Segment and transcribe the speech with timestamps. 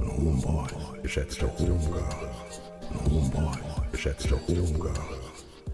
[0.00, 3.58] und Homeboys, geschätzte Homegirls und Homeboys,
[3.92, 4.98] geschätzte Homegirls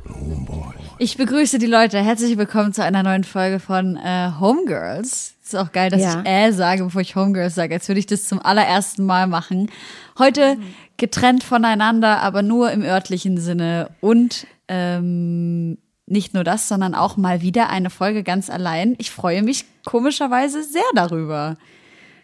[0.05, 0.75] und Homeboys.
[0.99, 1.99] Ich begrüße die Leute.
[1.99, 5.35] Herzlich willkommen zu einer neuen Folge von äh, Homegirls.
[5.45, 6.21] Ist auch geil, dass Ja.
[6.23, 9.71] ich äh sage, bevor ich Homegirls sage, als würde ich das zum allerersten Mal machen.
[10.19, 10.57] Heute
[10.97, 17.43] getrennt voneinander, aber nur im örtlichen Sinne und ähm, nicht nur das, sondern auch mal
[17.43, 18.95] wieder eine Folge ganz allein.
[18.99, 21.57] Ich freue mich komischerweise sehr darüber.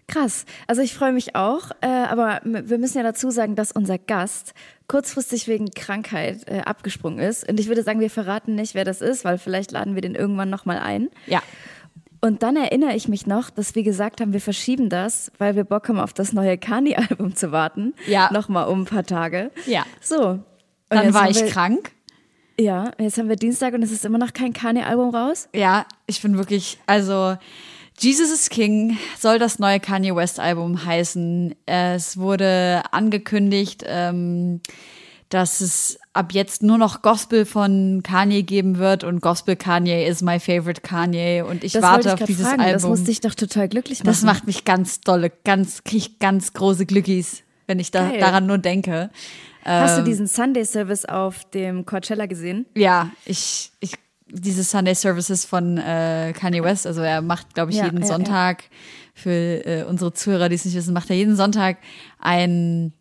[0.09, 0.45] Krass.
[0.67, 4.53] Also ich freue mich auch, äh, aber wir müssen ja dazu sagen, dass unser Gast
[4.89, 7.49] kurzfristig wegen Krankheit äh, abgesprungen ist.
[7.49, 10.15] Und ich würde sagen, wir verraten nicht, wer das ist, weil vielleicht laden wir den
[10.15, 11.09] irgendwann nochmal ein.
[11.27, 11.41] Ja.
[12.21, 15.65] Und dann erinnere ich mich noch, dass wir gesagt haben, wir verschieben das, weil wir
[15.65, 17.95] Bock haben, auf das neue Kani-Album zu warten.
[18.07, 18.31] Ja.
[18.33, 19.51] Nochmal um ein paar Tage.
[19.67, 19.85] Ja.
[20.01, 20.29] So.
[20.29, 20.43] Und
[20.91, 21.91] Dann war ich wir, krank.
[22.61, 25.49] Ja, jetzt haben wir Dienstag und es ist immer noch kein Kani-Album raus.
[25.55, 27.37] Ja, ich bin wirklich, also
[27.99, 31.55] Jesus is King soll das neue Kanye West Album heißen.
[31.67, 34.61] Es wurde angekündigt, ähm,
[35.29, 40.21] dass es ab jetzt nur noch Gospel von Kanye geben wird und Gospel Kanye is
[40.21, 42.61] my favorite Kanye und ich Das warte ich auf dieses fragen.
[42.61, 42.73] Album.
[42.75, 44.07] Das musste ich doch total glücklich machen.
[44.09, 48.21] Das macht mich ganz dolle, ganz, krieg ich ganz große Glückis, wenn ich da, Geil.
[48.21, 49.11] daran nur denke.
[49.65, 50.05] Hast Ähm.
[50.05, 52.67] du diesen Sunday Service auf dem Coachella gesehen?
[52.75, 53.95] Ja, ich, ich,
[54.33, 58.07] diese Sunday Services von äh, Kanye West, also er macht, glaube ich, Ja, jeden ja,
[58.07, 58.65] Sonntag,
[59.15, 61.77] für äh, unsere Zuhörer, die es nicht wissen, macht er jeden Sonntag
[62.19, 62.93] ein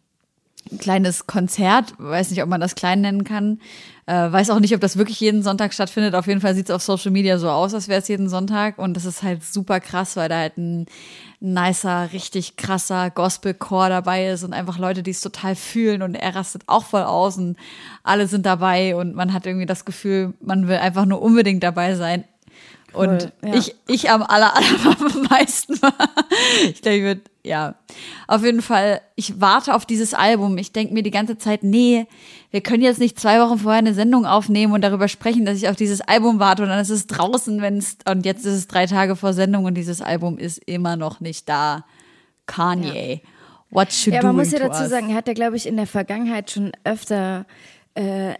[0.79, 3.59] kleines Konzert, weiß nicht, ob man das klein nennen kann,
[4.05, 6.15] äh, weiß auch nicht, ob das wirklich jeden Sonntag stattfindet.
[6.15, 8.77] Auf jeden Fall sieht es auf Social Media so aus, als wäre es jeden Sonntag.
[8.77, 10.85] Und das ist halt super krass, weil da halt ein
[11.41, 16.35] nicer, richtig krasser Gospel-Chor dabei ist und einfach Leute, die es total fühlen und er
[16.35, 17.57] rastet auch voll aus und
[18.03, 21.95] alle sind dabei und man hat irgendwie das Gefühl, man will einfach nur unbedingt dabei
[21.95, 22.23] sein.
[22.93, 23.53] Und ja.
[23.53, 25.79] ich, ich am aller, allermeisten.
[26.63, 27.75] ich glaube, ich würde, ja.
[28.27, 30.57] Auf jeden Fall, ich warte auf dieses Album.
[30.57, 32.05] Ich denke mir die ganze Zeit, nee,
[32.51, 35.67] wir können jetzt nicht zwei Wochen vorher eine Sendung aufnehmen und darüber sprechen, dass ich
[35.67, 38.67] auf dieses Album warte und dann ist es draußen, wenn es, und jetzt ist es
[38.67, 41.85] drei Tage vor Sendung und dieses Album ist immer noch nicht da.
[42.45, 43.21] Kanye.
[43.69, 44.89] What should Ja, man muss ja dazu us?
[44.89, 47.45] sagen, er hat ja, glaube ich, in der Vergangenheit schon öfter
[47.95, 48.33] äh,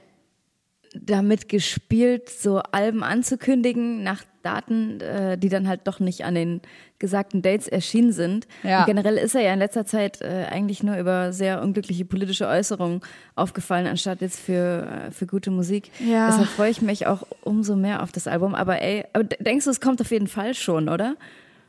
[0.94, 6.62] damit gespielt, so Alben anzukündigen nach Daten, äh, die dann halt doch nicht an den
[7.00, 8.48] gesagten Dates erschienen sind.
[8.64, 8.82] Ja.
[8.82, 12.48] Und generell ist er ja in letzter Zeit äh, eigentlich nur über sehr unglückliche politische
[12.48, 13.02] Äußerungen
[13.36, 15.92] aufgefallen, anstatt jetzt für, äh, für gute Musik.
[16.00, 16.28] Ja.
[16.28, 18.56] Deshalb freue ich mich auch umso mehr auf das Album.
[18.56, 21.16] Aber ey, aber denkst du, es kommt auf jeden Fall schon, oder?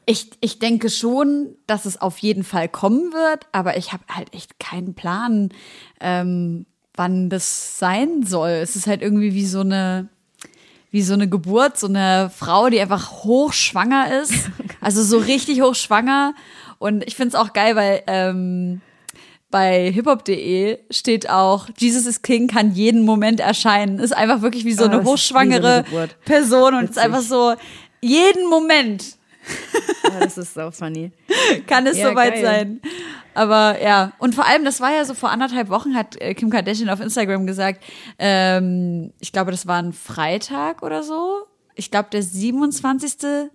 [0.04, 4.34] Ich, ich denke schon, dass es auf jeden Fall kommen wird, aber ich habe halt
[4.34, 5.50] echt keinen Plan,
[6.00, 8.50] ähm, wann das sein soll.
[8.50, 10.08] Es ist halt irgendwie wie so eine,
[10.92, 14.32] wie so eine Geburt, so eine Frau, die einfach hochschwanger ist.
[14.80, 16.34] Also so richtig hochschwanger.
[16.78, 18.80] Und ich finde es auch geil, weil ähm,
[19.48, 24.00] bei hiphop.de steht auch, Jesus is King kann jeden Moment erscheinen.
[24.00, 26.08] Ist einfach wirklich wie so Ah, eine ist wie so hochschwangere eine.
[26.24, 27.54] Person und ist einfach so
[28.00, 29.04] jeden Moment
[30.04, 31.12] Ja, das ist so funny.
[31.68, 32.42] kann es Ja, soweit geil.
[32.42, 32.80] sein.
[33.34, 36.50] Aber ja, und vor allem, das war ja so vor anderthalb Wochen, hat äh, Kim
[36.50, 37.82] Kardashian auf Instagram gesagt,
[38.18, 41.46] ähm, ich glaube, das war ein Freitag oder so.
[41.74, 43.50] Ich glaube, der 27.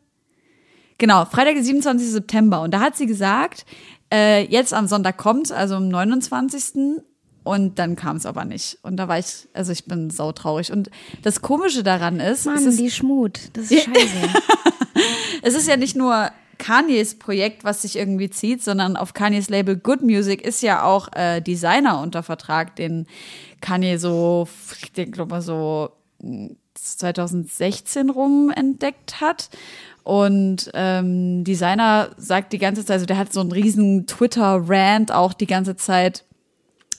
[0.97, 2.09] Genau, Freitag, der 27.
[2.09, 2.61] September.
[2.61, 3.65] Und da hat sie gesagt,
[4.09, 7.03] Äh, jetzt am Sonntag kommt, also am 29.
[7.43, 8.77] Und dann kam es aber nicht.
[8.81, 10.71] Und da war ich, also ich bin sautraurig.
[10.71, 10.89] Und
[11.23, 13.39] das Komische daran ist, Mann, ist, die Schmut.
[13.53, 14.29] Das ist scheiße.
[15.41, 19.75] es ist ja nicht nur Kanyes Projekt, was sich irgendwie zieht, sondern auf Kanyes Label
[19.77, 23.07] Good Music ist ja auch äh, Designer unter Vertrag, den
[23.61, 24.47] Kanye so,
[24.81, 25.91] ich glaube mal so
[26.73, 29.49] 2016 rum entdeckt hat.
[30.03, 35.33] Und ähm, Designer sagt die ganze Zeit, also der hat so einen riesen Twitter-Rant auch
[35.33, 36.23] die ganze Zeit,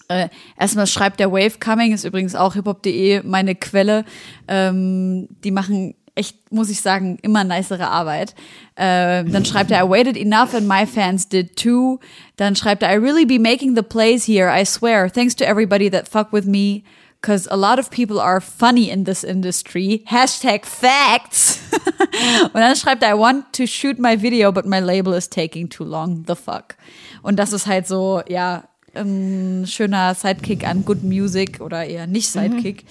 [0.09, 0.29] äh,
[0.59, 4.05] erstmal schreibt der Wave Coming, ist übrigens auch hiphop.de meine Quelle.
[4.47, 8.35] Ähm, die machen echt, muss ich sagen, immer nicere Arbeit.
[8.75, 12.01] Äh, dann schreibt er, I waited enough and my fans did too.
[12.37, 15.11] Dann schreibt er, I really be making the plays here, I swear.
[15.11, 16.83] Thanks to everybody that fuck with me.
[17.21, 20.05] Cause a lot of people are funny in this industry.
[20.07, 21.59] Hashtag facts.
[22.53, 25.69] Und dann schreibt er, I want to shoot my video, but my label is taking
[25.69, 26.25] too long.
[26.29, 26.77] The fuck.
[27.23, 28.65] Und das ist halt so, ja,
[28.95, 32.85] ein schöner Sidekick an Good Music oder eher nicht Sidekick.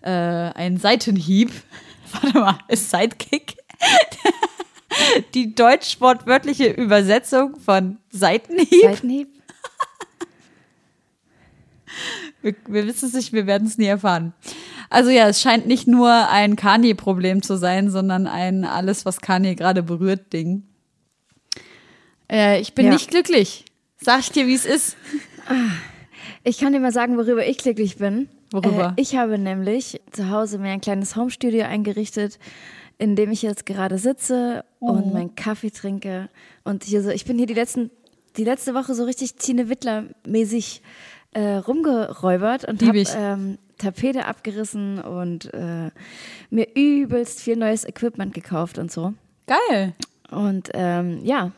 [0.00, 1.50] Äh, ein Seitenhieb.
[2.22, 3.56] Warte mal, ist Sidekick?
[5.34, 8.82] Die deutsch-wortwörtliche Übersetzung von Seitenhieb?
[8.82, 9.28] Seitenhieb.
[12.42, 14.34] Wir, wir wissen es nicht, wir werden es nie erfahren.
[14.90, 19.54] Also ja, es scheint nicht nur ein Kanye-Problem zu sein, sondern ein alles, was Kanye
[19.56, 20.62] gerade berührt, Ding.
[22.30, 22.92] Äh, ich bin Ja.
[22.92, 23.64] nicht glücklich.
[24.00, 24.96] Sag ich dir, wie es ist.
[26.48, 28.28] Ich kann dir mal sagen, worüber ich glücklich bin.
[28.52, 28.94] Worüber?
[28.96, 32.38] Äh, ich habe nämlich zu Hause mir ein kleines Homestudio eingerichtet,
[32.98, 34.92] in dem ich jetzt gerade sitze Oh.
[34.92, 36.28] und meinen Kaffee trinke.
[36.62, 37.90] Und hier so, ich bin hier die letzten,
[38.36, 40.82] die letzte Woche so richtig Tine Wittler-mäßig
[41.32, 45.90] äh, rumgeräubert und habe ähm, Tapete abgerissen und äh,
[46.50, 49.14] mir übelst viel neues Equipment gekauft und so.
[49.48, 49.94] Geil.
[50.30, 51.50] Und ähm, ja,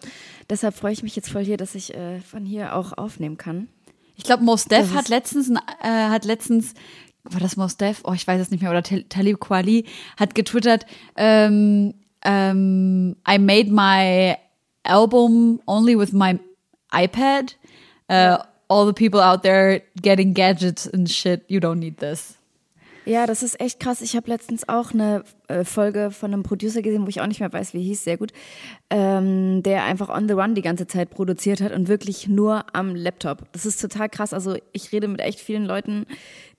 [0.48, 3.68] deshalb freue ich mich jetzt voll hier, dass ich äh, von hier auch aufnehmen kann.
[4.18, 6.74] Ich glaube, Mos Def hat letztens, äh, hat letztens,
[7.22, 8.00] war das Mos Def?
[8.04, 8.70] Oh, ich weiß es nicht mehr.
[8.70, 9.84] Oder Tal- Talib Kweli
[10.18, 10.84] hat getwittert,
[11.16, 11.94] ähm,
[12.24, 14.36] ähm, I made my
[14.82, 16.38] album only with my
[16.92, 17.56] iPad.
[18.10, 18.38] Uh,
[18.68, 22.37] all the people out there getting gadgets and shit, you don't need this.
[23.08, 24.02] Ja, das ist echt krass.
[24.02, 27.40] Ich habe letztens auch eine äh, Folge von einem Producer gesehen, wo ich auch nicht
[27.40, 28.32] mehr weiß, wie hieß, sehr gut,
[28.90, 32.94] ähm, der einfach on the run die ganze Zeit produziert hat und wirklich nur am
[32.94, 33.50] Laptop.
[33.52, 34.34] Das ist total krass.
[34.34, 36.04] Also ich rede mit echt vielen Leuten,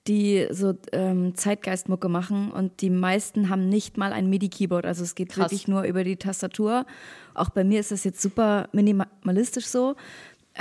[0.08, 4.86] die so ähm, Zeitgeistmucke machen und die meisten haben nicht mal ein MIDI-Keyboard.
[4.86, 5.44] Also es geht Krass.
[5.44, 6.84] wirklich nur über die Tastatur.
[7.34, 9.94] Auch bei mir ist das jetzt super minimalistisch so.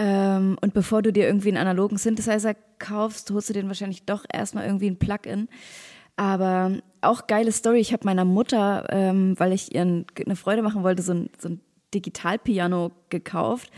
[0.02, 4.24] Ähm, und bevor du dir irgendwie einen analogen Synthesizer kaufst, holst du den wahrscheinlich doch
[4.32, 5.50] erstmal irgendwie ein Plugin.
[6.16, 7.80] Aber auch geile Story.
[7.80, 11.30] Ich habe meiner Mutter, ähm, weil ich ihr ein- eine Freude machen wollte, so ein,
[11.38, 11.60] so ein
[11.94, 13.70] Digitalpiano gekauft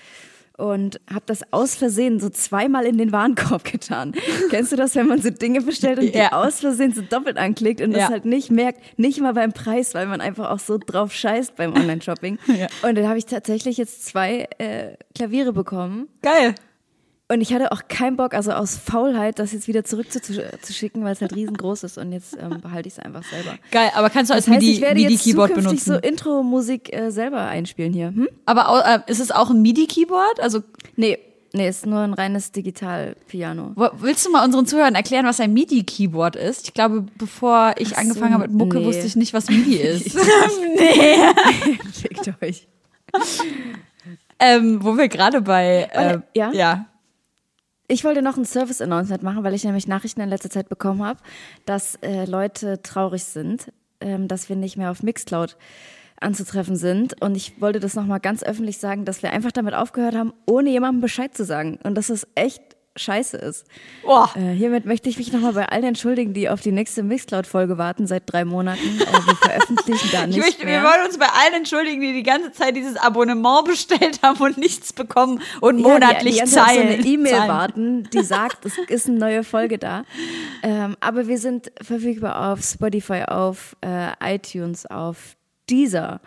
[0.62, 4.13] und habe das aus Versehen so zweimal in den Warenkorb getan.
[4.50, 6.28] Kennst du das, wenn man so Dinge bestellt und Ja.
[6.30, 7.98] die aus Versehen so doppelt anklickt und Ja.
[8.00, 11.56] das halt nicht merkt, nicht mal beim Preis, weil man einfach auch so drauf scheißt
[11.56, 12.38] beim Online-Shopping.
[12.48, 12.68] Ja.
[12.88, 16.08] Und dann habe ich tatsächlich jetzt zwei äh, Klaviere bekommen.
[16.22, 16.54] Geil.
[17.31, 21.22] Und ich hatte auch keinen Bock, also aus Faulheit, das jetzt wieder zurückzuschicken, weil es
[21.22, 23.57] halt riesengroß ist und jetzt ähm, behalte ich es einfach selber.
[23.72, 26.01] Geil, aber kannst du als Das heißt, MIDI, ich werde jetzt MIDI-Keyboard zukünftig benutzen?
[26.04, 28.07] so Intro-Musik äh, selber einspielen hier.
[28.07, 28.28] Hm?
[28.45, 30.42] aber äh, ist es auch ein MIDI-Keyboard?
[30.42, 30.62] Also
[30.98, 31.19] Nee,
[31.54, 33.75] nee, ist nur ein reines Digital-Piano.
[34.00, 36.67] willst du mal unseren Zuhörern erklären, was ein MIDI-Keyboard ist?
[36.67, 38.86] Ich glaube, bevor ich so, angefangen habe mit Mucke, nee.
[38.86, 40.12] wusste ich nicht, was MIDI ist.
[41.94, 42.67] Fickt euch.
[44.38, 46.51] ähm, wo wir gerade bei äh, Warte, ja?
[46.51, 46.88] ja.
[47.91, 51.19] Ich wollte noch ein Service-Announcement machen, weil ich nämlich Nachrichten in letzter Zeit bekommen habe,
[51.65, 53.69] dass äh, Leute traurig sind,
[54.00, 55.57] ähm, dass wir nicht mehr auf Mixcloud
[56.17, 57.21] anzutreffen sind.
[57.21, 60.69] Und ich wollte das nochmal ganz öffentlich sagen, dass wir einfach damit aufgehört haben, ohne
[60.69, 61.79] jemandem Bescheid zu sagen.
[61.83, 62.62] Und dass es echt
[62.98, 63.65] scheiße ist.
[64.03, 64.29] Boah.
[64.36, 68.05] Äh, hiermit möchte ich mich nochmal bei allen entschuldigen, die auf die nächste Mixcloud-Folge warten
[68.05, 68.79] seit drei Monaten.
[69.00, 70.83] Äh, wir veröffentlichen da Ich nicht möchte, wir mehr.
[70.83, 74.91] wollen uns bei allen entschuldigen, die die ganze Zeit dieses Abonnement bestellt haben und nichts
[74.93, 76.88] bekommen und Ja, monatlich die, die ganze Zeit zahlen.
[76.89, 80.03] so eine E-Mail warten, die sagt, es ist eine neue Folge da.
[80.63, 85.36] Ähm, aber wir sind verfügbar auf Spotify, auf äh, iTunes, auf
[85.67, 86.21] Deezer.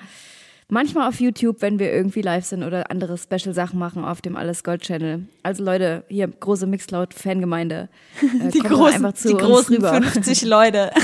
[0.69, 4.65] Manchmal auf YouTube, wenn wir irgendwie live sind oder andere Special-Sachen machen auf dem Alles
[4.65, 5.27] Gold Channel.
[5.43, 7.89] Also Leute, hier große Mixcloud-Fangemeinde.
[8.23, 9.93] Äh, Die großen, einfach zu die großen rüber.
[10.03, 10.91] 50 Leute.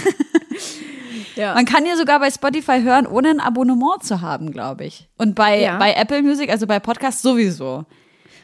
[1.37, 1.55] Ja.
[1.55, 5.09] Man kann ja sogar bei Spotify hören, ohne ein Abonnement zu haben, glaube ich.
[5.17, 5.79] Und bei, Ja.
[5.79, 7.87] bei Apple Music, also bei Podcasts sowieso.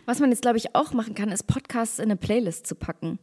[0.07, 3.19] Was man jetzt, glaube ich, auch machen kann, ist Podcasts in eine Playlist zu packen.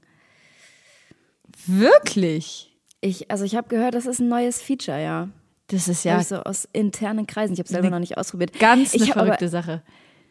[1.65, 2.75] Wirklich?
[3.01, 5.29] Ich, also ich habe gehört, das ist ein neues Feature, ja.
[5.67, 6.21] Das ist Ja.
[6.21, 7.53] so aus internen Kreisen.
[7.53, 8.59] Ich habe selber noch nicht ausprobiert.
[8.59, 9.81] ganz eine ich hab aber verrückte Sache.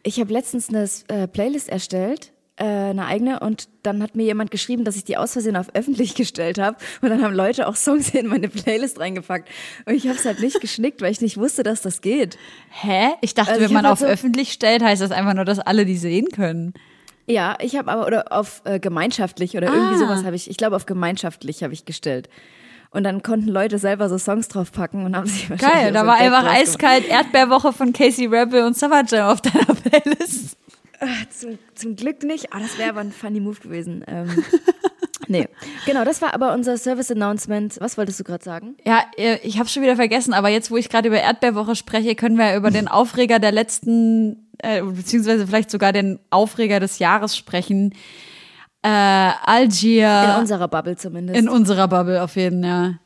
[0.03, 4.51] Ich habe letztens eine äh, Playlist erstellt, äh, eine eigene, und dann hat mir jemand
[4.51, 6.77] geschrieben, dass ich die aus Versehen auf öffentlich gestellt habe.
[7.01, 9.49] Und dann haben Leute auch Songs in meine Playlist reingepackt.
[9.85, 12.37] Und ich habe es halt nicht geschnickt, weil ich nicht wusste, dass das geht.
[12.69, 13.09] Hä?
[13.21, 15.33] Ich dachte, Also wenn ich man hab auf halt so- öffentlich stellt, heißt das einfach
[15.33, 16.73] nur, dass alle die sehen können.
[17.25, 19.97] Ja, ich habe aber oder auf äh, gemeinschaftlich oder irgendwie Ah.
[19.99, 20.49] sowas habe ich.
[20.49, 22.27] Ich glaube auf gemeinschaftlich habe ich gestellt.
[22.93, 26.07] Und dann konnten Leute selber so Songs draufpacken und haben sich wahrscheinlich Geil, da so
[26.07, 30.57] war einfach eiskalt Erdbeerwoche von Casey Rebel und Savage auf deiner Playlist.
[31.31, 32.53] Zum, zum Glück nicht.
[32.53, 34.05] Ah, das wäre aber ein funny Move gewesen.
[34.07, 34.43] Ähm,
[35.27, 35.47] nee,
[35.87, 37.75] genau, das war aber unser Service Announcement.
[37.81, 38.75] Was wolltest du gerade sagen?
[38.85, 42.13] Ja, äh, ich habe schon wieder vergessen, aber jetzt, wo ich gerade über Erdbeerwoche spreche,
[42.15, 47.35] können wir über den Aufreger der letzten, äh, beziehungsweise vielleicht sogar den Aufreger des Jahres
[47.35, 47.95] sprechen.
[48.83, 50.33] Äh, Algier.
[50.35, 51.39] In unserer Bubble zumindest.
[51.39, 52.99] In unserer Bubble auf jeden Fall.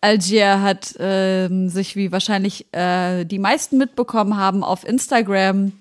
[0.00, 5.72] Algier hat ähm, sich, wie wahrscheinlich äh, die meisten mitbekommen haben, auf Instagram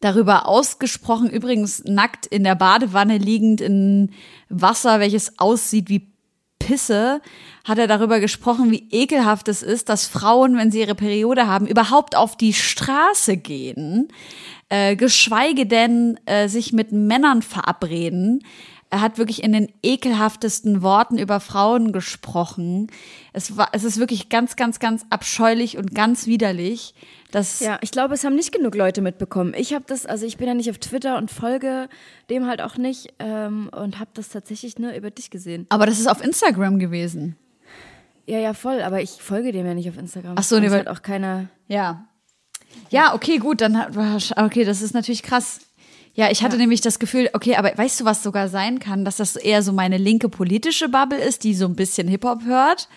[0.00, 4.10] darüber ausgesprochen, übrigens nackt in der Badewanne liegend in
[4.50, 6.06] Wasser, welches aussieht wie
[6.58, 7.22] Pisse,
[7.64, 11.66] hat er darüber gesprochen, wie ekelhaft es ist, dass Frauen, wenn sie ihre Periode haben,
[11.66, 14.08] überhaupt auf die Straße gehen,
[14.68, 18.42] äh, geschweige denn äh, sich mit Männern verabreden.
[18.90, 22.86] Er hat wirklich in den ekelhaftesten Worten über Frauen gesprochen.
[23.32, 26.94] Es war, es ist wirklich ganz, ganz, ganz abscheulich und ganz widerlich.
[27.32, 29.52] dass ja, ich glaube, es haben nicht genug Leute mitbekommen.
[29.56, 31.88] Ich habe das, also ich bin ja nicht auf Twitter und folge
[32.30, 35.66] dem halt auch nicht ähm, und habe das tatsächlich nur über dich gesehen.
[35.70, 37.36] aber das ist auf Instagram gewesen.
[38.26, 40.36] Ja, ja, voll, aber ich folge dem ja nicht auf Instagram.
[40.38, 41.48] Ach so, nee, Das weil- halt auch keiner.
[41.66, 42.06] Ja.
[42.90, 43.96] Ja, okay, gut, dann hat,
[44.36, 45.60] okay, das ist natürlich krass.
[46.14, 49.16] Ja, ich hatte nämlich das Gefühl, okay, aber weißt du, was sogar sein kann, dass
[49.16, 52.88] das eher so meine linke politische Bubble ist, die so ein bisschen Hip-Hop hört.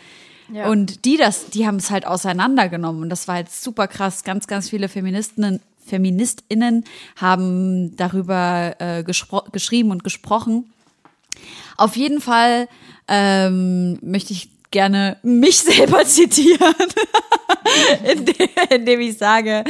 [0.53, 0.69] Ja.
[0.69, 3.01] Und die das, die haben es halt auseinandergenommen.
[3.01, 4.23] Und das war halt super krass.
[4.23, 10.71] Ganz, ganz viele Feministinnen, FeministInnen haben darüber äh, geschrieben und gesprochen.
[11.75, 12.67] Auf jeden Fall
[13.07, 16.75] ähm, möchte ich gerne mich selber zitieren,
[18.69, 19.63] indem, ich sage,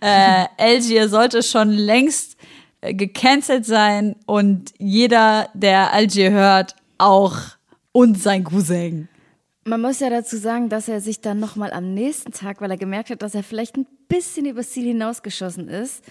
[0.00, 2.36] äh, Algier sollte schon längst
[2.80, 7.36] äh, gecancelt sein und jeder, der Algier hört, auch
[7.92, 9.08] und sein Cousin.
[9.64, 12.76] Man muss ja dazu sagen, dass er sich dann nochmal am nächsten Tag, weil er
[12.76, 16.04] gemerkt hat, dass er vielleicht ein bisschen übers Ziel hinausgeschossen ist,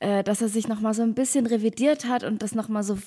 [0.00, 2.98] äh, dass er sich nochmal so ein bisschen revidiert hat und das nochmal so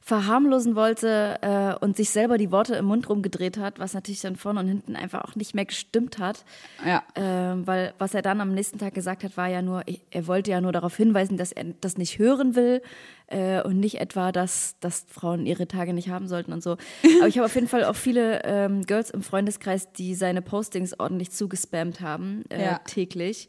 [0.00, 4.36] verharmlosen wollte äh, und sich selber die Worte im Mund rumgedreht hat, was natürlich dann
[4.36, 6.44] vorne und hinten einfach auch nicht mehr gestimmt hat.
[6.86, 7.02] Ja.
[7.16, 10.52] Ähm, weil was er dann am nächsten Tag gesagt hat, war ja nur, er wollte
[10.52, 12.82] ja nur darauf hinweisen, dass er das nicht hören will
[13.26, 16.76] äh, und nicht etwa, dass, dass Frauen ihre Tage nicht haben sollten und so.
[17.18, 21.00] Aber ich habe auf jeden Fall auch viele ähm, Girls im Freundeskreis, die seine Postings
[21.00, 22.78] ordentlich zugespammt haben, äh, Ja.
[22.78, 23.48] täglich.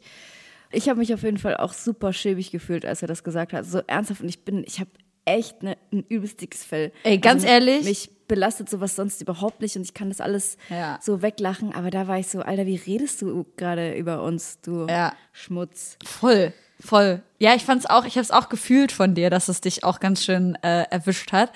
[0.70, 3.64] Ich habe mich auf jeden Fall auch super schäbig gefühlt, als er das gesagt hat.
[3.64, 4.90] So ernsthaft und ich bin, ich habe
[5.24, 6.92] echt ne, ein übelst dickes Fell.
[7.04, 7.84] Ey, ganz ehrlich?
[7.84, 10.98] Mich belastet sowas sonst überhaupt nicht und ich kann das alles Ja.
[11.02, 11.74] so weglachen.
[11.74, 15.14] Aber da war ich so, Alter, wie redest du gerade über uns, du Ja.
[15.32, 15.96] Schmutz?
[16.04, 17.22] Voll, voll.
[17.38, 20.00] Ja, ich fand's auch, ich habe es auch gefühlt von dir, dass es dich auch
[20.00, 21.52] ganz schön äh, erwischt hat.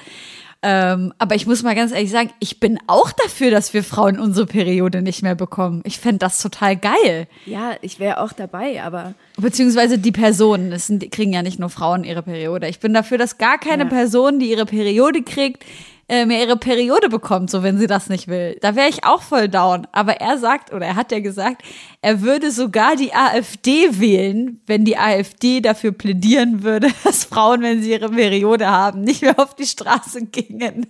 [0.64, 4.20] Ähm, aber ich muss mal ganz ehrlich sagen, ich bin auch dafür, dass wir Frauen
[4.20, 5.82] unsere Periode nicht mehr bekommen.
[5.84, 7.26] Ich fänd das total geil.
[7.46, 11.68] Ja, ich wäre auch dabei, aber Beziehungsweise die Personen, es sind, kriegen ja nicht nur
[11.68, 12.68] Frauen ihre Periode.
[12.68, 13.88] Ich bin dafür, dass gar keine Ja.
[13.88, 15.64] Person, die ihre Periode kriegt,
[16.12, 18.58] äh, mehr ihre Periode bekommt, so wenn sie das nicht will.
[18.60, 19.86] Da wäre ich auch voll down.
[19.92, 21.62] Aber er sagt, oder er hat ja gesagt,
[22.02, 27.82] er würde sogar die AfD wählen, wenn die AfD dafür plädieren würde, dass Frauen, wenn
[27.82, 30.86] sie ihre Periode haben, nicht mehr auf die Straße gingen.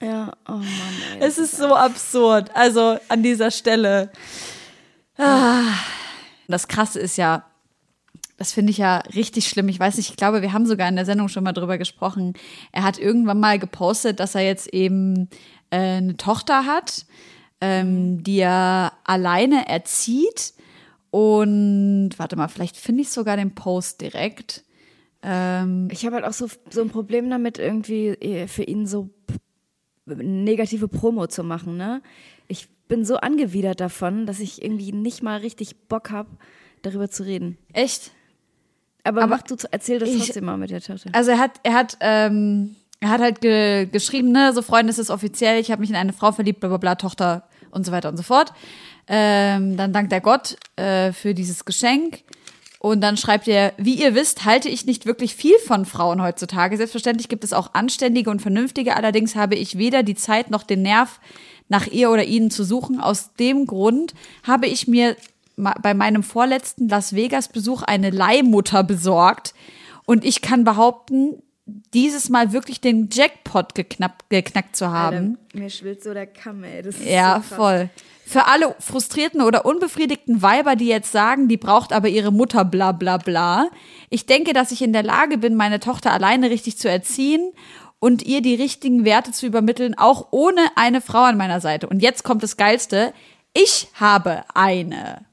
[0.00, 0.64] ja, oh Mann,
[1.18, 1.26] ey.
[1.26, 2.54] Es ist so absurd.
[2.54, 4.12] Also an dieser Stelle.
[5.18, 5.62] Ah.
[6.46, 7.44] Das Krasse ist ja,
[8.42, 9.68] das finde ich ja richtig schlimm.
[9.68, 12.32] Ich weiß nicht, ich glaube, wir haben sogar in der Sendung schon mal drüber gesprochen.
[12.72, 15.28] Er hat irgendwann mal gepostet, dass er jetzt eben
[15.70, 17.06] äh, eine Tochter hat,
[17.60, 20.54] ähm, die er alleine erzieht.
[21.12, 24.64] Und warte mal, vielleicht finde ich sogar den Post direkt.
[25.22, 29.10] Ähm, Ich habe halt auch so, so ein Problem damit, irgendwie eh, für ihn so
[30.04, 32.02] negative Promo zu machen, ne?
[32.48, 36.30] Ich bin so angewidert davon, dass ich irgendwie nicht mal richtig Bock habe,
[36.82, 37.56] darüber zu reden.
[37.72, 38.10] echt?
[39.04, 41.10] Aber, Aber mach du, erzähl das ich- trotzdem mal mit der Tochter.
[41.12, 44.98] Also er hat, er hat, ähm, er hat halt ge geschrieben, ne, so Freunde, es
[44.98, 47.90] ist offiziell, ich habe mich in eine Frau verliebt, bla bla bla, Tochter und so
[47.92, 48.52] weiter und so fort.
[49.08, 52.22] Ähm, dann dankt er Gott äh, für dieses Geschenk.
[52.78, 56.76] Und dann schreibt er, wie ihr wisst, halte ich nicht wirklich viel von Frauen heutzutage.
[56.76, 60.82] Selbstverständlich gibt es auch anständige und vernünftige, allerdings habe ich weder die Zeit noch den
[60.82, 61.20] Nerv,
[61.68, 63.00] nach ihr oder ihnen zu suchen.
[63.00, 65.16] Aus dem Grund habe ich mir
[65.56, 69.54] bei meinem vorletzten Las Vegas-Besuch eine Leihmutter besorgt.
[70.04, 75.38] Und ich kann behaupten, dieses Mal wirklich den Jackpot geknappt, geknackt zu haben.
[75.46, 76.82] Alter, mir schwillt so der Kamm, ey.
[76.82, 77.90] Das ist Ja, so voll.
[78.26, 82.92] Für alle frustrierten oder unbefriedigten Weiber, die jetzt sagen, die braucht aber ihre Mutter, bla
[82.92, 83.68] bla bla.
[84.10, 87.52] Ich denke, dass ich in der Lage bin, meine Tochter alleine richtig zu erziehen
[87.98, 91.88] und ihr die richtigen Werte zu übermitteln, auch ohne eine Frau an meiner Seite.
[91.88, 93.12] Und jetzt kommt das Geilste.
[93.52, 95.26] Ich habe eine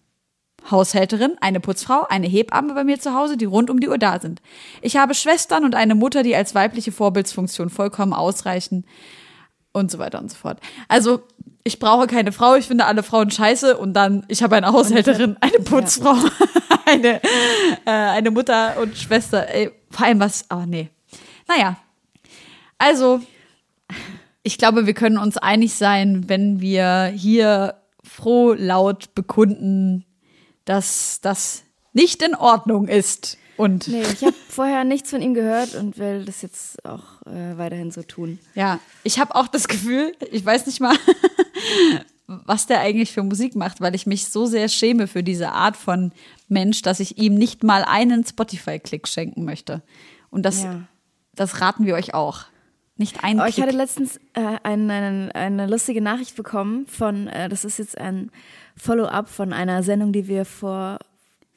[0.69, 4.19] Haushälterin, eine Putzfrau, eine Hebamme bei mir zu Hause, die rund um die Uhr da
[4.19, 4.41] sind.
[4.81, 8.85] Ich habe Schwestern und eine Mutter, die als weibliche Vorbildsfunktion vollkommen ausreichen
[9.71, 10.59] und so weiter und so fort.
[10.87, 11.21] Also,
[11.63, 15.37] ich brauche keine Frau, ich finde alle Frauen scheiße und dann, ich habe eine Haushälterin,
[15.41, 16.15] eine Putzfrau,
[16.85, 17.21] eine,
[17.85, 19.47] äh, eine Mutter und Schwester.
[19.49, 20.89] Ey, vor allem was, oh nee.
[21.47, 21.77] Naja,
[22.77, 23.21] also,
[24.43, 30.05] ich glaube, wir können uns einig sein, wenn wir hier froh laut bekunden,
[30.69, 33.37] dass das nicht in Ordnung ist.
[33.57, 37.57] Und Nee, ich habe vorher nichts von ihm gehört und will das jetzt auch äh,
[37.57, 38.39] weiterhin so tun.
[38.55, 40.95] Ja, ich habe auch das Gefühl, ich weiß nicht mal,
[42.27, 45.75] was der eigentlich für Musik macht, weil ich mich so sehr schäme für diese Art
[45.75, 46.11] von
[46.47, 49.81] Mensch, dass ich ihm nicht mal einen Spotify-Klick schenken möchte.
[50.29, 50.81] Und das, Ja.
[51.35, 52.43] das raten wir euch auch.
[52.97, 53.67] Nicht einen Oh, ich Klick.
[53.67, 58.29] hatte letztens äh, ein, einen- eine lustige Nachricht bekommen von, äh, das ist jetzt ein
[58.79, 60.99] Follow-up von einer Sendung, die wir vor,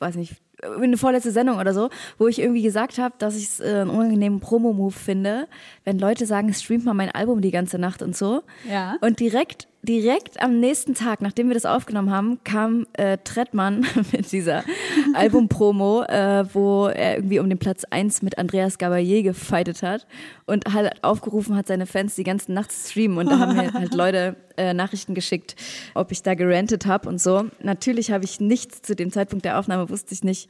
[0.01, 3.61] weiß nicht, eine vorletzte Sendung oder so, wo ich irgendwie gesagt habe, dass ich es
[3.61, 5.49] äh, einen unangenehmen Promo-Move finde,
[5.85, 8.43] wenn Leute sagen, streamt mal mein Album die ganze Nacht und so.
[8.69, 8.97] Ja.
[9.01, 14.31] Und direkt, direkt am nächsten Tag, nachdem wir das aufgenommen haben, kam äh, Trettmann mit
[14.31, 14.63] dieser
[15.15, 20.07] Album-Promo, äh, wo er irgendwie um den Platz 1 mit Andreas Gabalier gefightet hat
[20.47, 23.19] und halt aufgerufen hat, seine Fans die ganze Nacht zu streamen.
[23.19, 25.57] Und da haben mir halt Leute äh, Nachrichten geschickt,
[25.95, 27.47] ob ich da gerantet habe und so.
[27.61, 30.49] Natürlich habe ich nichts zu dem Zeitpunkt der Aufnahme, wusste ich nicht,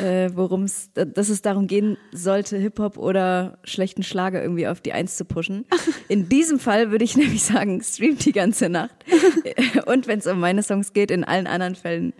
[0.00, 4.92] äh, worum es, dass es darum gehen sollte, Hip-Hop oder schlechten Schlager irgendwie auf die
[4.92, 5.66] Eins zu pushen.
[6.08, 8.94] In diesem Fall würde ich nämlich sagen, streamt die ganze Nacht.
[9.86, 12.12] Und wenn es um meine Songs geht, in allen anderen Fällen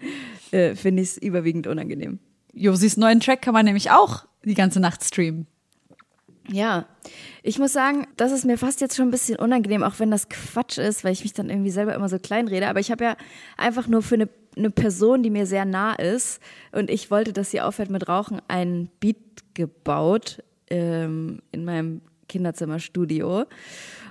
[0.51, 2.19] äh, finde ich es überwiegend unangenehm.
[2.53, 5.47] Josis neuen Track kann man nämlich auch die ganze Nacht streamen.
[6.49, 6.87] Ja,
[7.43, 10.29] ich muss sagen, das ist mir fast jetzt schon ein bisschen unangenehm, auch wenn das
[10.29, 12.69] Quatsch ist, weil ich mich dann irgendwie selber immer so klein rede.
[12.69, 13.17] Aber ich habe ja
[13.57, 16.41] einfach nur für eine, eine Person, die mir sehr nah ist
[16.73, 19.17] und ich wollte, dass sie aufhört mit Rauchen, einen Beat
[19.55, 23.45] gebaut ähm, in meinem Kinderzimmerstudio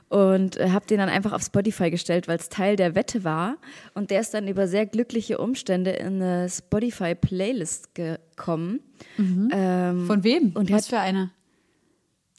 [0.09, 3.57] und äh, habe den dann einfach auf Spotify gestellt, weil es Teil der Wette war.
[3.93, 8.79] Und der ist dann über sehr glückliche Umstände in eine Spotify-Playlist gekommen.
[9.17, 10.51] Ähm, Von wem?
[10.55, 11.31] Und Was hat- für eine?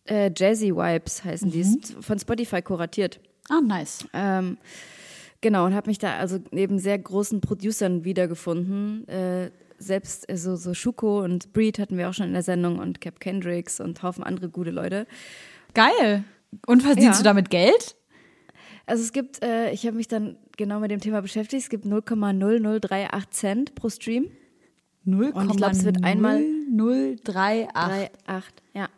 [0.08, 3.20] äh, Jazzy Vibes heißen die, ist von Spotify kuratiert.
[3.48, 4.06] Ah, nice.
[4.12, 4.58] Ähm,
[5.40, 9.06] genau, und habe mich da also neben sehr großen Producern wiedergefunden.
[9.08, 12.78] Äh, selbst äh, so, so Schuko und Breed hatten wir auch schon in der Sendung
[12.78, 15.06] und Cap Kendricks und Haufen andere gute Leute.
[15.74, 16.24] Geil.
[16.66, 17.22] Und verdienst Ja.
[17.22, 17.96] du damit Geld?
[18.86, 21.84] Also es gibt, äh, ich habe mich dann genau mit dem Thema beschäftigt, es gibt
[21.86, 24.30] 0,0038 Cent pro Stream.
[25.04, 27.20] 0, Und ich glaub, es wird einmal- 038.
[27.24, 28.42] 3,8,
[28.74, 28.88] ja.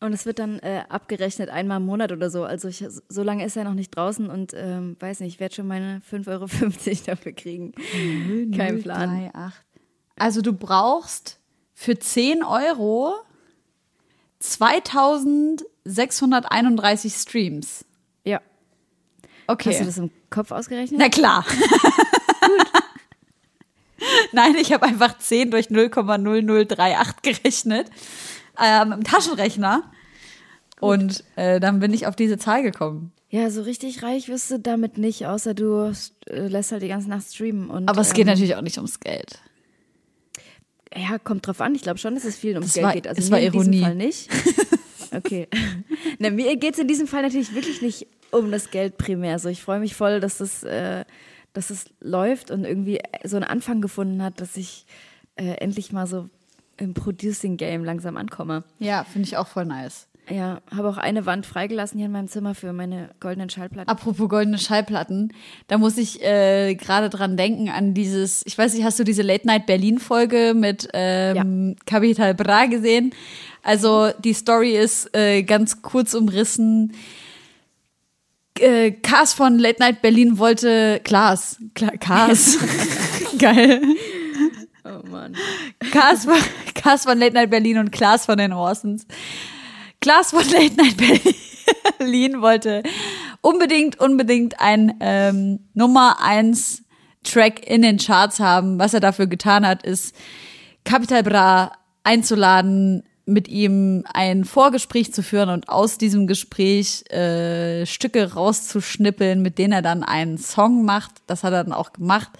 [0.00, 2.44] Und es wird dann äh, abgerechnet einmal im Monat oder so.
[2.44, 5.54] Also ich, so lange ist er noch nicht draußen und ähm, weiß nicht, ich werde
[5.56, 6.46] schon meine 5,50 Euro
[7.06, 7.72] dafür kriegen.
[8.56, 9.10] Kein Plan.
[9.32, 9.60] 038.
[10.16, 11.40] Also du brauchst
[11.74, 13.14] für 10 Euro
[14.40, 17.84] 2631 Streams.
[18.24, 18.40] Ja.
[19.46, 19.70] Okay.
[19.70, 20.98] Hast du das im Kopf ausgerechnet?
[21.00, 21.46] Na klar.
[24.32, 27.90] Nein, ich habe einfach 10 durch 0,0038 gerechnet
[28.62, 29.82] ähm, im Taschenrechner.
[30.80, 33.12] Und äh, dann bin ich auf diese Zahl gekommen.
[33.30, 35.92] Ja, so richtig reich wirst du damit nicht, außer du
[36.26, 37.68] äh, lässt halt die ganze Nacht streamen.
[37.68, 39.40] Und, Aber es geht ähm, natürlich auch nicht ums Geld.
[41.08, 41.74] Ja, kommt drauf an.
[41.74, 43.06] Ich glaube schon, dass es viel ums Das Geld war- geht.
[43.08, 43.82] Also es war in diesem Ironie.
[43.82, 44.28] Fall nicht.
[45.10, 45.48] Okay.
[46.18, 49.32] Na, mir geht es in diesem Fall natürlich wirklich nicht um das Geld primär.
[49.32, 51.06] Also ich freue mich voll, dass das, äh,
[51.54, 54.84] dass es läuft und irgendwie so einen Anfang gefunden hat, dass ich
[55.36, 56.28] äh, endlich mal so
[56.76, 58.64] im Producing-Game langsam ankomme.
[58.80, 60.08] Ja, finde ich auch voll nice.
[60.30, 63.88] Ja, habe auch eine Wand freigelassen hier in meinem Zimmer für meine goldenen Schallplatten.
[63.88, 65.32] Apropos goldene Schallplatten,
[65.68, 69.22] da muss ich äh, gerade dran denken an dieses, ich weiß nicht, hast du diese
[69.22, 73.12] Late Night Berlin Folge mit ähm, Capital Bra gesehen?
[73.62, 76.92] Also die Story ist äh, ganz kurz umrissen.
[78.58, 82.58] Äh, Kars von Late Night Berlin wollte Klaas, Kla Kars,
[83.38, 83.80] geil.
[84.84, 85.36] Oh Mann.
[85.90, 86.38] Kars von,
[86.74, 89.06] Kars von Late Night Berlin und Klaas von den Orsons.
[90.00, 90.96] Klaas von Late Night
[91.98, 92.82] Berlin wollte
[93.40, 96.82] unbedingt, unbedingt ein ähm, Nummer eins
[97.24, 98.78] Track in den Charts haben.
[98.78, 100.14] Was er dafür getan hat, ist
[100.84, 101.72] Capital Bra
[102.04, 109.58] einzuladen, mit ihm ein Vorgespräch zu führen und aus diesem Gespräch äh, Stücke rauszuschnippeln, mit
[109.58, 111.12] denen er dann einen Song macht.
[111.26, 112.30] Das hat er dann auch gemacht.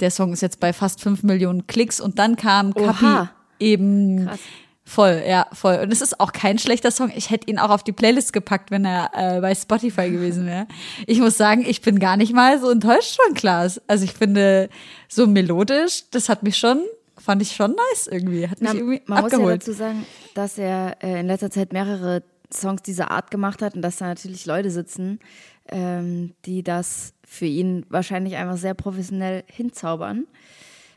[0.00, 3.30] Der Song ist jetzt bei fast fünf Millionen Klicks und dann kam Kapi Oha.
[3.60, 4.40] eben Krass.
[4.84, 5.76] Voll, ja, voll.
[5.82, 7.12] Und es ist auch kein schlechter Song.
[7.14, 10.66] Ich hätte ihn auch auf die Playlist gepackt, wenn er äh, bei Spotify gewesen wäre.
[11.06, 13.80] Ich muss sagen, ich bin gar nicht mal so enttäuscht von Klaas.
[13.86, 14.68] Also ich finde,
[15.08, 16.82] so melodisch, das hat mich schon,
[17.18, 18.48] fand ich schon nice irgendwie.
[18.48, 19.62] Hat mich Na, irgendwie man muss ja abgeholt.
[19.62, 23.82] dazu sagen, dass er äh, in letzter Zeit mehrere Songs dieser Art gemacht hat und
[23.82, 25.20] dass da natürlich Leute sitzen,
[25.68, 30.26] ähm, die das für ihn wahrscheinlich einfach sehr professionell hinzaubern.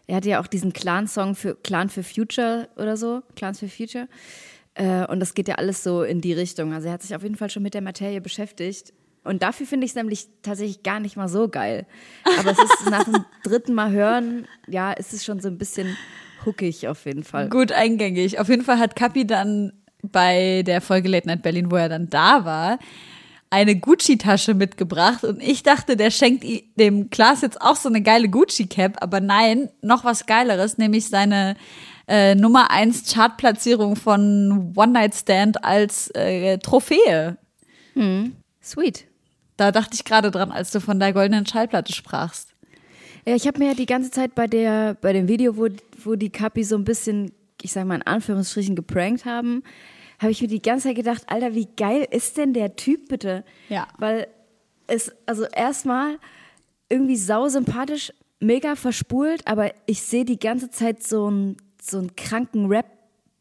[0.08, 4.08] Er hatte ja auch diesen Clan-Song für Clan für Future oder so, Clans for Future.
[4.76, 6.74] Äh, und das geht ja alles so in die Richtung.
[6.74, 8.94] Also er hat sich auf jeden Fall schon mit der Materie beschäftigt.
[9.24, 11.88] Und dafür finde ich es nämlich tatsächlich gar nicht mal so geil.
[12.40, 15.98] Aber es ist nach dem dritten Mal hören, ja, ist es schon so ein bisschen
[16.46, 17.50] hookig auf jeden Fall.
[17.50, 18.40] Gut eingängig.
[18.40, 22.10] Auf jeden Fall hat Kapi dann bei der Folge Late Night Berlin, wo er dann
[22.10, 22.78] da war,
[23.56, 28.28] eine Gucci-Tasche mitgebracht und ich dachte, der schenkt dem Klaas jetzt auch so eine geile
[28.28, 31.56] Gucci-Cap, aber nein, noch was Geileres, nämlich seine
[32.10, 37.38] äh, Nummer 1 Chartplatzierung von One Night Stand als äh, Trophäe.
[38.62, 39.06] Sweet.
[39.56, 42.50] Da dachte ich gerade dran, als du von der goldenen Schallplatte sprachst.
[43.26, 45.70] Ja, ich habe mir ja die ganze Zeit bei der, bei dem Video, wo,
[46.04, 49.64] wo die Kapi so ein bisschen, ich sag mal in Anführungsstrichen, geprankt haben,
[50.20, 53.44] habe ich mir die ganze Zeit gedacht, Alter, wie geil ist denn der Typ bitte?
[53.70, 53.88] Ja.
[53.98, 54.28] Weil
[54.88, 56.18] es, also erstmal
[56.90, 62.16] irgendwie sau sympathisch, mega verspult, aber ich sehe die ganze Zeit so einen, so einen
[62.16, 62.86] kranken Rap.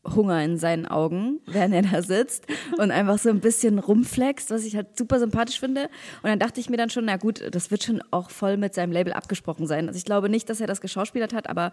[0.07, 2.45] Hunger in seinen Augen, während er da sitzt
[2.79, 5.85] und einfach so ein bisschen rumflext, was ich halt super sympathisch finde.
[6.23, 8.75] Und dann dachte ich mir dann schon, na gut, das wird schon auch voll mit
[8.75, 9.89] seinem Label abgesprochen sein.
[9.89, 11.73] Also ich glaube nicht, dass er das geschauspielert hat, aber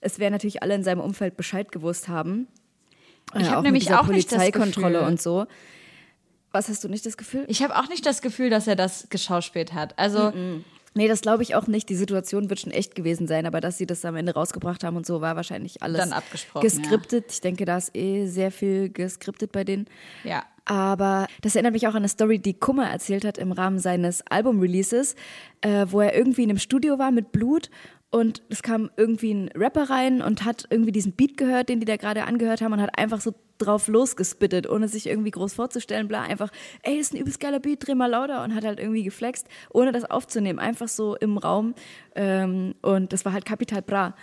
[0.00, 2.46] es werden natürlich alle in seinem Umfeld Bescheid gewusst haben.
[3.34, 4.96] Ich Äh, hab mit nämlich auch nicht das Gefühl.
[4.96, 5.46] und so.
[6.50, 7.44] Was hast du nicht das Gefühl?
[7.48, 9.98] Ich habe auch nicht das Gefühl, dass er das geschauspielt hat.
[9.98, 10.32] Also
[10.94, 11.88] Nee, das glaube ich auch nicht.
[11.88, 14.98] Die Situation wird schon echt gewesen sein, aber dass sie das am Ende rausgebracht haben
[14.98, 17.32] und so, war wahrscheinlich alles Dann abgesprochen, geskriptet.
[17.32, 19.86] Ich denke, da ist eh sehr viel geskriptet bei denen.
[20.24, 20.42] ja.
[20.64, 24.24] Aber das erinnert mich auch an eine Story, die Kummer erzählt hat im Rahmen seines
[24.28, 25.16] Album-Releases,
[25.62, 27.68] äh, wo er irgendwie in einem Studio war mit Blut
[28.12, 31.86] und es kam irgendwie ein Rapper rein und hat irgendwie diesen Beat gehört, den die
[31.86, 36.08] da gerade angehört haben und hat einfach so drauf losgespittet, ohne sich irgendwie groß vorzustellen,
[36.08, 36.50] bla, einfach,
[36.82, 39.92] ey, ist ein übelst geiler Beat, dreh mal lauter und hat halt irgendwie geflext, ohne
[39.92, 41.74] das aufzunehmen, einfach so im Raum
[42.14, 44.14] ähm, und das war halt Capital Bra.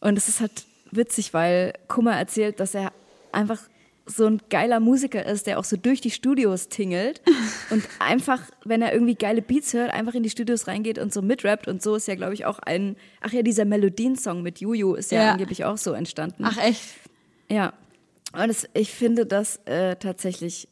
[0.00, 2.92] Und es ist halt witzig, weil Kummer erzählt, dass er
[3.30, 3.60] einfach
[4.06, 7.20] so ein geiler Musiker ist, der auch so durch die Studios tingelt
[7.70, 11.22] und einfach, wenn er irgendwie geile Beats hört, einfach in die Studios reingeht und so
[11.22, 14.94] mitrappt und so ist ja, glaube ich, auch ein, ach ja, dieser Melodiensong mit Juju
[14.94, 15.32] ist ja, Ja.
[15.32, 16.44] angeblich auch so entstanden.
[16.46, 16.82] Ach echt?
[17.50, 17.72] Ja.
[18.32, 20.68] Und es, ich finde das äh, tatsächlich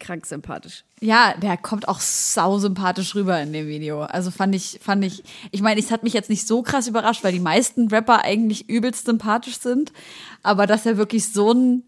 [0.00, 0.84] krank sympathisch.
[1.00, 4.02] Ja, der kommt auch sau sympathisch rüber in dem Video.
[4.02, 7.22] Also fand ich, fand ich, ich meine, es hat mich jetzt nicht so krass überrascht,
[7.22, 9.92] weil die meisten Rapper eigentlich übelst sympathisch sind.
[10.42, 11.84] Aber dass er wirklich so ein,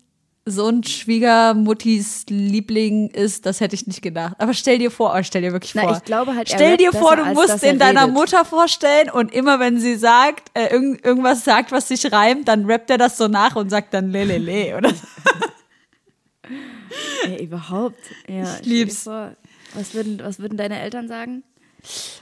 [0.49, 4.37] so ein Schwiegermuttis Liebling ist, das hätte ich nicht gedacht.
[4.39, 5.97] Aber stell dir vor, oh, stell dir wirklich Na, vor.
[5.97, 8.15] ich glaube halt, Stell dir vor, besser, du musst den deiner redet.
[8.15, 12.65] Mutter vorstellen und immer wenn sie sagt, äh, irgend, irgendwas sagt, was sich reimt, dann
[12.67, 14.93] rappt er das so nach und sagt dann lelele, oder?
[17.25, 17.99] Ey, überhaupt.
[18.29, 19.03] Ja, dir lieb's.
[19.03, 19.33] Vor,
[19.75, 21.43] was, würden, was würden deine Eltern sagen?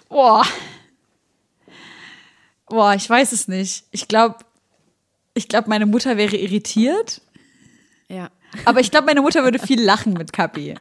[0.09, 0.47] Boah.
[2.71, 3.85] Boah, ich weiß es nicht.
[3.91, 4.37] Ich glaube,
[5.35, 7.21] ich glaube, meine Mutter wäre irritiert.
[8.15, 8.31] Ja.
[8.65, 10.75] Aber ich glaube, meine Mutter würde viel lachen mit Kapi.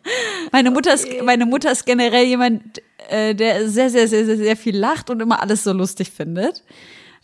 [0.52, 4.56] Meine Mutter ist, meine Mutter ist generell jemand, äh, der sehr, sehr, sehr, sehr, sehr
[4.56, 6.64] viel lacht und immer alles so lustig findet.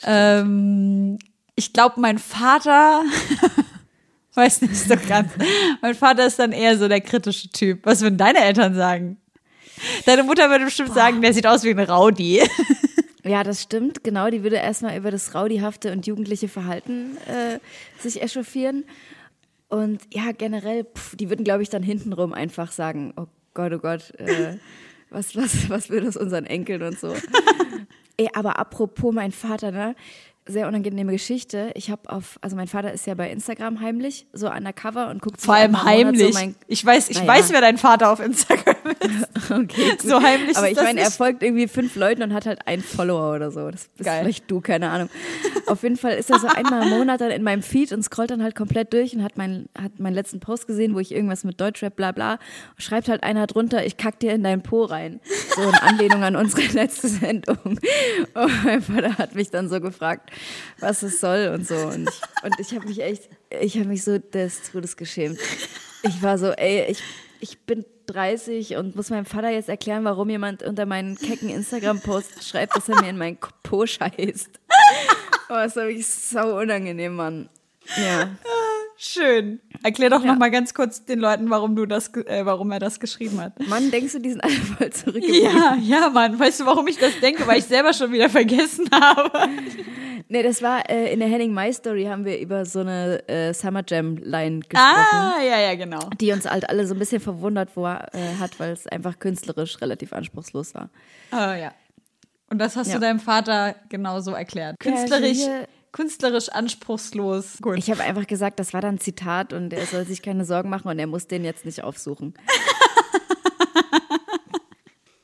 [0.04, 1.19] Ähm,
[1.54, 3.04] ich glaube, mein Vater,
[4.34, 5.32] weiß nicht so ganz.
[5.82, 7.86] Mein Vater ist dann eher so der kritische Typ.
[7.86, 9.17] Was würden deine Eltern sagen?
[10.06, 12.41] Deine Mutter würde bestimmt sagen, der sieht aus wie ein Rowdy.
[13.26, 14.04] Ja, das stimmt.
[14.04, 17.60] Genau, die würde erstmal über das raudihafte und jugendliche Verhalten äh,
[18.02, 18.86] sich echauffieren.
[19.69, 23.79] Und ja, generell, pff, die würden, glaube ich, dann hintenrum einfach sagen, oh Gott, oh
[23.79, 24.58] Gott, äh,
[25.10, 27.13] was, was, was wird aus unseren Enkeln und so.
[28.17, 29.95] Ey, aber apropos mein Vater, ne?
[30.49, 31.69] Sehr unangenehme Geschichte.
[31.75, 35.39] Ich habe auf, also mein Vater ist ja bei Instagram heimlich, so undercover und guckt
[35.39, 36.33] Vor allem heimlich.
[36.35, 37.27] So ich weiß, ich Naja.
[37.27, 39.51] weiß, wer dein Vater auf Instagram bist.
[39.51, 40.01] Okay, gut.
[40.01, 42.81] So heimlich Aber ist ich meine, er folgt irgendwie fünf Leuten und hat halt einen
[42.81, 43.69] Follower oder so.
[43.69, 44.23] Das bist Geil.
[44.23, 45.09] vielleicht du, keine Ahnung.
[45.67, 48.31] Auf jeden Fall ist er so einmal im Monat dann in meinem Feed und scrollt
[48.31, 51.43] dann halt komplett durch und hat, mein, hat meinen letzten Post gesehen, wo ich irgendwas
[51.43, 52.39] mit Deutschrap bla bla.
[52.77, 55.19] Schreibt halt einer drunter, ich kack dir in dein Po rein.
[55.55, 57.57] So in Anlehnung an unsere letzte Sendung.
[57.65, 60.31] Und mein Vater hat mich dann so gefragt,
[60.80, 61.75] was es soll und so.
[61.75, 65.39] Und ich, und ich habe mich echt, ich habe mich so des Todes geschämt.
[66.04, 67.04] Ich war so, ey, ich,
[67.39, 72.47] ich bin 30 und muss meinem Vater jetzt erklären, warum jemand unter meinen kecken Instagram-Post
[72.47, 74.49] schreibt, dass er mir in meinen Po scheißt.
[75.49, 77.49] Oh, das war wirklich sau unangenehm, Mann.
[77.97, 78.30] Ja.
[79.01, 79.62] Schön.
[79.81, 80.33] Erklär doch Ja.
[80.33, 83.53] noch mal ganz kurz den Leuten, warum du das, äh, warum er das geschrieben hat.
[83.69, 85.49] Mann, denkst du, die sind alle voll zurückgeblieben?
[85.55, 86.38] Ja, ja, Mann.
[86.38, 87.47] Weißt du, warum ich das denke?
[87.47, 89.31] Weil ich selber schon wieder vergessen habe.
[90.27, 93.53] Nee, das war äh, in der Henning Mai Story haben wir über so eine äh,
[93.53, 94.83] Summer Jam Line gesprochen.
[95.13, 95.99] Ah, ja, ja, genau.
[96.19, 99.79] Die uns halt alle so ein bisschen verwundert war, äh, hat, weil es einfach künstlerisch
[99.79, 100.89] relativ anspruchslos war.
[101.31, 101.71] Ah, ja.
[102.49, 102.95] Und das hast Ja.
[102.95, 104.75] du deinem Vater genauso erklärt.
[104.83, 107.58] Ja, also Künstlerisch, hier- künstlerisch anspruchslos.
[107.62, 107.78] Gut.
[107.78, 110.69] Ich habe einfach gesagt, das war dann ein Zitat und er soll sich keine Sorgen
[110.69, 112.34] machen und er muss den jetzt nicht aufsuchen.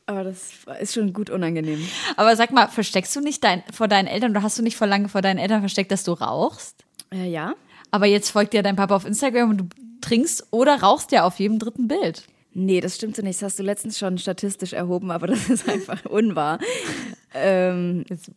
[0.08, 1.84] Aber das ist schon gut unangenehm.
[2.15, 4.88] Aber sag mal, versteckst du nicht dein, vor deinen Eltern oder hast du nicht vor
[4.88, 6.86] lange vor deinen Eltern versteckt, dass du rauchst?
[7.12, 7.56] Äh, ja?
[7.91, 9.65] Aber jetzt folgt dir dein Papa auf Instagram und du
[10.01, 12.23] trinkst oder rauchst ja auf jedem dritten Bild.
[12.54, 13.41] Nee, das stimmt so nicht.
[13.41, 16.60] Das hast du letztens schon statistisch erhoben, aber das ist einfach unwahr.
[17.34, 18.32] ähm, Ist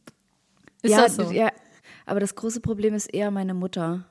[0.83, 1.31] ja, das so?
[1.31, 1.53] ja,
[2.09, 4.05] aber das große Problem ist eher meine Mutter.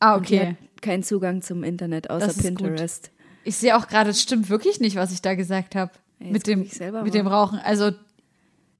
[0.00, 0.46] Ah, Und Die okay.
[0.74, 2.56] hat keinen Zugang zum Internet außer Das ist gut.
[2.58, 3.10] Pinterest.
[3.44, 5.92] Ich sehe auch gerade, es stimmt wirklich nicht, was ich da gesagt habe.
[6.18, 7.08] Mit dem, mit mal.
[7.10, 7.58] dem Rauchen.
[7.58, 7.92] Also,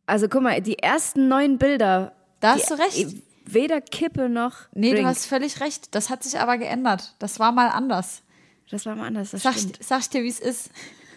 [0.07, 2.13] Also guck mal, die ersten neun Bilder.
[2.41, 3.17] Da die, hast du recht.
[3.49, 4.55] Weder Kippe noch.
[4.75, 5.03] nee, Drink.
[5.03, 5.95] du hast völlig recht.
[5.95, 7.15] Das hat sich aber geändert.
[7.21, 8.23] Das war mal anders.
[8.71, 9.31] Das war mal anders.
[9.31, 9.79] Das Sag, stimmt.
[9.81, 10.71] sag ich dir, wie es ist.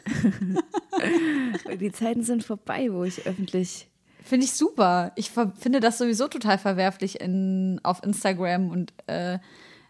[1.79, 3.88] Die Zeiten sind vorbei, wo ich öffentlich.
[4.23, 5.11] Finde ich super.
[5.15, 9.39] Ich finde das sowieso total verwerflich in, auf Instagram und äh,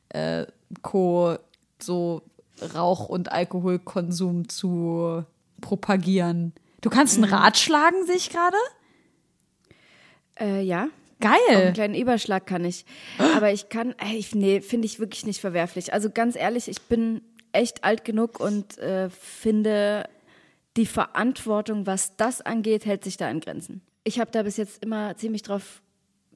[0.09, 0.45] äh,
[0.81, 1.37] Co.
[1.81, 2.21] so
[2.75, 5.25] Rauch- und Alkoholkonsum zu
[5.61, 6.53] propagieren.
[6.81, 7.25] Du kannst Mhm.
[7.25, 8.57] einen Rat schlagen, sehe ich gerade.
[10.39, 10.87] Äh, ja.
[11.21, 11.73] Auch einen Geil.
[11.73, 12.85] kleinen Überschlag kann ich.
[13.35, 15.91] Aber ich kann, ey, ich, nee, finde ich wirklich nicht verwerflich.
[15.91, 20.07] Also ganz ehrlich, ich bin echt alt genug und äh, finde,
[20.77, 23.81] die Verantwortung, was das angeht, hält sich da in Grenzen.
[24.09, 25.83] Ich habe da bis jetzt immer ziemlich drauf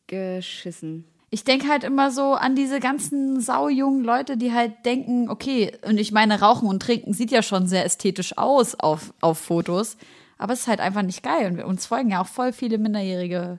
[0.06, 1.06] geschissen.
[1.32, 5.98] Ich denke halt immer so an diese ganzen saujungen Leute, die halt denken, okay, und
[5.98, 9.98] ich meine, Rauchen und Trinken sieht ja schon sehr ästhetisch aus auf, auf Fotos,
[10.38, 11.52] aber es ist halt einfach nicht geil.
[11.52, 13.58] Und uns folgen ja auch voll viele minderjährige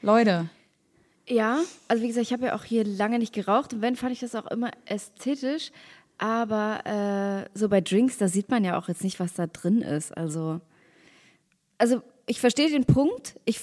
[0.00, 0.48] Leute.
[1.26, 4.12] Ja, also wie gesagt, ich habe ja auch hier lange nicht geraucht und wenn, fand
[4.12, 5.72] ich das auch immer ästhetisch.
[6.18, 9.82] Aber äh, so bei Drinks, da sieht man ja auch jetzt nicht, was da drin
[9.82, 10.16] ist.
[10.16, 10.60] Also,
[11.78, 13.38] also ich verstehe den Punkt.
[13.44, 13.60] Ich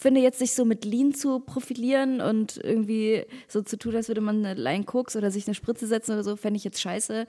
[0.00, 4.22] finde jetzt sich so mit Lean zu profilieren und irgendwie so zu tun, als würde
[4.22, 7.26] man eine Line Koks oder sich eine Spritze setzen oder so, fände ich jetzt scheiße.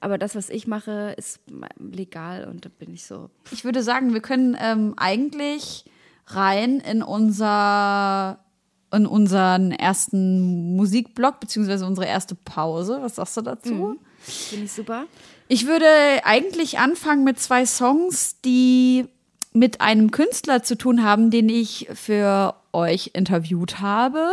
[0.00, 1.40] Aber das, was ich mache, ist
[1.78, 3.30] legal und da bin ich so.
[3.50, 5.84] Ich würde sagen, wir können ähm, eigentlich
[6.26, 8.38] rein in unser
[8.92, 12.98] in unseren ersten Musikblock beziehungsweise unsere erste Pause.
[13.00, 13.96] Was sagst du dazu?
[14.18, 15.06] Finde ich super.
[15.48, 15.86] Ich würde
[16.24, 19.06] eigentlich anfangen mit zwei Songs, die
[19.52, 24.28] mit einem Künstler zu tun haben, den ich für euch interviewt habe.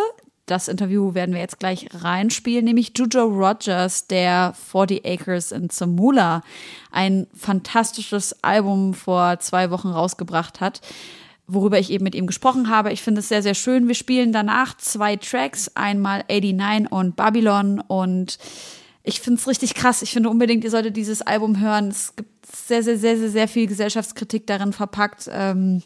[0.46, 6.42] Das Interview werden wir jetzt gleich reinspielen, nämlich Jujo Rogers, der 40 Acres in Zamula
[6.92, 10.82] ein fantastisches Album vor zwei Wochen rausgebracht hat,
[11.46, 12.92] worüber ich eben mit ihm gesprochen habe.
[12.92, 13.88] Ich finde es sehr, sehr schön.
[13.88, 18.40] Wir spielen danach zwei Tracks, einmal 89 und Babylon und
[19.10, 20.02] ich finde es richtig krass.
[20.02, 21.90] Ich finde unbedingt, ihr solltet dieses Album hören.
[21.90, 25.30] Es gibt sehr, sehr, sehr, sehr, sehr viel Gesellschaftskritik darin verpackt.
[25.32, 25.82] Ähm,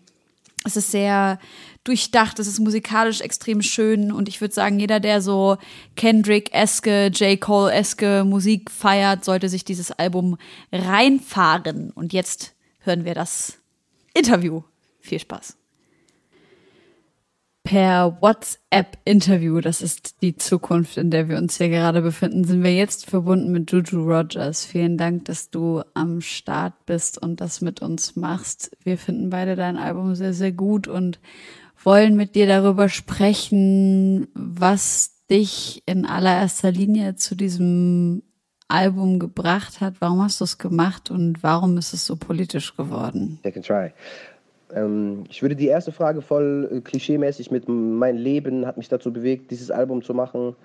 [0.65, 1.39] es ist sehr
[1.83, 5.57] durchdacht, es ist musikalisch extrem schön und ich würde sagen, jeder, der so
[5.97, 7.39] Kendrick-eske, J.
[7.39, 10.37] Cole-eske Musik feiert, sollte sich dieses Album
[10.71, 11.91] reinfahren.
[11.91, 13.57] Und jetzt hören wir das
[14.13, 14.61] Interview.
[15.01, 15.57] Viel Spaß
[17.63, 22.75] per WhatsApp-Interview, das ist die Zukunft, in der wir uns hier gerade befinden, sind wir
[22.75, 24.65] jetzt verbunden mit Juju Rogers.
[24.65, 28.75] Vielen Dank, dass du am Start bist und das mit uns machst.
[28.83, 31.19] Wir finden beide dein Album sehr, sehr gut und
[31.83, 38.23] wollen mit dir darüber sprechen, was dich in allererster Linie zu diesem
[38.67, 39.95] Album gebracht hat.
[39.99, 43.39] Warum hast du es gemacht und warum ist es so politisch geworden?
[43.45, 43.91] I can try.
[44.73, 49.11] Ähm, ich würde die erste Frage voll äh, klischeemäßig mit mein Leben hat mich dazu
[49.13, 50.55] bewegt, dieses Album zu machen.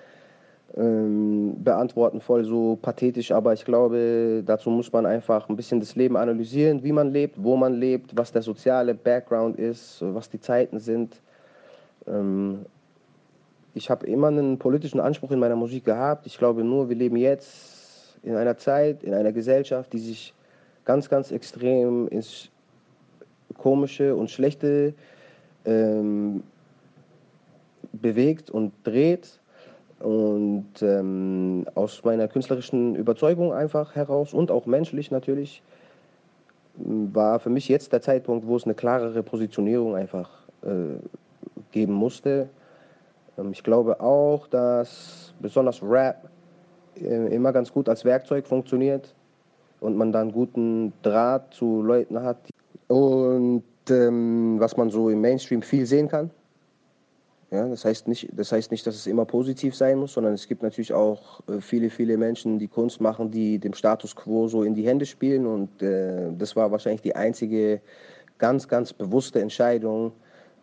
[0.76, 5.96] ähm, beantworten, voll so pathetisch, aber ich glaube, dazu muss man einfach ein bisschen das
[5.96, 10.40] Leben analysieren, wie man lebt, wo man lebt, was der soziale Background ist, was die
[10.40, 11.20] Zeiten sind.
[12.06, 12.66] Ähm,
[13.74, 16.26] ich habe immer einen politischen Anspruch in meiner Musik gehabt.
[16.26, 20.34] Ich glaube nur, wir leben jetzt in einer Zeit, in einer Gesellschaft, die sich
[20.84, 22.50] ganz, ganz extrem ins
[23.58, 24.94] Komische und Schlechte
[25.64, 26.42] ähm,
[27.92, 29.38] bewegt und dreht.
[30.00, 35.60] Und ähm, aus meiner künstlerischen Überzeugung einfach heraus und auch menschlich natürlich
[36.76, 40.30] war für mich jetzt der Zeitpunkt, wo es eine klarere Positionierung einfach
[40.62, 41.00] äh,
[41.72, 42.48] geben musste.
[43.36, 46.28] Ähm, ich glaube auch, dass besonders Rap
[46.96, 49.14] äh, immer ganz gut als Werkzeug funktioniert
[49.80, 52.38] und man dann guten Draht zu Leuten hat.
[52.88, 56.30] Und ähm, was man so im Mainstream viel sehen kann.
[57.50, 60.46] Ja, das, heißt nicht, das heißt nicht, dass es immer positiv sein muss, sondern es
[60.48, 64.64] gibt natürlich auch äh, viele, viele Menschen, die Kunst machen, die dem Status quo so
[64.64, 65.46] in die Hände spielen.
[65.46, 67.80] Und äh, das war wahrscheinlich die einzige
[68.36, 70.12] ganz, ganz bewusste Entscheidung,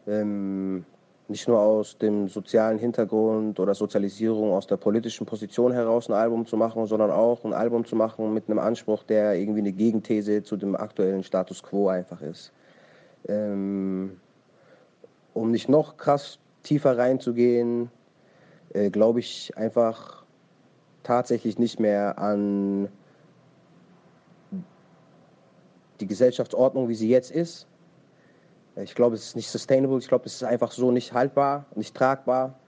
[0.07, 0.85] ähm,
[1.27, 6.45] nicht nur aus dem sozialen Hintergrund oder Sozialisierung, aus der politischen Position heraus ein Album
[6.45, 10.43] zu machen, sondern auch ein Album zu machen mit einem Anspruch, der irgendwie eine Gegenthese
[10.43, 12.51] zu dem aktuellen Status quo einfach ist.
[13.27, 14.19] Ähm,
[15.33, 17.89] um nicht noch krass tiefer reinzugehen,
[18.73, 20.23] äh, glaube ich einfach
[21.03, 22.89] tatsächlich nicht mehr an
[25.99, 27.67] die Gesellschaftsordnung, wie sie jetzt ist,
[28.77, 29.97] ich glaube, es ist nicht sustainable.
[29.99, 32.59] Ich glaube, es ist einfach so nicht haltbar, nicht tragbar.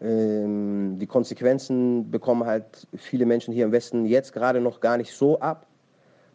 [0.00, 5.12] Ähm, die Konsequenzen bekommen halt viele Menschen hier im Westen jetzt gerade noch gar nicht
[5.12, 5.66] so ab,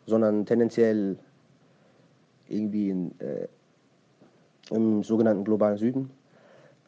[0.05, 1.17] sondern tendenziell
[2.47, 3.47] irgendwie in, äh,
[4.69, 6.11] im sogenannten globalen Süden.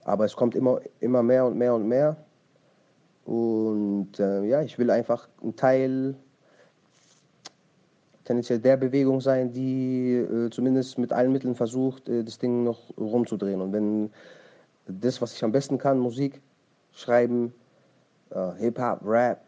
[0.03, 2.17] Aber es kommt immer, immer mehr und mehr und mehr.
[3.25, 6.15] Und äh, ja, ich will einfach ein Teil
[8.27, 12.79] tendenziell der Bewegung sein, die äh, zumindest mit allen Mitteln versucht, äh, das Ding noch
[12.97, 13.61] rumzudrehen.
[13.61, 14.09] Und wenn
[14.85, 16.41] das, was ich am besten kann, Musik
[16.91, 17.53] schreiben,
[18.31, 19.41] äh, Hip-Hop, Rap,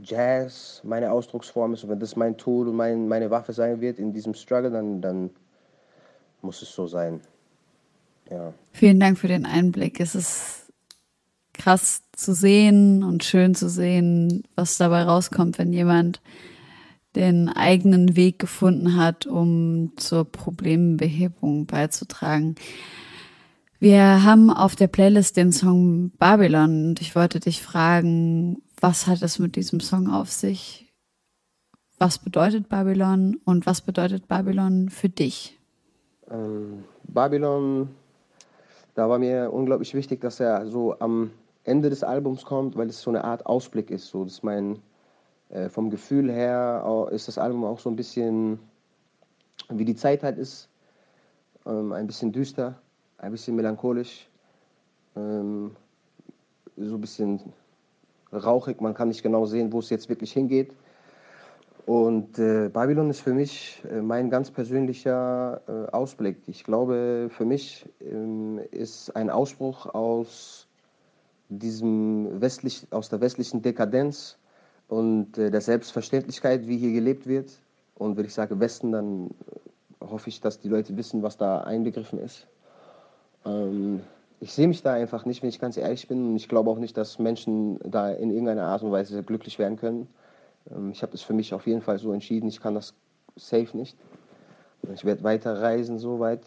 [0.00, 3.98] Jazz meine Ausdrucksform ist und wenn das mein Tool und mein, meine Waffe sein wird
[3.98, 5.30] in diesem Struggle, dann, dann
[6.40, 7.20] muss es so sein.
[8.30, 8.54] Ja.
[8.72, 10.00] Vielen Dank für den Einblick.
[10.00, 10.72] Es ist
[11.52, 16.20] krass zu sehen und schön zu sehen, was dabei rauskommt, wenn jemand
[17.16, 22.54] den eigenen Weg gefunden hat, um zur Problembehebung beizutragen.
[23.78, 29.22] Wir haben auf der Playlist den Song Babylon und ich wollte dich fragen, was hat
[29.22, 30.92] es mit diesem Song auf sich?
[31.98, 35.58] Was bedeutet Babylon und was bedeutet Babylon für dich?
[36.30, 37.88] Ähm, Babylon,
[38.94, 41.30] da war mir unglaublich wichtig, dass er so am
[41.64, 44.08] Ende des Albums kommt, weil es so eine Art Ausblick ist.
[44.08, 44.78] So, das ist mein
[45.52, 48.58] äh, vom Gefühl her ist das Album auch so ein bisschen,
[49.68, 50.68] wie die Zeit halt ist,
[51.66, 52.80] ähm, ein bisschen düster,
[53.18, 54.28] ein bisschen melancholisch,
[55.14, 55.76] ähm,
[56.76, 57.40] so ein bisschen
[58.32, 58.80] rauchig.
[58.80, 60.74] Man kann nicht genau sehen, wo es jetzt wirklich hingeht.
[61.84, 66.38] Und äh, Babylon ist für mich äh, mein ganz persönlicher äh, Ausblick.
[66.46, 70.68] Ich glaube, für mich ähm, ist ein Ausbruch aus
[71.48, 74.38] diesem westlich, aus der westlichen Dekadenz
[74.92, 77.50] und äh, der Selbstverständlichkeit, wie hier gelebt wird.
[77.94, 79.30] Und wenn ich sage Westen, dann
[80.00, 82.46] hoffe ich, dass die Leute wissen, was da einbegriffen ist.
[83.46, 84.02] Ähm,
[84.40, 86.28] ich sehe mich da einfach nicht, wenn ich ganz ehrlich bin.
[86.28, 89.78] Und ich glaube auch nicht, dass Menschen da in irgendeiner Art und Weise glücklich werden
[89.78, 90.08] können.
[90.70, 92.92] Ähm, ich habe es für mich auf jeden Fall so entschieden, ich kann das
[93.36, 93.96] safe nicht.
[94.92, 96.44] Ich werde weiter reisen, so weit,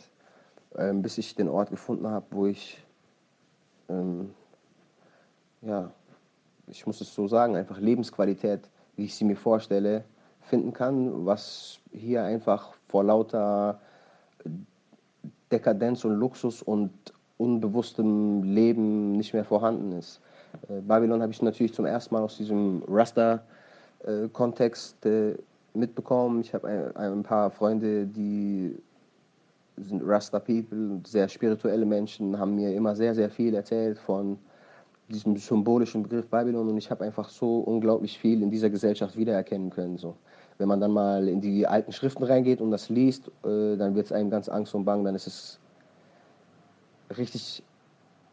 [0.78, 2.78] ähm, bis ich den Ort gefunden habe, wo ich
[3.90, 4.36] ähm,
[5.64, 5.90] ja,
[6.68, 8.62] ich muss es so sagen, einfach Lebensqualität,
[8.96, 10.04] wie ich sie mir vorstelle,
[10.42, 13.80] finden kann, was hier einfach vor lauter
[15.52, 16.92] Dekadenz und Luxus und
[17.38, 20.22] unbewusstem Leben nicht mehr vorhanden ist.
[20.70, 25.36] Äh, Babylon habe ich natürlich zum ersten Mal aus diesem Rasta-Kontext äh,
[25.74, 26.42] mitbekommen.
[26.42, 28.78] Ich habe ein, ein, paar Freunde, die
[29.78, 34.40] sind Rasta-People, sehr spirituelle Menschen, haben mir immer sehr, sehr viel erzählt von
[35.10, 39.70] diesem symbolischen Begriff Babylon und ich habe einfach so unglaublich viel in dieser Gesellschaft wiedererkennen
[39.70, 39.98] können.
[39.98, 40.16] So.
[40.58, 44.08] Wenn man dann mal in die alten Schriften reingeht und das liest, äh, dann wird
[44.08, 45.60] es einem ganz Angst und Bang, dann ist es
[47.18, 47.64] richtig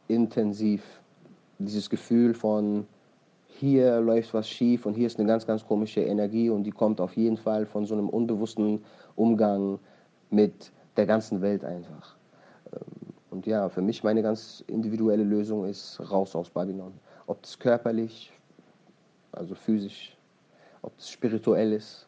[0.09, 0.83] intensiv.
[1.59, 2.87] Dieses Gefühl von
[3.47, 7.01] hier läuft was schief und hier ist eine ganz, ganz komische Energie und die kommt
[7.01, 8.83] auf jeden Fall von so einem unbewussten
[9.15, 9.79] Umgang
[10.31, 12.17] mit der ganzen Welt einfach.
[12.73, 13.02] Ähm,
[13.33, 16.93] und ja, für mich meine ganz individuelle Lösung ist raus aus Babylon.
[17.27, 18.31] ob es körperlich,
[19.33, 20.17] also physisch,
[20.83, 22.07] ob es spirituell ist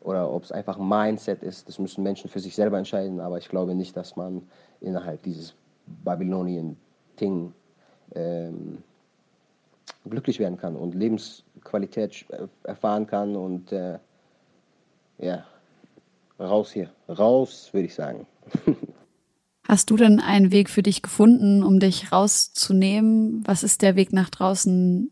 [0.00, 1.68] oder ob es einfach ein Mindset ist.
[1.68, 4.46] Das müssen Menschen für sich selber entscheiden, aber ich glaube nicht, dass man
[4.80, 5.54] innerhalb dieses
[6.04, 7.54] Babylonien-Ding
[8.14, 8.82] ähm,
[10.04, 12.26] glücklich werden kann und Lebensqualität
[12.64, 13.98] erfahren kann und äh,
[15.16, 15.46] ja,
[16.38, 18.26] raus hier, raus, würde ich sagen.
[19.68, 23.42] Hast du denn einen Weg für dich gefunden, um dich rauszunehmen?
[23.44, 25.10] Was ist der Weg nach draußen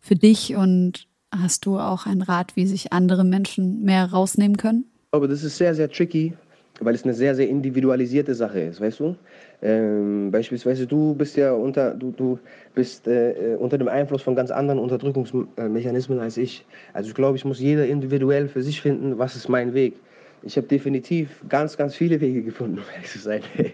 [0.00, 4.86] für dich und hast du auch einen Rat, wie sich andere Menschen mehr rausnehmen können?
[5.12, 6.32] Aber das ist sehr, sehr tricky,
[6.80, 9.14] weil es eine sehr, sehr individualisierte Sache ist, weißt du?
[9.62, 12.40] Ähm, beispielsweise du bist ja unter, du, du
[12.74, 16.66] bist äh, unter dem Einfluss von ganz anderen Unterdrückungsmechanismen als ich.
[16.92, 19.94] Also ich glaube, ich muss jeder individuell für sich finden, was ist mein Weg.
[20.42, 23.42] Ich habe definitiv ganz, ganz viele Wege gefunden, um ehrlich zu sein.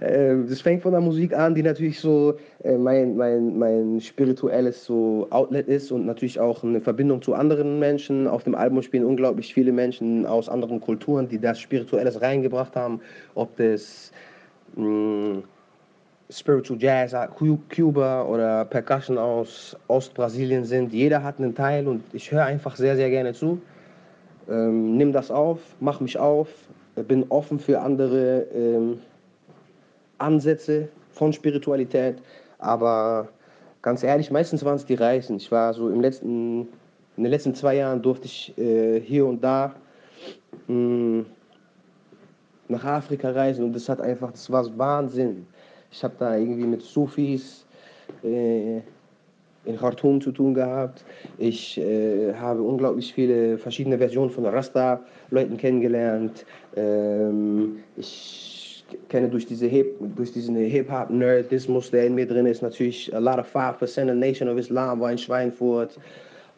[0.00, 2.34] Ähm, das fängt von der Musik an, die natürlich so
[2.64, 7.78] äh, mein, mein, mein spirituelles so Outlet ist und natürlich auch eine Verbindung zu anderen
[7.78, 8.26] Menschen.
[8.26, 13.00] Auf dem Album spielen unglaublich viele Menschen aus anderen Kulturen, die das Spirituelles reingebracht haben.
[13.34, 14.12] Ob das
[14.76, 15.42] mh, mm,
[16.30, 17.14] Spiritual Jazz,
[17.68, 20.92] Cuba oder Percussion aus Ostbrasilien sind.
[20.94, 23.60] Jeder hat einen Teil und ich höre einfach sehr, sehr gerne zu.
[24.48, 26.48] Ähm, nimm das auf, mach mich auf,
[26.94, 29.00] bin offen für andere ähm,
[30.18, 32.22] Ansätze von Spiritualität,
[32.58, 33.28] aber
[33.82, 35.36] ganz ehrlich, meistens waren es die Reisen.
[35.36, 36.68] Ich war so im letzten,
[37.16, 39.74] in den letzten zwei Jahren durfte ich äh, hier und da
[40.68, 41.26] mh, hm,
[42.68, 45.46] nach Afrika reisen und das hat einfach, das war Wahnsinn.
[45.90, 47.66] Ich habe da irgendwie mit Sufis
[48.22, 48.80] äh,
[49.64, 51.04] in Khartoum zu tun gehabt.
[51.38, 56.44] Ich äh, habe unglaublich viele verschiedene Versionen von Rasta-Leuten kennengelernt.
[56.76, 63.14] Ähm, ich kenne durch, diese Hip, durch diesen Hip-Hop-Nerdismus, der in mir drin ist, natürlich
[63.14, 65.98] a lot of 5% a Nation of Islam war in Schweinfurt.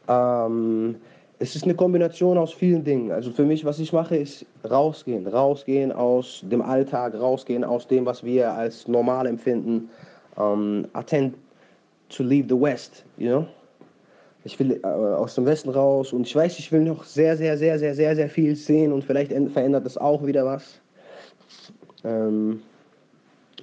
[0.08, 0.96] Ähm,
[1.40, 3.10] es ist eine Kombination aus vielen Dingen.
[3.10, 5.26] Also für mich, was ich mache, ist rausgehen.
[5.26, 9.90] Rausgehen aus dem Alltag, rausgehen aus dem, was wir als normal empfinden.
[10.36, 11.34] I tend
[12.14, 13.46] to leave the West, you know?
[14.44, 17.56] Ich will äh, aus dem Westen raus und ich weiß, ich will noch sehr, sehr,
[17.56, 20.80] sehr, sehr, sehr, sehr viel sehen und vielleicht verändert das auch wieder was.
[22.04, 22.62] Ähm,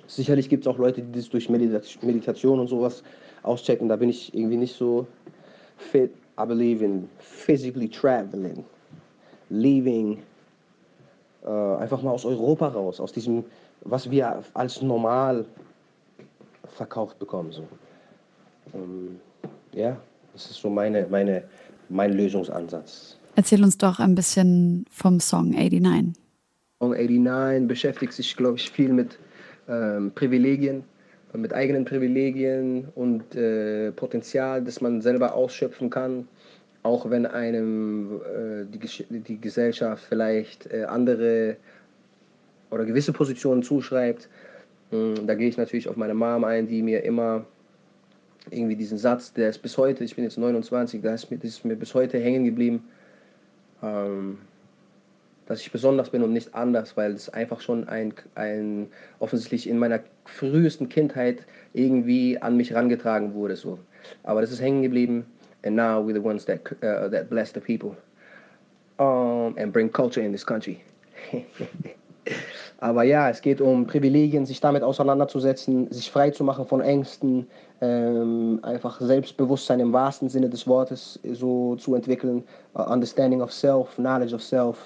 [0.08, 3.04] sicherlich gibt es auch Leute, die das durch Meditation und sowas
[3.44, 3.90] auschecken.
[3.90, 5.06] Da bin ich irgendwie nicht so
[5.78, 6.12] fit.
[6.40, 8.66] I believe in physically traveling,
[9.50, 10.24] leaving,
[11.46, 13.44] äh, einfach mal aus Europa raus, aus diesem,
[13.82, 15.46] was wir als normal
[16.70, 17.52] verkauft bekommen.
[17.52, 17.68] So.
[18.74, 19.20] Ähm,
[19.74, 19.98] ja,
[20.34, 21.44] das ist so meine, meine,
[21.90, 23.18] mein Lösungsansatz.
[23.36, 26.14] Erzähl uns doch ein bisschen vom Song 89.
[26.80, 29.18] Song 89 beschäftigt sich, glaube ich, viel mit
[29.70, 30.84] ähm, Privilegien,
[31.34, 36.28] mit eigenen Privilegien und äh, Potenzial, das man selber ausschöpfen kann,
[36.84, 41.58] auch wenn einem äh, die, die Gesellschaft vielleicht äh, andere
[42.70, 44.28] oder gewisse Positionen zuschreibt.
[44.92, 47.46] Ähm, da gehe ich natürlich auf meine Mom ein, die mir immer
[48.50, 51.52] irgendwie diesen Satz, der ist bis heute, ich bin jetzt 29, da ist mir, das
[51.52, 52.84] ist mir bis heute hängen geblieben.
[53.84, 54.40] Ähm,
[55.52, 58.88] dass ich besonders bin und nicht anders, weil es einfach schon ein, ein
[59.20, 63.58] offensichtlich in meiner frühesten Kindheit irgendwie an mich rangetragen wurde.
[63.58, 63.78] So.
[64.24, 65.26] Aber das ist hängen geblieben.
[65.64, 67.98] And now we're the ones that, uh, that bless the people
[68.98, 70.80] um, and bring culture in this country.
[72.82, 77.46] Aber ja, es geht um Privilegien, sich damit auseinanderzusetzen, sich frei zu machen von Ängsten,
[77.80, 82.44] ähm, einfach Selbstbewusstsein im wahrsten Sinne des Wortes so zu entwickeln,
[82.76, 84.78] uh, Understanding of Self, Knowledge of Self,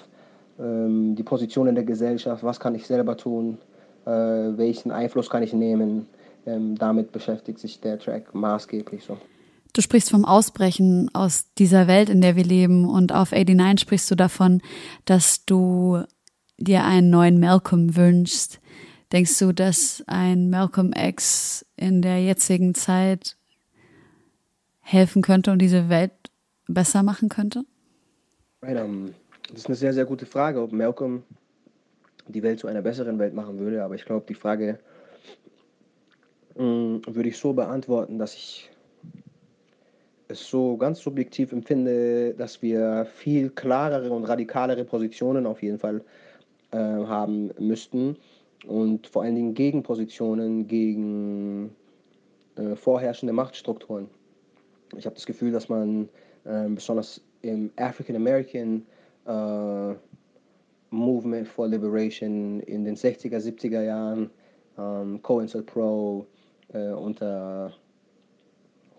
[0.60, 3.56] ähm, die Position in der Gesellschaft, was kann ich selber tun,
[4.04, 6.06] äh, welchen Einfluss kann ich nehmen.
[6.44, 9.16] Ähm, damit beschäftigt sich der Track maßgeblich so.
[9.72, 14.10] Du sprichst vom Ausbrechen aus dieser Welt, in der wir leben und auf 89 sprichst
[14.10, 14.60] du davon,
[15.06, 16.02] dass du
[16.58, 18.60] dir einen neuen Malcolm wünschst.
[19.12, 23.36] Denkst du, dass ein Malcolm X in der jetzigen Zeit
[24.80, 26.12] helfen könnte und diese Welt
[26.66, 27.64] besser machen könnte?
[28.62, 29.14] Right, um
[29.48, 31.22] das ist eine sehr, sehr gute Frage, ob Malcolm
[32.26, 33.84] die Welt zu einer besseren Welt machen würde.
[33.84, 34.78] Aber ich glaube, die Frage
[36.56, 38.70] mh, mm, würde ich so beantworten, dass ich
[40.28, 46.02] es so ganz subjektiv empfinde, dass wir viel klarere und radikalere Positionen auf jeden Fall
[46.76, 48.16] äh, haben müssten
[48.66, 51.70] und vor allen Dingen Gegenpositionen gegen
[52.56, 54.08] äh, vorherrschende Machtstrukturen.
[54.96, 56.08] Ich habe das Gefühl, dass man
[56.44, 58.86] äh, besonders im African American
[59.26, 59.94] äh,
[60.90, 64.30] Movement for Liberation in den 60er, 70er Jahren,
[64.78, 66.26] ähm, COINTEL Pro
[66.72, 67.72] äh, unter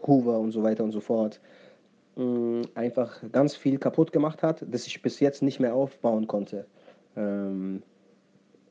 [0.06, 1.40] Hoover und so weiter und so fort,
[2.74, 6.66] einfach ganz viel kaputt gemacht hat, das ich bis jetzt nicht mehr aufbauen konnte.
[7.18, 7.82] Ähm,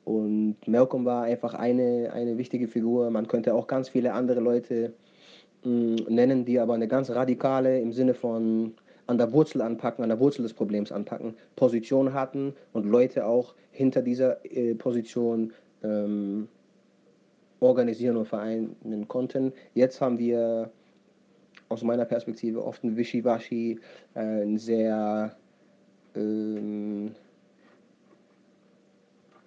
[0.05, 3.11] und Malcolm war einfach eine, eine wichtige Figur.
[3.11, 4.93] Man könnte auch ganz viele andere Leute
[5.65, 8.75] mh, nennen, die aber eine ganz radikale im Sinne von
[9.09, 13.55] an der Wurzel anpacken, an der Wurzel des Problems anpacken, Position hatten und Leute auch
[13.71, 16.49] hinter dieser äh, Position ähm,
[17.61, 19.53] organisieren und vereinen konnten.
[19.75, 20.71] Jetzt haben wir
[21.69, 23.81] aus meiner Perspektive oft ein Wischiwaschi,
[24.15, 25.37] äh, ein sehr
[26.15, 27.13] ähm,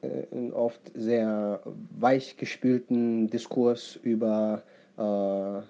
[0.01, 1.61] äh, oft sehr
[1.99, 4.63] weichgespülten Diskurs über
[4.97, 5.61] äh,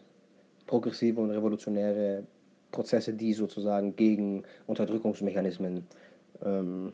[0.68, 2.24] progressive und revolutionäre
[2.72, 5.84] Prozesse, die sozusagen gegen Unterdrückungsmechanismen
[6.44, 6.94] ähm,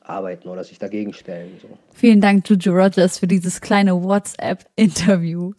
[0.00, 1.52] arbeiten oder sich dagegen stellen.
[1.62, 1.68] So.
[1.92, 5.52] Vielen Dank, Juju Rogers, für dieses kleine WhatsApp-Interview.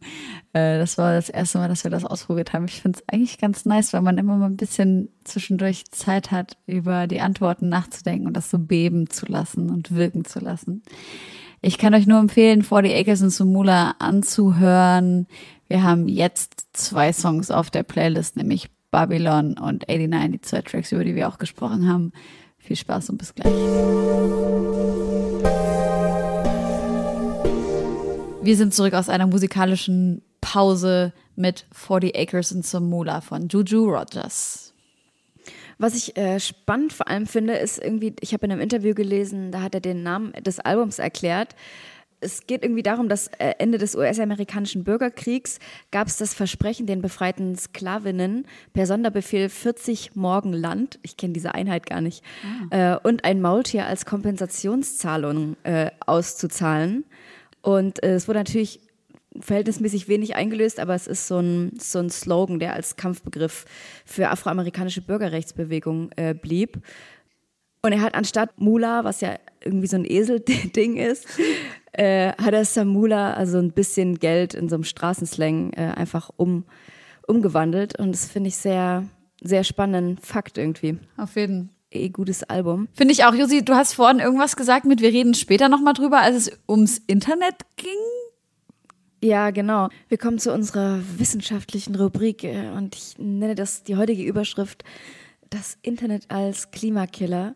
[0.55, 2.65] Äh, das war das erste Mal, dass wir das ausprobiert haben.
[2.65, 6.55] Ich finde es eigentlich ganz nice, weil man immer mal ein bisschen zwischendurch Zeit hat,
[6.65, 10.81] über die Antworten nachzudenken und das so beben zu lassen und wirken zu lassen.
[11.61, 15.27] Ich kann euch nur empfehlen, 40 Acres und Sumula anzuhören.
[15.67, 20.93] Wir haben jetzt zwei Songs auf der Playlist, nämlich Babylon und 89, die zwei Tracks,
[20.93, 22.13] über die wir auch gesprochen haben.
[22.59, 23.51] Viel Spaß und bis gleich.
[28.41, 33.89] Wir sind zurück aus einer musikalischen Pause mit 40 Acres and Some Moolah von Juju
[33.89, 34.73] Rogers.
[35.79, 39.51] Was ich äh, spannend vor allem finde, ist irgendwie, ich habe in einem Interview gelesen,
[39.51, 41.55] da hat er den Namen des Albums erklärt
[42.21, 45.59] es geht irgendwie darum, dass äh, Ende des US-amerikanischen Bürgerkriegs
[45.91, 51.53] gab es das Versprechen den befreiten Sklavinnen per Sonderbefehl 40 Morgen Land, ich kenne diese
[51.53, 52.23] Einheit gar nicht,
[52.71, 52.93] ah.
[52.93, 57.05] äh, und ein Maultier als Kompensationszahlung äh, auszuzahlen.
[57.61, 58.79] Und äh, es wurde natürlich
[59.39, 63.65] verhältnismäßig wenig eingelöst, aber es ist so ein, so ein Slogan, der als Kampfbegriff
[64.05, 66.79] für afroamerikanische Bürgerrechtsbewegung äh, blieb.
[67.81, 71.27] Und er hat anstatt Mula, was ja irgendwie so ein Esel-Ding ist,
[71.91, 76.65] äh, hat er Samula, also ein bisschen Geld in so einem Straßenslang, äh, einfach um,
[77.27, 77.99] umgewandelt.
[77.99, 79.05] Und das finde ich sehr,
[79.41, 80.97] sehr spannenden Fakt irgendwie.
[81.17, 81.75] Auf jeden Fall.
[81.91, 82.89] Eh gutes Album.
[82.93, 86.19] Finde ich auch, Josi, du hast vorhin irgendwas gesagt mit, wir reden später nochmal drüber,
[86.19, 87.91] als es ums Internet ging.
[89.25, 89.89] Ja, genau.
[90.07, 94.83] Wir kommen zu unserer wissenschaftlichen Rubrik äh, und ich nenne das die heutige Überschrift
[95.49, 97.55] das Internet als Klimakiller.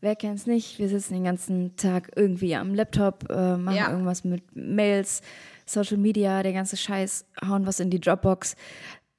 [0.00, 0.80] Wer kennt es nicht?
[0.80, 3.92] Wir sitzen den ganzen Tag irgendwie am Laptop, äh, machen ja.
[3.92, 5.22] irgendwas mit Mails,
[5.66, 8.56] Social Media, der ganze Scheiß, hauen was in die Dropbox,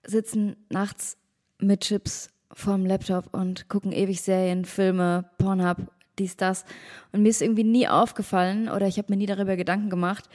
[0.05, 1.15] sitzen nachts
[1.59, 5.77] mit Chips vorm Laptop und gucken ewig Serien, Filme, Pornhub,
[6.19, 6.65] dies, das.
[7.13, 10.29] Und mir ist irgendwie nie aufgefallen oder ich habe mir nie darüber Gedanken gemacht,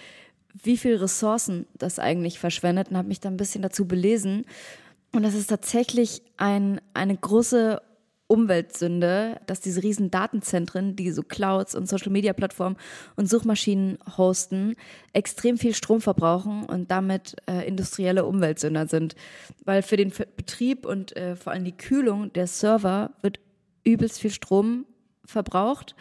[0.55, 4.44] wie viel Ressourcen das eigentlich verschwendet und habe mich da ein bisschen dazu belesen.
[5.12, 7.82] Und das ist tatsächlich ein, eine große
[8.30, 12.76] Umweltsünde, dass diese riesen Datenzentren, die so Clouds und Social-Media-Plattformen
[13.16, 14.76] und Suchmaschinen hosten,
[15.12, 19.16] extrem viel Strom verbrauchen und damit äh, industrielle Umweltsünder sind.
[19.64, 23.40] Weil für den Betrieb und äh, vor allem die Kühlung der Server wird
[23.82, 24.86] übelst viel Strom
[25.24, 25.96] verbraucht.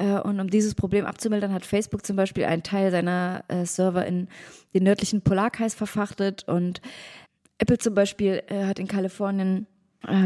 [0.00, 4.06] Äh, und um dieses Problem abzumildern, hat Facebook zum Beispiel einen Teil seiner äh, Server
[4.06, 4.28] in
[4.74, 6.80] den nördlichen Polarkreis verfrachtet und
[7.58, 9.66] Apple zum Beispiel äh, hat in Kalifornien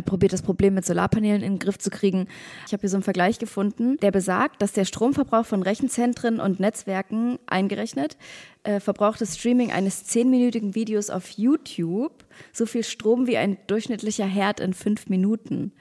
[0.05, 2.29] probiert das Problem mit Solarpanelen in den Griff zu kriegen.
[2.64, 6.61] Ich habe hier so einen Vergleich gefunden, der besagt, dass der Stromverbrauch von Rechenzentren und
[6.61, 8.16] Netzwerken eingerechnet
[8.62, 14.27] äh, verbraucht das Streaming eines zehnminütigen Videos auf YouTube so viel Strom wie ein durchschnittlicher
[14.27, 15.72] Herd in fünf Minuten.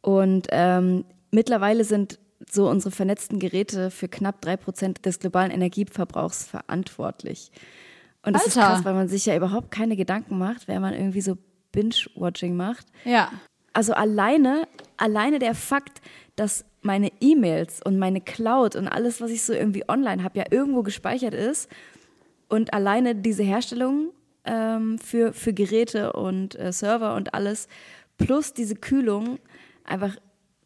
[0.00, 2.18] Und ähm, mittlerweile sind
[2.50, 7.50] so unsere vernetzten Geräte für knapp drei Prozent des globalen Energieverbrauchs verantwortlich.
[8.24, 8.48] Und das Alter.
[8.48, 11.36] ist krass, weil man sich ja überhaupt keine Gedanken macht, wenn man irgendwie so
[11.72, 12.86] Binge-Watching macht.
[13.04, 13.30] Ja.
[13.72, 14.66] Also alleine,
[14.96, 16.00] alleine der Fakt,
[16.36, 20.44] dass meine E-Mails und meine Cloud und alles, was ich so irgendwie online habe, ja
[20.50, 21.68] irgendwo gespeichert ist
[22.48, 24.10] und alleine diese Herstellung
[24.44, 27.68] ähm, für, für Geräte und äh, Server und alles
[28.18, 29.38] plus diese Kühlung
[29.84, 30.16] einfach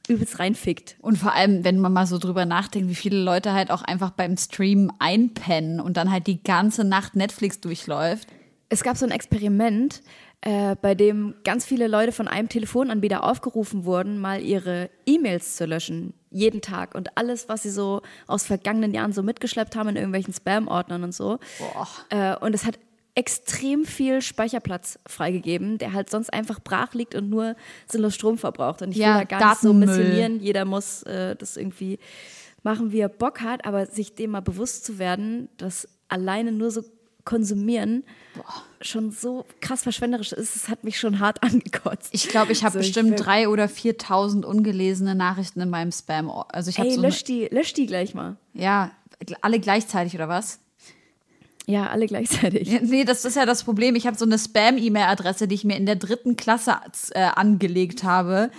[0.08, 0.96] übelst reinfickt.
[1.00, 4.10] Und vor allem, wenn man mal so drüber nachdenkt, wie viele Leute halt auch einfach
[4.10, 8.28] beim Stream einpennen und dann halt die ganze Nacht Netflix durchläuft.
[8.68, 10.02] Es gab so ein Experiment,
[10.40, 15.66] äh, bei dem ganz viele Leute von einem Telefonanbieter aufgerufen wurden, mal ihre E-Mails zu
[15.66, 16.14] löschen.
[16.30, 16.94] Jeden Tag.
[16.94, 21.14] Und alles, was sie so aus vergangenen Jahren so mitgeschleppt haben in irgendwelchen Spam-Ordnern und
[21.14, 21.38] so.
[22.10, 22.78] Äh, und es hat
[23.18, 27.56] extrem viel Speicherplatz freigegeben, der halt sonst einfach brach liegt und nur
[27.90, 28.80] sinnlos Strom verbraucht.
[28.80, 30.38] Und ich ja, will da gar nicht so missionieren.
[30.40, 31.98] Jeder muss äh, das irgendwie
[32.62, 36.70] machen, wie er Bock hat, aber sich dem mal bewusst zu werden, dass alleine nur
[36.70, 36.82] so
[37.24, 38.04] konsumieren
[38.80, 42.08] schon so krass verschwenderisch ist, es hat mich schon hart angekotzt.
[42.12, 45.90] Ich glaube, ich habe So, ich bestimmt will- drei oder 4.000 ungelesene Nachrichten in meinem
[45.92, 46.30] Spam.
[46.30, 48.36] Also ich habe Ey, so lösch die, lösch die gleich mal.
[48.54, 48.92] ja
[49.42, 50.60] alle gleichzeitig oder was?
[51.68, 52.66] Ja, alle gleichzeitig.
[52.68, 53.94] Ja, nee, das ist ja das Problem.
[53.94, 56.76] Ich habe so eine Spam-E-Mail-Adresse, die ich mir in der dritten Klasse
[57.10, 58.50] äh, angelegt habe.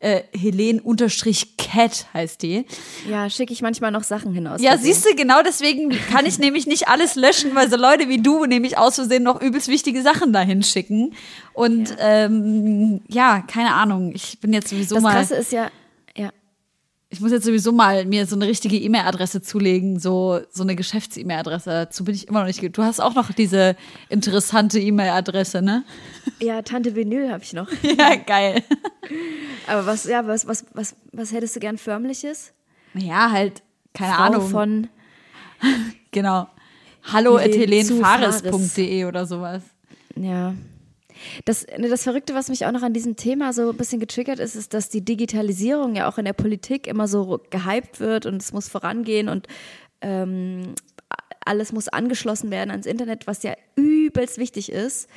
[0.00, 2.64] Äh, Helen-Cat heißt die.
[3.08, 4.62] Ja, schicke ich manchmal noch Sachen hin aus.
[4.62, 8.22] Ja, siehst du, genau deswegen kann ich nämlich nicht alles löschen, weil so Leute wie
[8.22, 11.14] du nämlich aus Versehen noch übelst wichtige Sachen dahin schicken.
[11.52, 14.12] Und ja, ähm, ja keine Ahnung.
[14.14, 15.12] Ich bin jetzt sowieso Das mal.
[15.12, 15.70] Krasse ist ja,
[17.14, 21.70] Ich muss jetzt sowieso mal mir so eine richtige E-Mail-Adresse zulegen, so, so eine Geschäfts-E-Mail-Adresse.
[21.70, 22.76] Dazu bin ich immer noch nicht.
[22.76, 23.76] Du hast auch noch diese
[24.08, 25.84] interessante E-Mail-Adresse, ne?
[26.40, 27.68] ja, Tante Vinyl habe ich noch.
[27.96, 28.64] Ja, geil.
[29.68, 32.52] Aber was, ja, was, was, was, was hättest du gern förmliches?
[32.94, 33.62] Ja, halt,
[33.92, 34.48] keine Frau Ahnung.
[34.48, 34.88] von,
[36.10, 36.48] genau.
[37.04, 39.62] Hallo at helenfares.de oder sowas.
[40.16, 40.52] ja.
[41.44, 44.38] Das, ne, das Verrückte, was mich auch noch an diesem Thema so ein bisschen getriggert
[44.38, 48.40] ist, ist, dass die Digitalisierung ja auch in der Politik immer so gehypt wird und
[48.40, 49.46] es muss vorangehen und
[50.00, 50.74] ähm,
[51.44, 55.08] alles muss angeschlossen werden ans Internet, was ja übelst wichtig ist.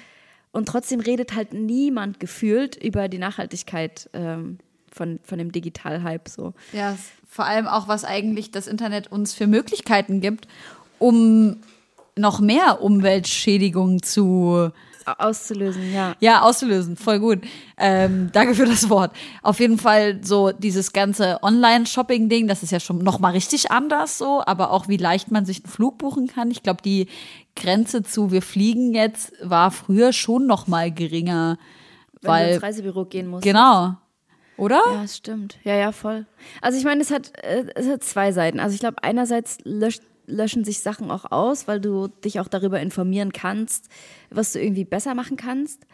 [0.51, 4.57] Und trotzdem redet halt niemand gefühlt über die Nachhaltigkeit ähm,
[4.91, 6.53] von, von dem Digital-Hype so.
[6.73, 10.47] Ja, vor allem auch, was eigentlich das Internet uns für Möglichkeiten gibt,
[10.99, 11.57] um
[12.15, 14.71] noch mehr Umweltschädigung zu
[15.17, 16.15] Auszulösen, ja.
[16.19, 16.97] ja, auszulösen.
[16.97, 17.39] Voll gut.
[17.77, 19.15] Ähm, danke für das Wort.
[19.41, 24.17] Auf jeden Fall so dieses ganze Online-Shopping-Ding, das ist ja schon noch mal richtig anders
[24.17, 26.51] so, aber auch wie leicht man sich einen Flug buchen kann.
[26.51, 27.07] Ich glaube, die
[27.55, 31.57] Grenze zu wir fliegen jetzt war früher schon noch mal geringer,
[32.21, 33.43] Wenn du weil ins Reisebüro gehen musst.
[33.43, 33.95] genau,
[34.57, 34.81] oder?
[34.93, 35.57] Ja, es stimmt.
[35.63, 36.25] Ja, ja, voll.
[36.61, 38.59] Also ich meine, es hat, äh, es hat zwei Seiten.
[38.59, 42.79] Also ich glaube, einerseits löscht, löschen sich Sachen auch aus, weil du dich auch darüber
[42.79, 43.87] informieren kannst,
[44.29, 45.87] was du irgendwie besser machen kannst.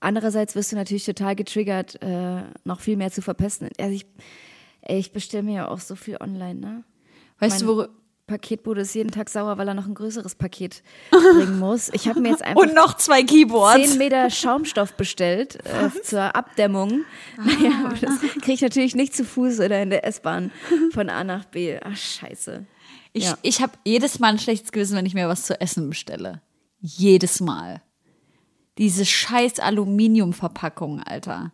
[0.00, 3.70] Andererseits wirst du natürlich total getriggert, äh, noch viel mehr zu verpesten.
[3.80, 4.06] Also ich,
[4.82, 6.84] ey, ich bestelle mir ja auch so viel online, ne?
[7.38, 7.88] Weißt du, Mein wo
[8.26, 11.90] Paketbote ist jeden Tag sauer, weil er noch ein größeres Paket bringen muss.
[11.92, 13.90] Ich habe mir jetzt einfach und noch zwei Keyboards.
[13.90, 17.04] 10 Meter Schaumstoff bestellt äh, zur Abdämmung.
[17.38, 17.42] Ah.
[17.46, 20.50] Naja, aber das kriege ich natürlich nicht zu Fuß oder in der S-Bahn
[20.92, 21.78] von A nach B.
[21.82, 22.66] Ach, scheiße.
[23.16, 23.38] Ich, Ja.
[23.42, 26.42] ich habe jedes Mal ein schlechtes Gewissen, wenn ich mir was zu essen bestelle.
[26.80, 27.82] Jedes Mal.
[28.78, 31.52] Diese scheiß Aluminiumverpackung, Alter.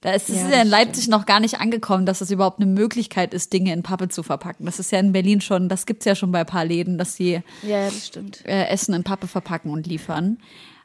[0.00, 2.70] Da ist es Ja, ja in Leipzig noch gar nicht angekommen, dass es überhaupt eine
[2.70, 4.66] Möglichkeit ist, Dinge in Pappe zu verpacken.
[4.66, 7.14] Das ist ja in Berlin schon, das gibt's ja schon bei ein paar Läden, dass
[7.14, 8.44] sie Ja, das stimmt.
[8.46, 10.38] äh, Essen in Pappe verpacken und liefern.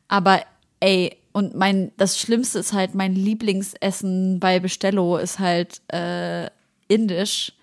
[0.07, 0.41] Aber
[0.81, 6.49] ey, und mein, das Schlimmste ist halt, mein Lieblingsessen bei Bestello ist halt äh,
[6.87, 7.53] indisch.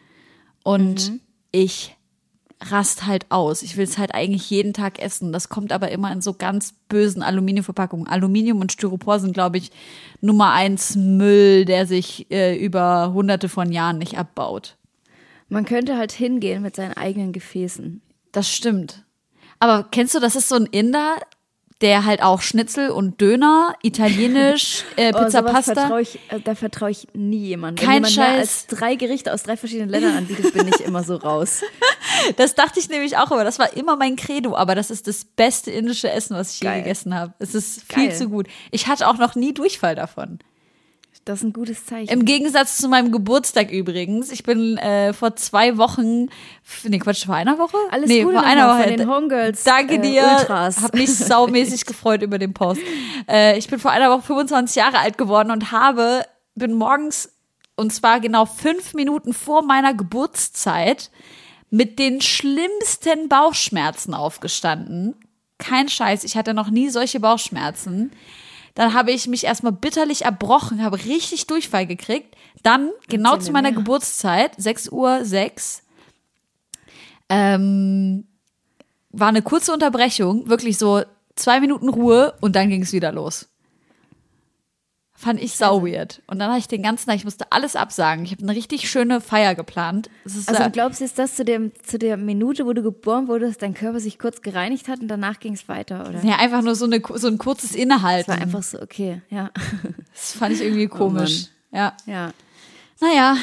[0.64, 1.12] Und
[1.52, 1.94] ich
[2.70, 3.62] rast halt aus.
[3.62, 5.32] Ich will es halt eigentlich jeden Tag essen.
[5.32, 8.06] Das kommt aber immer in so ganz bösen Aluminiumverpackungen.
[8.06, 9.70] Aluminium und Styropor sind, glaube ich,
[10.20, 14.76] Nummer eins Müll, der sich äh, über hunderte von Jahren nicht abbaut.
[15.48, 18.00] Man könnte halt hingehen mit seinen eigenen Gefäßen.
[18.32, 19.04] Das stimmt.
[19.58, 21.16] Aber kennst du, das ist so ein Inder,
[21.84, 25.74] der halt auch Schnitzel und Döner, italienisch, äh, Oh, Pizza sowas Pasta.
[25.74, 27.84] Vertrau ich, äh, da vertraue ich nie jemandem.
[27.86, 28.38] Kein Wenn jemand Scheiß.
[28.40, 31.60] als drei Gerichte aus drei verschiedenen Ländern anbietet, bin ich immer so raus.
[32.36, 34.54] Das dachte ich nämlich auch, aber das war immer mein Credo.
[34.56, 36.82] Aber das ist das beste indische Essen, was ich je Geil.
[36.82, 37.34] gegessen habe.
[37.38, 38.16] Es ist viel Geil.
[38.16, 38.46] zu gut.
[38.70, 40.38] Ich hatte auch noch nie Durchfall davon.
[41.24, 42.12] Das ist ein gutes Zeichen.
[42.12, 44.30] Im Gegensatz zu meinem Geburtstag übrigens.
[44.30, 46.28] Ich bin äh, vor zwei Wochen,
[46.82, 47.78] nee Quatsch, vor einer Woche?
[47.90, 48.88] Alles nee, Gute vor einer Woche.
[48.88, 50.36] von den Homegirls, Danke äh, dir.
[50.38, 50.82] Ultras.
[50.82, 52.82] Hab mich saumäßig gefreut über den Post.
[53.26, 57.32] Äh, ich bin vor einer Woche 25 Jahre alt geworden und habe, bin morgens,
[57.74, 61.10] und zwar genau fünf Minuten vor meiner Geburtszeit,
[61.70, 65.16] mit den schlimmsten Bauchschmerzen aufgestanden.
[65.56, 68.12] Kein Scheiß, ich hatte noch nie solche Bauchschmerzen.
[68.74, 72.36] Dann habe ich mich erstmal bitterlich erbrochen, habe richtig Durchfall gekriegt.
[72.62, 73.78] Dann, genau zu meiner mehr.
[73.78, 75.82] Geburtszeit, 6 Uhr 6,
[77.28, 78.26] ähm,
[79.10, 81.02] war eine kurze Unterbrechung, wirklich so
[81.36, 83.48] zwei Minuten Ruhe und dann ging es wieder los.
[85.16, 86.20] Fand ich sau weird.
[86.26, 88.24] Und dann habe ich den ganzen Tag, ich musste alles absagen.
[88.24, 90.10] Ich habe eine richtig schöne Feier geplant.
[90.24, 93.62] Ist, Also du glaubst jetzt, dass zu, dem, zu der Minute, wo du geboren wurdest,
[93.62, 96.24] dein Körper sich kurz gereinigt hat und danach ging es weiter, oder?
[96.24, 98.32] ja, einfach nur so, eine, so ein kurzes Es Innehalten.
[98.32, 99.50] war einfach so, okay, ja.
[100.12, 101.46] das fand ich irgendwie komisch.
[101.70, 101.96] ja.
[102.06, 102.32] Ja.
[103.00, 103.36] Naja,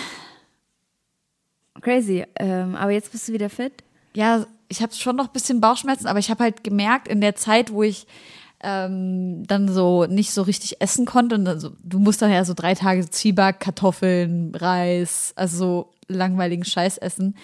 [1.81, 2.25] Crazy.
[2.35, 3.73] Ähm, aber jetzt bist du wieder fit.
[4.13, 7.35] ja, ich habe schon noch ein bisschen Bauchschmerzen, aber ich habe halt gemerkt, in der
[7.35, 8.07] Zeit, wo ich
[8.63, 12.45] ähm, dann so nicht so richtig essen konnte, und dann so, du musst dann ja
[12.45, 17.35] so drei Tage Zwieback, Kartoffeln, Reis, also so langweiligen Scheiß essen.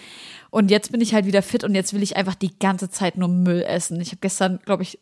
[0.50, 3.16] Und jetzt bin ich halt wieder fit und jetzt will ich einfach die ganze Zeit
[3.16, 4.00] nur Müll essen.
[4.00, 4.98] Ich habe gestern, glaube ich,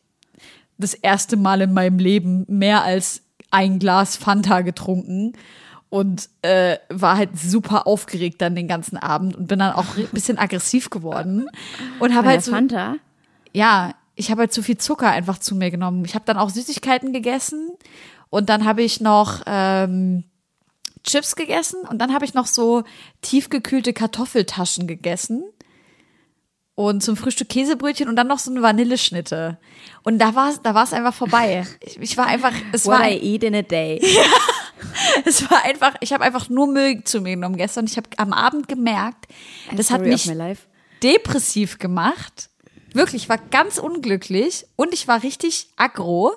[0.78, 5.32] das erste Mal in meinem Leben mehr als ein Glas Fanta getrunken
[5.88, 10.08] und äh, war halt super aufgeregt dann den ganzen Abend und bin dann auch ein
[10.12, 11.48] bisschen aggressiv geworden
[12.00, 12.96] und habe halt so Fanta?
[13.52, 16.04] ja, ich habe halt zu viel Zucker einfach zu mir genommen.
[16.04, 17.70] Ich habe dann auch Süßigkeiten gegessen
[18.30, 20.24] und dann habe ich noch ähm,
[21.04, 22.82] Chips gegessen und dann habe ich noch so
[23.20, 25.44] tiefgekühlte Kartoffeltaschen gegessen
[26.74, 29.58] und zum Frühstück Käsebrötchen und dann noch so eine Vanilleschnitte.
[30.02, 31.66] Und da war da war es einfach vorbei.
[31.80, 34.00] Ich, ich war einfach, es What war, I eat in a day.
[35.26, 37.84] es war einfach, ich habe einfach nur Müll zu mir genommen gestern.
[37.84, 39.26] Ich habe am Abend gemerkt,
[39.74, 40.30] das hat mich
[41.02, 42.48] depressiv gemacht.
[42.96, 46.32] Wirklich, ich war ganz unglücklich und ich war richtig aggro.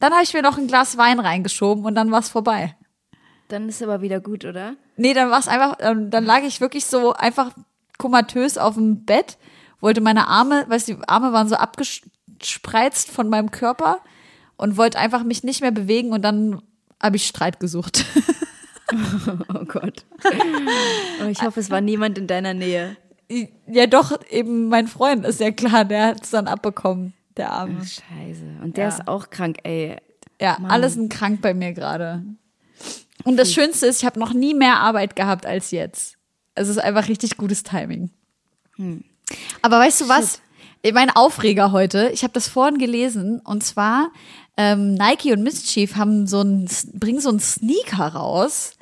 [0.00, 2.76] Dann habe ich mir noch ein Glas Wein reingeschoben und dann war es vorbei.
[3.48, 4.76] Dann ist aber wieder gut, oder?
[4.96, 7.52] Nee, dann war es einfach, ähm, dann lag ich wirklich so einfach
[7.96, 9.38] komatös auf dem Bett,
[9.80, 14.00] wollte meine Arme, weißt du, die Arme waren so abgespreizt von meinem Körper
[14.56, 16.60] und wollte einfach mich nicht mehr bewegen und dann
[17.02, 18.04] habe ich Streit gesucht.
[19.52, 20.04] Oh Gott.
[21.22, 22.96] Oh, ich hoffe, es war niemand in deiner Nähe.
[23.66, 27.80] Ja, doch, eben mein Freund ist ja klar, der hat es dann abbekommen, der Arme.
[27.80, 28.44] Scheiße.
[28.62, 28.88] Und der Ja.
[28.94, 29.96] ist auch krank, ey.
[30.40, 30.70] Ja, Mann.
[30.70, 32.22] alles ein krank bei mir gerade.
[33.24, 36.16] Und das Schönste ist, ich habe noch nie mehr Arbeit gehabt als jetzt.
[36.54, 38.10] Es ist einfach richtig gutes Timing.
[39.62, 40.40] Aber weißt du was?
[40.92, 44.12] Mein Aufreger heute, ich habe das vorhin gelesen, und zwar
[44.56, 48.75] ähm, Nike und Mischief haben so ein, bringen so einen Sneaker raus,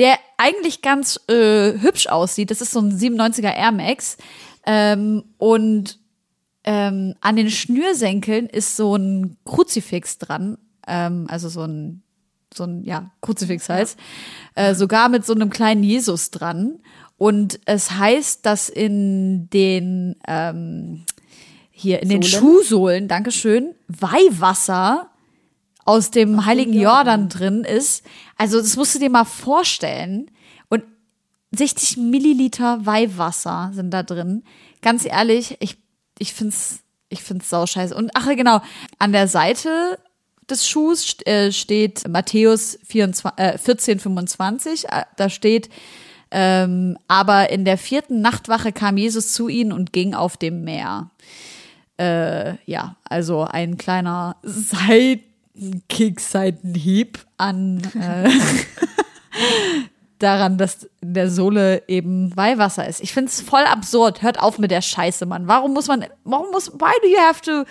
[0.00, 2.50] der eigentlich ganz äh, hübsch aussieht.
[2.50, 4.16] Das ist so ein 97er Air Max.
[4.64, 5.98] Ähm, und
[6.64, 12.02] ähm, an den Schnürsenkeln ist so ein Kruzifix dran, ähm, also so ein
[12.52, 13.98] so ein ja Kruzifix heißt,
[14.54, 16.80] äh, sogar mit so einem kleinen Jesus dran.
[17.16, 21.04] Und es heißt, dass in den ähm,
[21.70, 22.40] hier in den Sohlen?
[22.40, 25.10] Schuhsohlen, Dankeschön, Weihwasser
[25.84, 28.04] aus dem heiligen Jordan drin ist.
[28.40, 30.30] Also das musst du dir mal vorstellen.
[30.70, 30.82] Und
[31.50, 34.44] 60 Milliliter Weihwasser sind da drin.
[34.80, 35.76] Ganz ehrlich, ich,
[36.18, 36.78] ich find's,
[37.10, 37.94] ich find's sauscheiße.
[37.94, 38.62] Und ach genau,
[38.98, 39.98] an der Seite
[40.48, 44.88] des Schuhs äh, steht Matthäus 24, äh, 14, 25.
[44.88, 45.68] Äh, Da steht,
[46.30, 51.10] ähm, aber in der vierten Nachtwache kam Jesus zu ihnen und ging auf dem Meer.
[51.98, 58.30] Äh, ja, also ein kleiner Seitenkick, Seitenhieb an äh,
[60.18, 63.00] daran, dass in der Sohle eben Weihwasser ist.
[63.00, 64.22] Ich find's voll absurd.
[64.22, 65.48] Hört auf mit der Scheiße, Mann.
[65.48, 67.64] Warum muss man, warum muss, why do you have to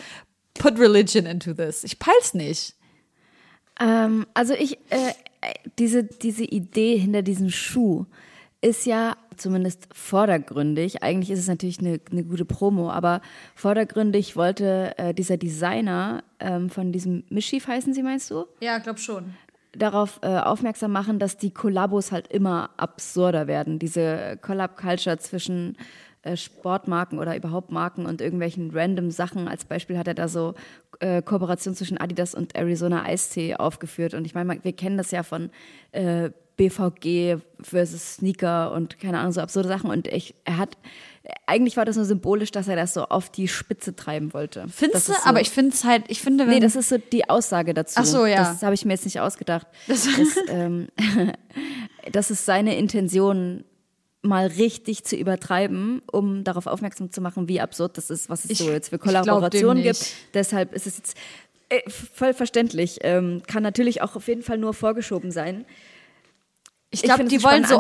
[0.56, 1.84] put religion into this?
[1.84, 2.76] Ich peil's nicht.
[3.80, 5.10] Ähm, also ich, äh,
[5.42, 8.06] äh, diese, diese Idee hinter diesem Schuh
[8.62, 13.22] ist ja zumindest vordergründig, eigentlich ist es natürlich eine, eine gute Promo, aber
[13.56, 18.46] vordergründig wollte äh, dieser Designer ähm, von diesem Mischief heißen sie, meinst du?
[18.60, 19.34] Ja, glaub schon.
[19.74, 23.80] Darauf äh, aufmerksam machen, dass die Kollabos halt immer absurder werden.
[23.80, 25.78] Diese Collab-Culture zwischen
[26.22, 29.48] äh, Sportmarken oder überhaupt Marken und irgendwelchen random Sachen.
[29.48, 30.54] Als Beispiel hat er da so
[31.00, 34.14] äh, Kooperation zwischen Adidas und Arizona Eistee aufgeführt.
[34.14, 35.50] Und ich meine, wir kennen das ja von
[35.92, 39.90] äh, BVG versus Sneaker und keine Ahnung, so absurde Sachen.
[39.90, 40.78] Und ich, er hat,
[41.46, 44.66] eigentlich war das nur symbolisch, dass er das so auf die Spitze treiben wollte.
[44.70, 45.22] Findest Das du?
[45.24, 46.56] so- Aber ich find's halt, ich finde, wenn.
[46.56, 47.96] Nee, das ist so die Aussage dazu.
[48.00, 48.38] Ach so, ja.
[48.54, 49.68] Das habe ich mir jetzt nicht ausgedacht.
[49.88, 50.08] Das,
[50.48, 50.88] ähm,
[52.12, 53.64] das ist seine Intention,
[54.22, 58.52] mal richtig zu übertreiben, um darauf aufmerksam zu machen, wie absurd das ist, was es
[58.52, 60.14] Ich- so jetzt für Kollaborationen gibt.
[60.34, 61.18] Deshalb ist es jetzt
[61.70, 62.98] äh, voll verständlich.
[63.02, 65.66] Ähm, kann natürlich auch auf jeden Fall nur vorgeschoben sein.
[66.92, 67.80] ich glaube, finde es die wollen so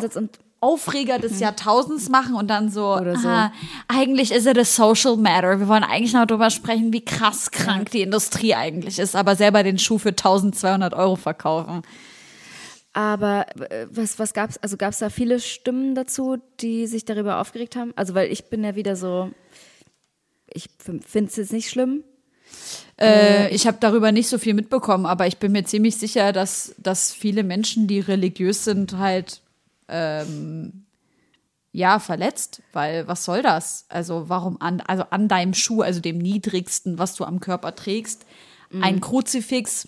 [0.62, 3.28] Aufreger des Jahrtausends machen und dann so, Oder so.
[3.28, 3.54] aha,
[3.88, 5.60] eigentlich ist it a social matter.
[5.60, 9.64] Wir wollen eigentlich noch drüber sprechen, wie krass krank die Industrie eigentlich ist, aber selber
[9.64, 11.82] den Schuh für 1200 Euro verkaufen.
[12.92, 14.58] Aber äh, was, was gab's?
[14.58, 17.94] Also gab es da viele Stimmen dazu, die sich darüber aufgeregt haben?
[17.96, 19.32] Also weil ich bin ja wieder so,
[20.48, 22.04] ich finde es jetzt nicht schlimm.
[23.00, 26.76] Äh, ich habe darüber nicht so viel mitbekommen, aber ich bin mir ziemlich sicher, dass,
[26.78, 29.42] dass viele Menschen, die religiös sind, halt
[29.90, 30.86] ähm,
[31.72, 33.86] ja verletzt, weil was soll das?
[33.90, 38.26] Also warum an, also an deinem Schuh, also dem niedrigsten, was du am Körper trägst,
[38.82, 39.88] ein Kruzifix,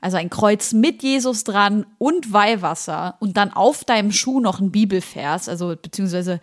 [0.00, 4.70] also ein Kreuz mit Jesus dran und Weihwasser und dann auf deinem Schuh noch ein
[4.70, 6.40] Bibelvers, also beziehungsweise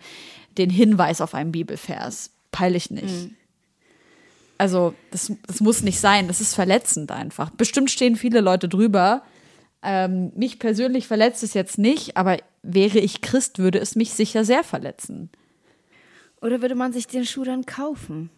[0.56, 2.30] den Hinweis auf einen Bibelvers.
[2.50, 3.30] Peile ich nicht.
[4.58, 6.28] Also, das, das muss nicht sein.
[6.28, 7.50] Das ist verletzend einfach.
[7.50, 9.22] Bestimmt stehen viele Leute drüber.
[9.82, 14.44] Ähm, mich persönlich verletzt es jetzt nicht, aber wäre ich Christ, würde es mich sicher
[14.44, 15.30] sehr verletzen.
[16.40, 18.30] Oder würde man sich den Schuh dann kaufen?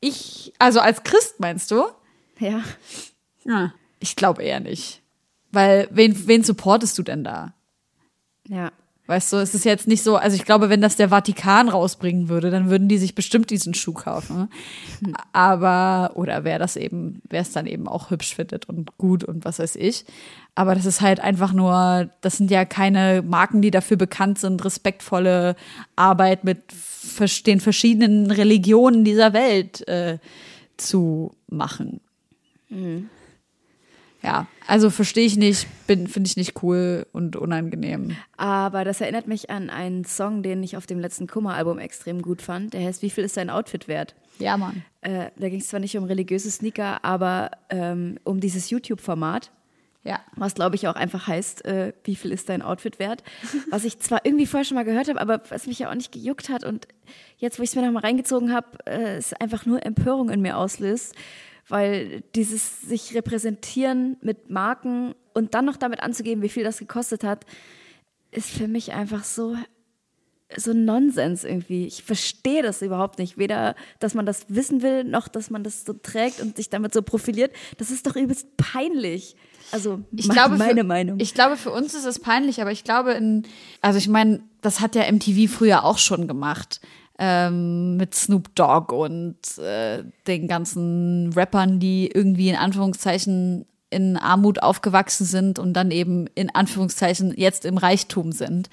[0.00, 1.84] Ich, also als Christ meinst du?
[2.38, 2.62] Ja.
[3.44, 3.74] Ja.
[3.98, 5.02] Ich glaube eher nicht.
[5.52, 7.54] Weil, wen, wen supportest du denn da?
[8.48, 8.72] Ja.
[9.10, 12.28] Weißt du, es ist jetzt nicht so, also ich glaube, wenn das der Vatikan rausbringen
[12.28, 14.48] würde, dann würden die sich bestimmt diesen Schuh kaufen.
[15.32, 19.44] Aber, oder wer das eben, wer es dann eben auch hübsch findet und gut und
[19.44, 20.04] was weiß ich.
[20.54, 24.64] Aber das ist halt einfach nur, das sind ja keine Marken, die dafür bekannt sind,
[24.64, 25.56] respektvolle
[25.96, 26.58] Arbeit mit
[27.48, 30.18] den verschiedenen Religionen dieser Welt äh,
[30.76, 32.00] zu machen.
[34.22, 38.16] Ja, also verstehe ich nicht, bin finde ich nicht cool und unangenehm.
[38.36, 42.42] Aber das erinnert mich an einen Song, den ich auf dem letzten Kummer-Album extrem gut
[42.42, 42.74] fand.
[42.74, 44.14] Der heißt Wie viel ist dein Outfit wert?
[44.38, 44.82] Ja, Mann.
[45.00, 49.50] Äh, da ging es zwar nicht um religiöse Sneaker, aber ähm, um dieses YouTube-Format.
[50.02, 50.20] Ja.
[50.34, 53.22] Was glaube ich auch einfach heißt, äh, wie viel ist dein Outfit wert?
[53.70, 56.10] Was ich zwar irgendwie vorher schon mal gehört habe, aber was mich ja auch nicht
[56.12, 56.88] gejuckt hat und
[57.36, 60.56] jetzt, wo ich es mir nochmal reingezogen habe, äh, es einfach nur Empörung in mir
[60.56, 61.14] auslöst,
[61.68, 67.22] weil dieses sich repräsentieren mit Marken und dann noch damit anzugeben, wie viel das gekostet
[67.24, 67.44] hat,
[68.32, 69.56] ist für mich einfach so
[70.56, 71.86] so Nonsens irgendwie.
[71.86, 73.38] Ich verstehe das überhaupt nicht.
[73.38, 76.92] Weder, dass man das wissen will, noch, dass man das so trägt und sich damit
[76.92, 77.52] so profiliert.
[77.78, 79.36] Das ist doch übelst peinlich.
[79.70, 81.20] Also Ich me- glaube, meine für, Meinung.
[81.20, 83.44] Ich glaube, für uns ist es peinlich, aber ich glaube, in,
[83.80, 86.80] also ich meine, das hat ja MTV früher auch schon gemacht.
[87.22, 94.62] Ähm, mit Snoop Dogg und äh, den ganzen Rappern, die irgendwie in Anführungszeichen in Armut
[94.62, 98.70] aufgewachsen sind und dann eben in Anführungszeichen jetzt im Reichtum sind.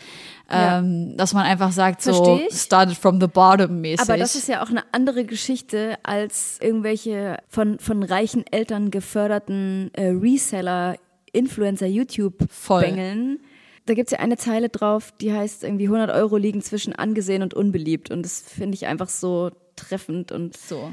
[0.49, 0.79] Ja.
[0.79, 4.07] Ähm, dass man einfach sagt, so started from the bottom mäßig.
[4.07, 9.89] Aber das ist ja auch eine andere Geschichte als irgendwelche von, von reichen Eltern geförderten
[9.93, 10.97] äh, Reseller,
[11.33, 11.95] Influencer, Voll.
[11.95, 13.39] YouTube-Bengeln.
[13.87, 17.53] Da gibt's ja eine Zeile drauf, die heißt irgendwie 100 Euro liegen zwischen angesehen und
[17.53, 18.11] unbeliebt.
[18.11, 20.91] Und das finde ich einfach so treffend und so.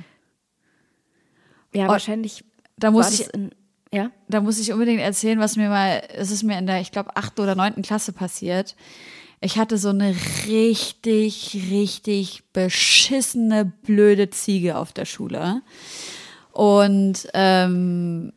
[1.75, 2.45] ja, Oh, wahrscheinlich
[2.79, 3.51] da muss ich- in,
[3.93, 4.11] ja.
[4.29, 7.17] da muss ich unbedingt erzählen, was mir mal, es ist mir in der, ich glaube,
[7.17, 8.75] achten oder neunten Klasse passiert.
[9.41, 10.15] Ich hatte so eine
[10.47, 15.63] richtig, richtig beschissene, blöde Ziege auf der Schule.
[16.53, 18.33] Und ähm,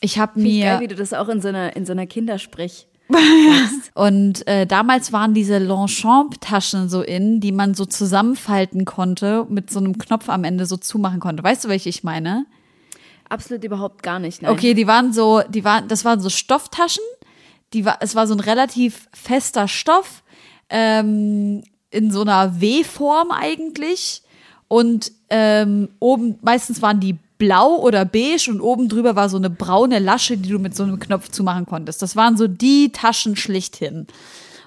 [0.00, 2.86] ich habe mir geil, wie du das auch in so einer, in so einer Kindersprech.
[3.94, 9.78] Und äh, damals waren diese Longchamp-Taschen so in, die man so zusammenfalten konnte, mit so
[9.78, 11.42] einem Knopf am Ende so zumachen konnte.
[11.42, 12.46] Weißt du, welche ich meine?
[13.28, 14.42] Absolut überhaupt gar nicht.
[14.42, 14.52] Nein.
[14.52, 17.04] Okay, die waren so, die waren, das waren so Stofftaschen.
[17.72, 20.22] Die war, es war so ein relativ fester Stoff
[20.68, 24.22] ähm, in so einer W-Form eigentlich
[24.68, 29.50] und ähm, oben meistens waren die blau oder beige und oben drüber war so eine
[29.50, 32.00] braune Lasche, die du mit so einem Knopf zumachen konntest.
[32.00, 34.06] Das waren so die Taschen schlichthin.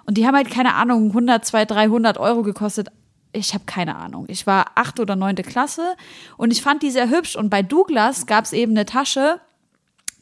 [0.05, 2.89] Und die haben halt keine Ahnung 100, 200, 300 Euro gekostet.
[3.31, 4.25] Ich habe keine Ahnung.
[4.27, 5.95] Ich war achte oder neunte Klasse
[6.35, 7.37] und ich fand die sehr hübsch.
[7.37, 9.39] Und bei Douglas gab es eben eine Tasche,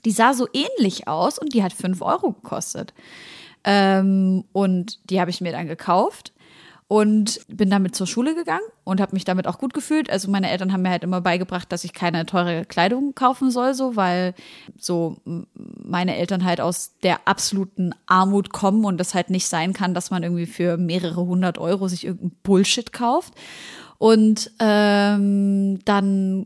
[0.06, 2.94] die sah so ähnlich aus und die hat fünf Euro gekostet.
[3.64, 6.33] Ähm, und die habe ich mir dann gekauft
[6.88, 10.10] und bin damit zur Schule gegangen und habe mich damit auch gut gefühlt.
[10.10, 13.74] Also meine Eltern haben mir halt immer beigebracht, dass ich keine teure Kleidung kaufen soll,
[13.74, 14.34] so weil
[14.78, 15.18] so
[15.56, 20.12] meine Eltern halt aus der absoluten Armut kommen und das halt nicht sein kann, dass
[20.12, 23.34] man irgendwie für mehrere hundert Euro sich irgendein Bullshit kauft.
[23.98, 26.46] Und ähm, dann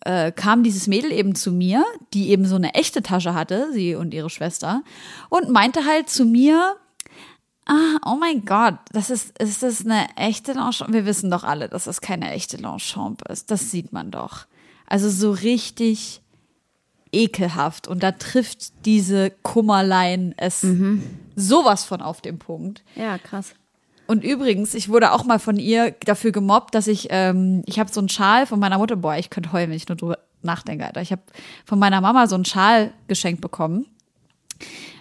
[0.00, 3.94] äh, kam dieses Mädel eben zu mir, die eben so eine echte Tasche hatte, sie
[3.94, 4.82] und ihre Schwester,
[5.28, 6.76] und meinte halt zu mir,
[7.66, 10.92] ah, oh mein Gott, das ist, ist das eine echte Longchamp?
[10.92, 13.50] Wir wissen doch alle, dass das keine echte Longchamp ist.
[13.50, 14.46] Das sieht man doch.
[14.86, 16.22] Also so richtig
[17.12, 17.88] ekelhaft.
[17.88, 20.66] Und da trifft diese Kummerlein es
[21.34, 22.82] sowas von auf den Punkt.
[22.94, 23.54] Ja, krass.
[24.06, 27.90] Und übrigens, ich wurde auch mal von ihr dafür gemobbt, dass ich, ähm, ich habe
[27.90, 30.86] so einen Schal von meiner Mutter, boah, ich könnte heulen, wenn ich nur drüber nachdenke,
[30.86, 31.02] Alter.
[31.02, 31.22] Ich habe
[31.64, 33.86] von meiner Mama so einen Schal geschenkt bekommen.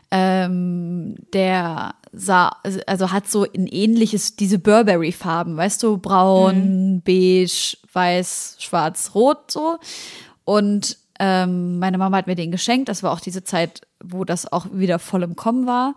[0.09, 2.57] Ähm, der sah,
[2.87, 9.77] also hat so ein ähnliches, diese Burberry-Farben, weißt du, braun, beige, weiß, schwarz, rot, so.
[10.43, 12.89] Und ähm, meine Mama hat mir den geschenkt.
[12.89, 15.95] Das war auch diese Zeit, wo das auch wieder voll im Kommen war.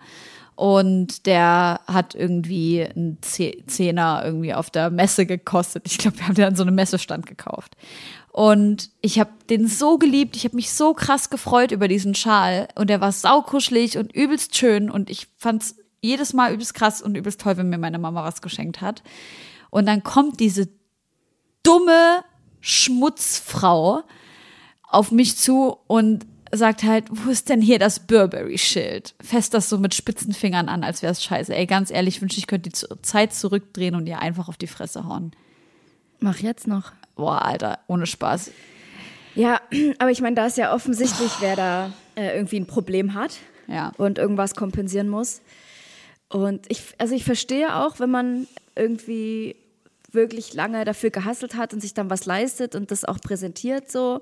[0.55, 5.85] Und der hat irgendwie einen Ze- Zehner irgendwie auf der Messe gekostet.
[5.87, 7.77] Ich glaube, wir haben den an so einem Messestand gekauft.
[8.33, 12.69] Und ich habe den so geliebt, ich habe mich so krass gefreut über diesen Schal.
[12.75, 14.91] Und der war saukuschelig und übelst schön.
[14.91, 18.43] Und ich fand's jedes Mal übelst krass und übelst toll, wenn mir meine Mama was
[18.43, 19.03] geschenkt hat.
[19.71, 20.69] Und dann kommt diese
[21.63, 22.25] dumme
[22.61, 24.03] Schmutzfrau
[24.83, 29.15] auf mich zu und sagt halt, wo ist denn hier das Burberry-Schild?
[29.21, 31.55] Fest das so mit spitzen Fingern an, als wäre es scheiße.
[31.55, 34.67] Ey, ganz ehrlich, ich wünschte, ich könnte die Zeit zurückdrehen und ihr einfach auf die
[34.67, 35.33] Fresse hauen.
[36.21, 36.93] Mach jetzt noch.
[37.17, 38.51] Boah, Alter, ohne Spaß.
[39.35, 39.61] Ja,
[39.99, 43.37] aber ich meine, da ist ja offensichtlich, wer da äh, irgendwie ein Problem hat
[43.67, 43.93] Ja.
[43.99, 45.43] und irgendwas kompensieren muss.
[46.29, 49.57] Und ich, also ich verstehe auch, wenn man irgendwie
[50.13, 54.21] wirklich lange dafür gehasselt hat und sich dann was leistet und das auch präsentiert, so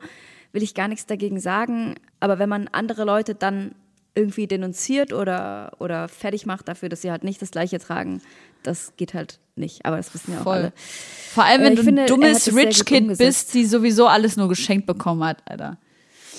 [0.53, 1.97] will ich gar nichts dagegen sagen.
[2.21, 3.75] Aber wenn man andere Leute dann
[4.15, 8.23] irgendwie denunziert oder, oder fertig macht dafür, dass sie halt nicht das Gleiche tragen,
[8.63, 9.85] das geht halt nicht.
[9.85, 10.57] Aber das wissen ja auch Voll.
[10.57, 10.73] alle.
[10.77, 13.49] Vor allem, wenn ich du finde, ein dummes Rich Kid umgesetzt.
[13.49, 15.77] bist, die sowieso alles nur geschenkt bekommen hat, Alter.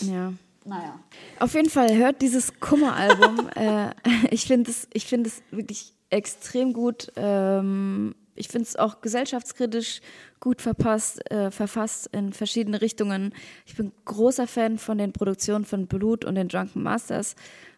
[0.02, 0.34] Ja.
[0.68, 1.00] Naja.
[1.40, 3.50] Auf jeden Fall hört dieses Kummer-Album.
[3.56, 3.92] äh,
[4.32, 7.12] ich finde es, ich finde es wirklich extrem gut.
[7.16, 10.02] Ähm, ich finde es auch gesellschaftskritisch
[10.42, 13.34] gut verpasst, äh, verfasst in verschiedene Richtungen.
[13.66, 17.36] Ich bin großer Fan von den Produktionen von Blut und den Drunken Masters.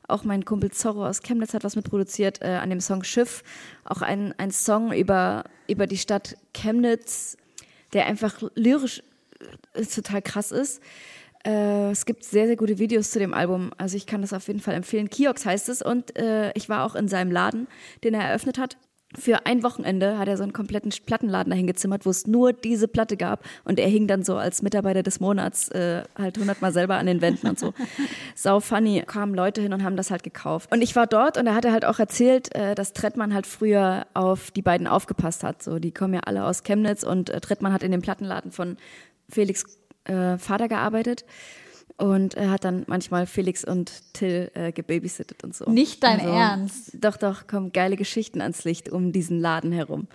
[0.08, 3.44] Auch mein Kumpel Zorro aus Chemnitz hat was mitproduziert äh, an dem Song Schiff.
[3.84, 7.38] Auch ein, ein Song über, über die Stadt Chemnitz,
[7.94, 9.04] der einfach lyrisch
[9.76, 10.82] äh, total krass ist.
[11.46, 13.72] Äh, es gibt sehr, sehr gute Videos zu dem Album.
[13.78, 15.10] Also ich kann das auf jeden Fall empfehlen.
[15.10, 17.68] Kiox heißt es und äh, ich war auch in seinem Laden,
[18.04, 18.78] den er eröffnet hat.
[19.18, 22.88] Für ein Wochenende hat er so einen kompletten Plattenladen dahin gezimmert, wo es nur diese
[22.88, 26.98] Platte gab und er hing dann so als Mitarbeiter des Monats äh, halt hundertmal selber
[26.98, 27.74] an den Wänden und so.
[28.36, 29.02] Sau funny.
[29.08, 30.72] Kamen Leute hin und haben das halt gekauft.
[30.72, 34.06] Und ich war dort und er hatte halt auch erzählt, äh, dass Trettmann halt früher
[34.14, 35.64] auf die beiden aufgepasst hat.
[35.64, 38.78] So, die kommen ja alle aus Chemnitz und äh, Trettmann hat in dem Plattenladen von
[39.28, 39.66] Felix
[40.10, 41.26] äh, Vater gearbeitet
[41.97, 45.70] und er hat dann manchmal Felix und Till äh, gebabysittet und so.
[45.70, 46.91] Nicht dein Also, Ernst.
[46.93, 50.07] Doch, doch, kommen geile Geschichten ans Licht um diesen Laden herum.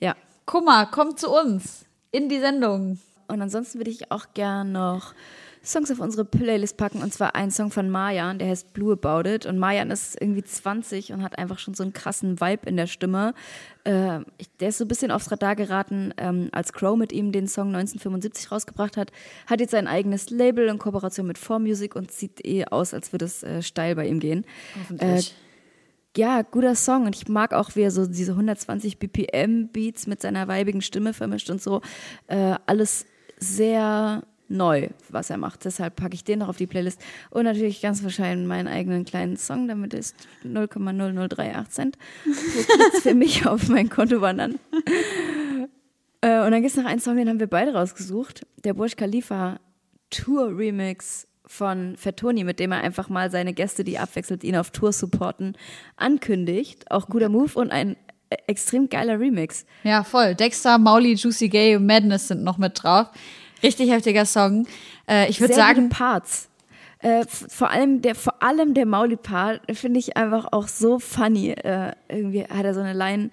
[0.00, 0.16] Ja.
[0.44, 2.98] Kummer, komm zu uns in die Sendung.
[3.28, 5.14] Und ansonsten würde ich auch gern noch
[5.62, 7.02] Songs auf unsere Playlist packen.
[7.02, 9.46] Und zwar ein Song von Marjan, der heißt Blue About It.
[9.46, 12.86] Und Marjan ist irgendwie 20 und hat einfach schon so einen krassen Vibe in der
[12.86, 13.34] Stimme.
[13.84, 14.20] Äh,
[14.60, 17.68] der ist so ein bisschen aufs Radar geraten, ähm, als Crow mit ihm den Song
[17.68, 19.12] 1975 rausgebracht hat.
[19.46, 23.26] Hat jetzt sein eigenes Label in Kooperation mit 4Music und sieht eh aus, als würde
[23.26, 24.46] es äh, steil bei ihm gehen.
[24.98, 25.22] Äh,
[26.16, 30.20] ja, guter Song und ich mag auch, wie er so diese 120 BPM Beats mit
[30.20, 31.82] seiner weibigen Stimme vermischt und so.
[32.26, 33.06] Äh, alles
[33.38, 35.64] sehr neu, was er macht.
[35.64, 39.36] Deshalb packe ich den noch auf die Playlist und natürlich ganz wahrscheinlich meinen eigenen kleinen
[39.36, 41.98] Song, damit ist 0,0038 Cent.
[42.24, 44.58] So für mich auf mein Konto wandern.
[46.22, 48.46] Äh, und dann gibt es noch einen Song, den haben wir beide rausgesucht.
[48.64, 49.58] Der Burj Khalifa
[50.10, 54.70] Tour Remix von Fettoni, mit dem er einfach mal seine Gäste, die abwechselnd ihn auf
[54.70, 55.56] Tour supporten,
[55.96, 56.90] ankündigt.
[56.90, 57.96] Auch guter Move und ein
[58.28, 59.64] äh, extrem geiler Remix.
[59.82, 60.34] Ja, voll.
[60.34, 63.08] Dexter, Mauli, Juicy Gay, Madness sind noch mit drauf.
[63.62, 64.66] Richtig heftiger Song.
[65.08, 66.48] Äh, ich würde sagen, Parts.
[67.02, 71.50] Äh, vor allem der, vor allem der Mauli-Part finde ich einfach auch so funny.
[71.50, 73.30] Äh, irgendwie hat er so eine Line,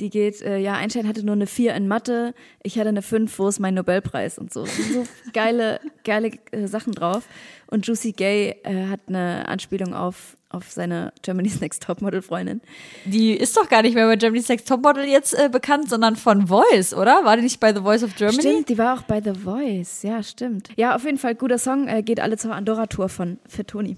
[0.00, 3.38] die geht, äh, ja, Einstein hatte nur eine 4 in Mathe, ich hatte eine 5,
[3.38, 4.64] wo ist mein Nobelpreis und so.
[4.64, 7.24] So geile, geile äh, Sachen drauf.
[7.66, 12.60] Und Juicy Gay äh, hat eine Anspielung auf, auf seine Germany's Next Topmodel-Freundin.
[13.04, 16.48] die ist doch gar nicht mehr bei Germany's Next Topmodel jetzt äh, bekannt, sondern von
[16.48, 17.24] Voice, oder?
[17.24, 18.40] War die nicht bei The Voice of Germany?
[18.40, 20.02] Stimmt, die war auch bei The Voice.
[20.02, 20.70] Ja, stimmt.
[20.76, 21.86] Ja, auf jeden Fall guter Song.
[21.86, 23.96] Äh, geht alle zur Andorra-Tour von Fettoni.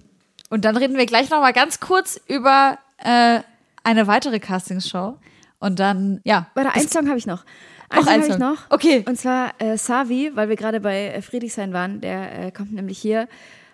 [0.50, 3.40] Und dann reden wir gleich noch mal ganz kurz über äh,
[3.84, 5.16] eine weitere Castingshow.
[5.62, 6.48] Und dann, ja.
[6.54, 7.44] Warte, einen Song habe ich noch.
[7.88, 8.70] Einen Song habe ich noch.
[8.70, 9.04] Okay.
[9.06, 12.00] Und zwar äh, Savi, weil wir gerade bei äh, Friedrichshain waren.
[12.00, 13.28] Der äh, kommt nämlich hier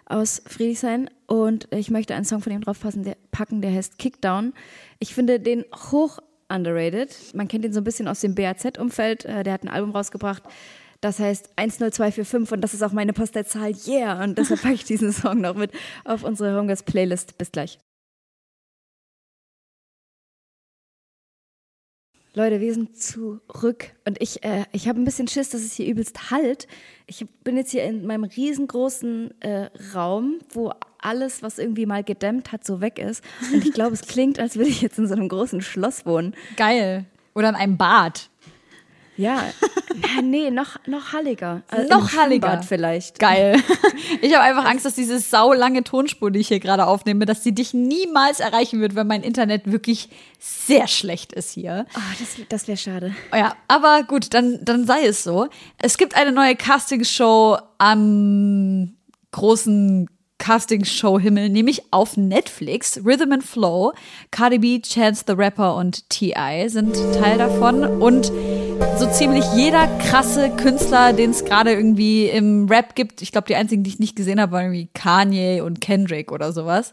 [0.04, 1.08] aus Friedrichshain.
[1.26, 4.52] Und ich möchte einen Song von ihm draufpassen, der, packen, der heißt Kickdown.
[4.98, 6.18] Ich finde den hoch
[6.50, 7.10] underrated.
[7.34, 9.24] Man kennt ihn so ein bisschen aus dem BAZ-Umfeld.
[9.24, 10.42] Äh, der hat ein Album rausgebracht.
[11.00, 13.72] Das heißt 10245 und das ist auch meine Postleitzahl.
[13.86, 14.22] Yeah!
[14.22, 15.70] Und deshalb packe ich diesen Song noch mit
[16.04, 17.38] auf unsere Homegirls Playlist.
[17.38, 17.78] Bis gleich.
[22.38, 25.88] Leute, wir sind zurück und ich, äh, ich habe ein bisschen Schiss, dass es hier
[25.88, 26.68] übelst halt.
[27.08, 30.70] Ich bin jetzt hier in meinem riesengroßen äh, Raum, wo
[31.00, 33.24] alles, was irgendwie mal gedämmt hat, so weg ist.
[33.52, 36.32] Und ich glaube, es klingt, als würde ich jetzt in so einem großen Schloss wohnen.
[36.56, 37.06] Geil.
[37.34, 38.30] Oder in einem Bad.
[39.18, 39.42] Ja,
[40.14, 41.62] ja nee, noch, noch halliger.
[41.72, 42.48] Äh, Noch halliger.
[42.48, 43.18] Schwimmbad vielleicht.
[43.18, 43.60] Geil.
[44.22, 47.54] Ich habe einfach Angst, dass diese saulange Tonspur, die ich hier gerade aufnehme, dass sie
[47.54, 50.08] dich niemals erreichen wird, weil mein Internet wirklich
[50.38, 51.86] sehr schlecht ist hier.
[51.94, 53.14] Oh, das das wäre schade.
[53.32, 55.48] Ja, aber gut, dann, dann sei es so.
[55.78, 58.94] Es gibt eine neue Castingshow am
[59.32, 60.08] großen
[60.38, 63.00] Castingshow-Himmel, nämlich auf Netflix.
[63.04, 63.92] Rhythm and Flow.
[64.30, 66.68] Cardi B, Chance the Rapper und T.I.
[66.68, 67.84] sind Teil davon.
[68.00, 68.32] Und
[68.98, 73.22] so ziemlich jeder krasse Künstler, den es gerade irgendwie im Rap gibt.
[73.22, 76.52] Ich glaube, die einzigen, die ich nicht gesehen habe, waren irgendwie Kanye und Kendrick oder
[76.52, 76.92] sowas.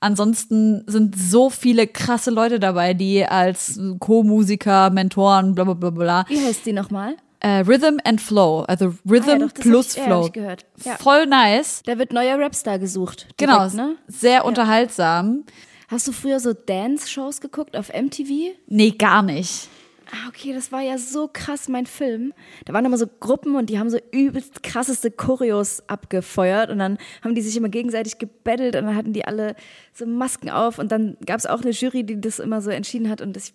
[0.00, 6.24] Ansonsten sind so viele krasse Leute dabei, die als Co-Musiker, Mentoren, bla bla bla bla.
[6.28, 7.16] Wie heißt die nochmal?
[7.40, 10.28] Äh, Rhythm and Flow, also Rhythm Ah ja, doch, plus ich- ja, Flow.
[10.30, 10.66] gehört.
[10.84, 10.96] Ja.
[10.96, 11.82] Voll nice.
[11.86, 13.22] Da wird neuer Rapstar gesucht.
[13.22, 13.96] direkt, Genau, Ne?
[14.06, 15.44] sehr unterhaltsam.
[15.88, 18.54] Hast du früher so Dance-Shows geguckt auf MTV?
[18.66, 19.68] Nee, gar nicht.
[20.10, 22.32] Ah, okay, das war ja so krass, mein Film.
[22.64, 26.96] Da waren immer so Gruppen und die haben so übelst krasseste Choreos abgefeuert und dann
[27.22, 29.54] haben die sich immer gegenseitig gebettelt und dann hatten die alle
[29.92, 33.10] so Masken auf und dann gab es auch eine Jury, die das immer so entschieden
[33.10, 33.52] hat und das,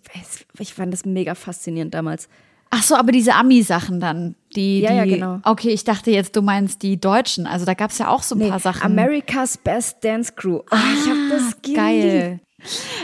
[0.58, 2.28] ich, fand das mega faszinierend damals.
[2.70, 5.40] Ach so, aber diese Ami-Sachen dann, die, Ja, die, ja, genau.
[5.44, 7.46] Okay, ich dachte jetzt, du meinst die Deutschen.
[7.46, 8.82] Also da gab's ja auch so ein paar Sachen.
[8.82, 10.58] America's Best Dance Crew.
[10.58, 11.78] Oh, ich hab das geliebt.
[11.78, 12.40] Geil.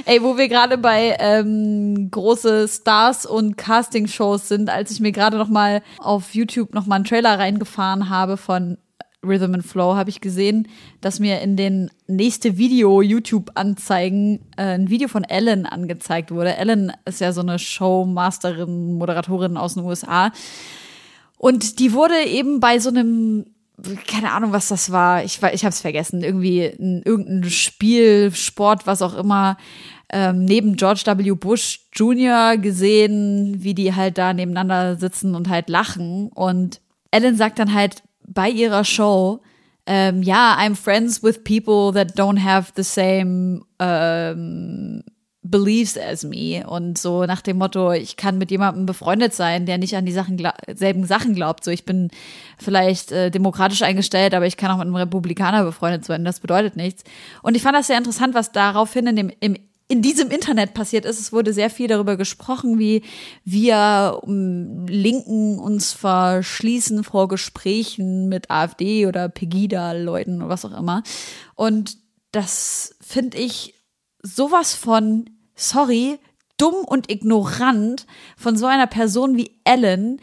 [0.07, 5.37] Ey, wo wir gerade bei ähm, große Stars und Castingshows sind, als ich mir gerade
[5.37, 8.79] noch mal auf YouTube noch mal einen Trailer reingefahren habe von
[9.23, 10.69] Rhythm and Flow, habe ich gesehen,
[11.01, 16.57] dass mir in den nächste Video YouTube Anzeigen äh, ein Video von Ellen angezeigt wurde.
[16.57, 20.33] Ellen ist ja so eine Showmasterin, Moderatorin aus den USA.
[21.37, 23.47] Und die wurde eben bei so einem,
[24.07, 28.87] keine Ahnung, was das war, ich, ich habe es vergessen, irgendwie ein, irgendein Spiel, Sport,
[28.87, 29.57] was auch immer,
[30.13, 31.33] ähm, neben George W.
[31.33, 32.57] Bush Jr.
[32.57, 36.29] gesehen, wie die halt da nebeneinander sitzen und halt lachen.
[36.29, 39.41] Und Ellen sagt dann halt bei ihrer Show,
[39.87, 45.03] ähm, ja, I'm friends with people that don't have the same ähm,
[45.43, 49.79] beliefs as me und so nach dem Motto, ich kann mit jemandem befreundet sein, der
[49.79, 50.41] nicht an die Sachen
[50.75, 51.65] selben Sachen glaubt.
[51.65, 52.11] So, ich bin
[52.59, 56.25] vielleicht äh, demokratisch eingestellt, aber ich kann auch mit einem Republikaner befreundet sein.
[56.25, 57.05] Das bedeutet nichts.
[57.43, 59.57] Und ich fand das sehr interessant, was daraufhin in dem im
[59.91, 61.19] in diesem Internet passiert ist.
[61.19, 63.03] Es wurde sehr viel darüber gesprochen, wie
[63.45, 71.03] wir um, Linken uns verschließen vor Gesprächen mit AfD oder Pegida-Leuten oder was auch immer.
[71.57, 71.97] Und
[72.31, 73.75] das finde ich
[74.23, 76.19] sowas von, sorry,
[76.57, 78.07] dumm und ignorant
[78.37, 80.21] von so einer Person wie Ellen,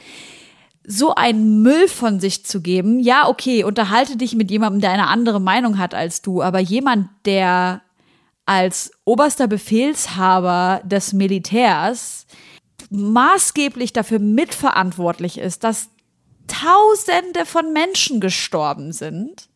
[0.85, 2.99] so einen Müll von sich zu geben.
[2.99, 7.09] Ja, okay, unterhalte dich mit jemandem, der eine andere Meinung hat als du, aber jemand,
[7.25, 7.81] der
[8.45, 12.25] als oberster Befehlshaber des Militärs
[12.89, 15.89] maßgeblich dafür mitverantwortlich ist, dass
[16.47, 19.49] Tausende von Menschen gestorben sind,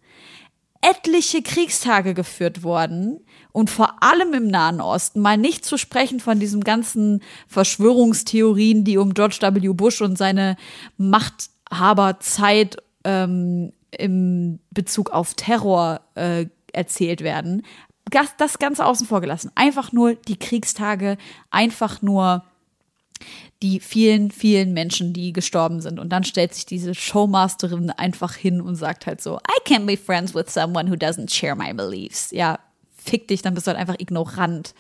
[0.81, 3.21] etliche Kriegstage geführt worden
[3.51, 8.97] und vor allem im Nahen Osten, mal nicht zu sprechen von diesen ganzen Verschwörungstheorien, die
[8.97, 9.67] um George W.
[9.69, 10.57] Bush und seine
[10.97, 17.63] Machthaberzeit ähm, im Bezug auf Terror äh, erzählt werden.
[18.09, 19.51] Das, das Ganze außen vor gelassen.
[19.55, 21.17] Einfach nur die Kriegstage,
[21.49, 22.43] einfach nur
[23.61, 25.99] die vielen, vielen Menschen, die gestorben sind.
[25.99, 29.97] Und dann stellt sich diese Showmasterin einfach hin und sagt halt so, I can't be
[29.97, 32.31] friends with someone who doesn't share my beliefs.
[32.31, 32.57] Ja,
[33.03, 34.73] fick dich, dann bist du halt einfach ignorant.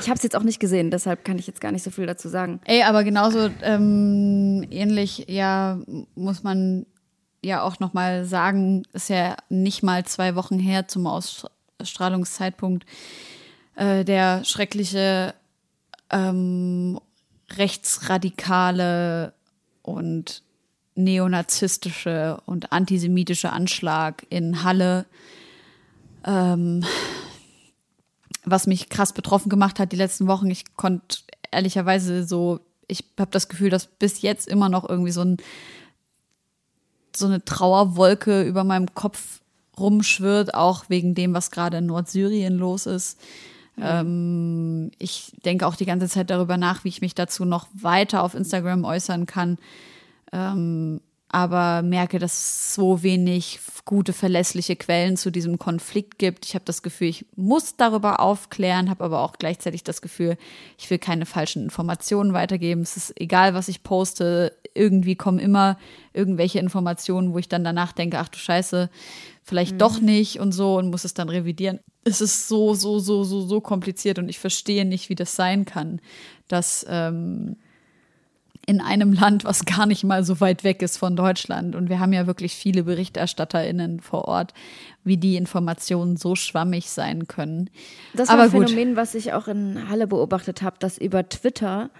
[0.00, 2.06] Ich habe es jetzt auch nicht gesehen, deshalb kann ich jetzt gar nicht so viel
[2.06, 2.60] dazu sagen.
[2.64, 5.78] Ey, aber genauso ähm, ähnlich, ja,
[6.14, 6.86] muss man
[7.44, 12.86] ja auch noch mal sagen, ist ja nicht mal zwei Wochen her zum Ausstrahlungszeitpunkt
[13.76, 15.34] äh, der schreckliche
[16.10, 16.98] ähm,
[17.56, 19.34] rechtsradikale
[19.82, 20.42] und
[20.94, 25.06] neonazistische und antisemitische Anschlag in Halle,
[26.24, 26.84] ähm,
[28.44, 30.50] was mich krass betroffen gemacht hat die letzten Wochen.
[30.50, 31.18] Ich konnte
[31.50, 35.36] ehrlicherweise so, ich habe das Gefühl, dass bis jetzt immer noch irgendwie so ein
[37.14, 39.40] so eine Trauerwolke über meinem Kopf
[39.78, 43.18] rumschwirrt, auch wegen dem, was gerade in Nordsyrien los ist.
[43.80, 48.22] Ähm, ich denke auch die ganze Zeit darüber nach, wie ich mich dazu noch weiter
[48.22, 49.58] auf Instagram äußern kann.
[50.32, 51.00] Ähm,
[51.32, 56.44] aber merke, dass es so wenig gute, verlässliche Quellen zu diesem Konflikt gibt.
[56.44, 60.36] Ich habe das Gefühl, ich muss darüber aufklären, habe aber auch gleichzeitig das Gefühl,
[60.78, 62.82] ich will keine falschen Informationen weitergeben.
[62.82, 65.78] Es ist egal, was ich poste, irgendwie kommen immer
[66.12, 68.90] irgendwelche Informationen, wo ich dann danach denke, ach du Scheiße,
[69.42, 71.80] vielleicht doch nicht und so und muss es dann revidieren.
[72.04, 75.64] Es ist so, so, so, so, so kompliziert und ich verstehe nicht, wie das sein
[75.64, 76.00] kann,
[76.48, 77.56] dass ähm,
[78.66, 81.74] in einem Land, was gar nicht mal so weit weg ist von Deutschland.
[81.74, 84.54] Und wir haben ja wirklich viele BerichterstatterInnen vor Ort,
[85.02, 87.70] wie die Informationen so schwammig sein können.
[88.14, 88.70] Das war Aber ein gut.
[88.70, 91.90] Phänomen, was ich auch in Halle beobachtet habe, dass über Twitter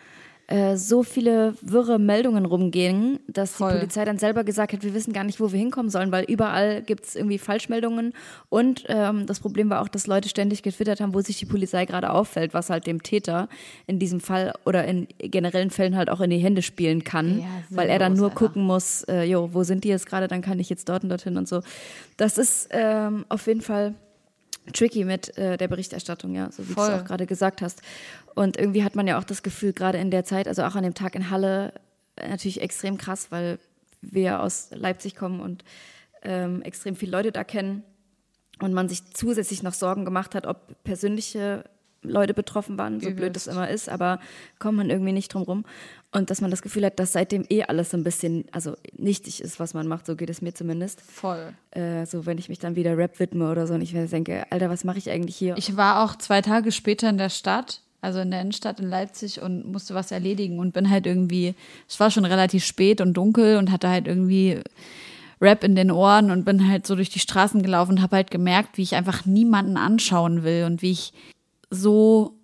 [0.53, 3.73] äh, so viele wirre Meldungen rumgingen, dass Voll.
[3.73, 6.25] die Polizei dann selber gesagt hat, wir wissen gar nicht, wo wir hinkommen sollen, weil
[6.25, 8.13] überall gibt es irgendwie Falschmeldungen.
[8.51, 11.87] Und ähm, das Problem war auch, dass Leute ständig getwittert haben, wo sich die Polizei
[11.87, 13.49] gerade auffällt, was halt dem Täter
[13.87, 17.47] in diesem Fall oder in generellen Fällen halt auch in die Hände spielen kann, Ja,
[17.71, 18.37] weil er dann nur Alter.
[18.37, 21.09] gucken muss, äh, jo, wo sind die jetzt gerade, dann kann ich jetzt dort und
[21.09, 21.63] dorthin und so.
[22.19, 23.95] Das ist ähm, auf jeden Fall
[24.73, 27.01] tricky mit äh, der Berichterstattung, ja, so wie du es Voll.
[27.01, 27.83] auch gerade gesagt hast.
[28.35, 30.85] Und irgendwie hat man ja auch das Gefühl, gerade in der Zeit, also auch an
[30.85, 31.75] dem Tag in Halle,
[32.17, 33.59] natürlich extrem krass, weil
[34.01, 35.65] wir aus Leipzig kommen und
[36.23, 37.83] ähm, extrem viele Leute da kennen
[38.61, 41.65] und man sich zusätzlich noch Sorgen gemacht hat, ob persönliche
[42.03, 44.19] Leute betroffen waren, so blöd das immer ist, aber
[44.59, 45.65] kommt man irgendwie nicht drum rum.
[46.15, 49.41] Und dass man das Gefühl hat, dass seitdem eh alles so ein bisschen, also nichtig
[49.41, 51.01] ist, was man macht, so geht es mir zumindest.
[51.01, 51.55] Voll.
[51.71, 54.69] Äh, so, wenn ich mich dann wieder Rap widme oder so und ich denke, Alter,
[54.69, 55.57] was mache ich eigentlich hier?
[55.57, 59.41] Ich war auch zwei Tage später in der Stadt, also in der Innenstadt in Leipzig
[59.41, 61.55] und musste was erledigen und bin halt irgendwie,
[61.89, 64.61] es war schon relativ spät und dunkel und hatte halt irgendwie
[65.41, 68.31] Rap in den Ohren und bin halt so durch die Straßen gelaufen und habe halt
[68.31, 71.15] gemerkt, wie ich einfach niemanden anschauen will und wie ich
[71.71, 72.35] so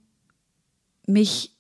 [1.07, 1.53] mich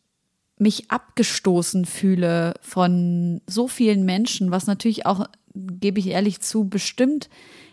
[0.59, 7.29] mich abgestoßen fühle von so vielen Menschen, was natürlich auch, gebe ich ehrlich zu, bestimmt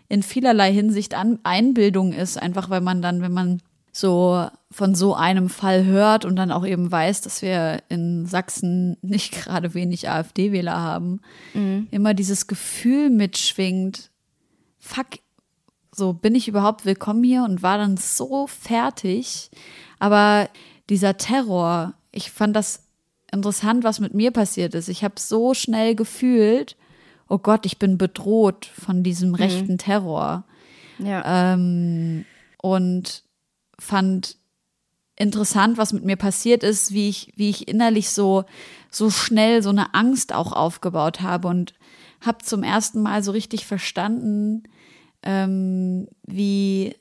[0.07, 5.15] in vielerlei Hinsicht an Einbildung ist, einfach weil man dann, wenn man so von so
[5.15, 10.09] einem Fall hört und dann auch eben weiß, dass wir in Sachsen nicht gerade wenig
[10.09, 11.21] AfD-Wähler haben,
[11.53, 11.87] mhm.
[11.91, 14.11] immer dieses Gefühl mitschwingt,
[14.77, 15.07] fuck,
[15.95, 19.49] so bin ich überhaupt willkommen hier und war dann so fertig.
[19.97, 20.49] Aber
[20.89, 22.87] dieser Terror, ich fand das
[23.31, 24.87] interessant, was mit mir passiert ist.
[24.87, 26.75] Ich habe so schnell gefühlt,
[27.27, 29.35] oh Gott, ich bin bedroht von diesem mhm.
[29.35, 30.45] rechten Terror.
[30.99, 31.53] Ja.
[31.53, 32.25] Ähm,
[32.61, 33.23] und
[33.77, 34.37] fand
[35.17, 38.45] interessant, was mit mir passiert ist, wie ich, wie ich innerlich so,
[38.89, 41.73] so schnell so eine Angst auch aufgebaut habe und
[42.21, 44.63] habe zum ersten Mal so richtig verstanden,
[45.23, 46.95] ähm, wie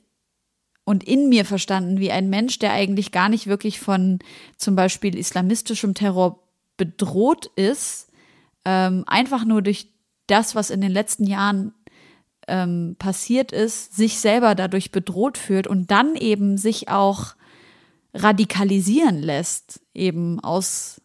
[0.85, 4.19] und in mir verstanden, wie ein Mensch, der eigentlich gar nicht wirklich von
[4.55, 6.39] zum Beispiel islamistischem Terror
[6.77, 8.09] bedroht ist,
[8.63, 9.87] ähm, einfach nur durch
[10.27, 11.73] das, was in den letzten Jahren
[12.47, 17.35] ähm, passiert ist, sich selber dadurch bedroht fühlt und dann eben sich auch
[18.13, 21.01] radikalisieren lässt, eben aus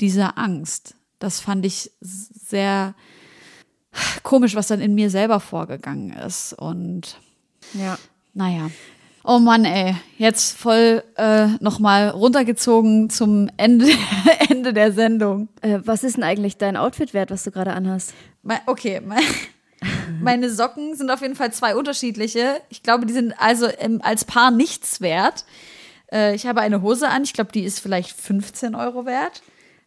[0.00, 0.94] dieser Angst.
[1.18, 2.94] Das fand ich sehr
[4.22, 6.52] komisch, was dann in mir selber vorgegangen ist.
[6.52, 7.18] Und
[7.74, 7.98] ja,
[8.34, 8.70] naja.
[9.28, 13.86] Oh Mann, ey, jetzt voll äh, nochmal runtergezogen zum Ende,
[14.48, 15.48] Ende der Sendung.
[15.62, 18.14] Äh, was ist denn eigentlich dein Outfit wert, was du gerade anhast?
[18.66, 19.02] Okay,
[20.20, 22.60] meine Socken sind auf jeden Fall zwei unterschiedliche.
[22.68, 25.44] Ich glaube, die sind also im, als Paar nichts wert.
[26.12, 29.42] Äh, ich habe eine Hose an, ich glaube, die ist vielleicht 15 Euro wert.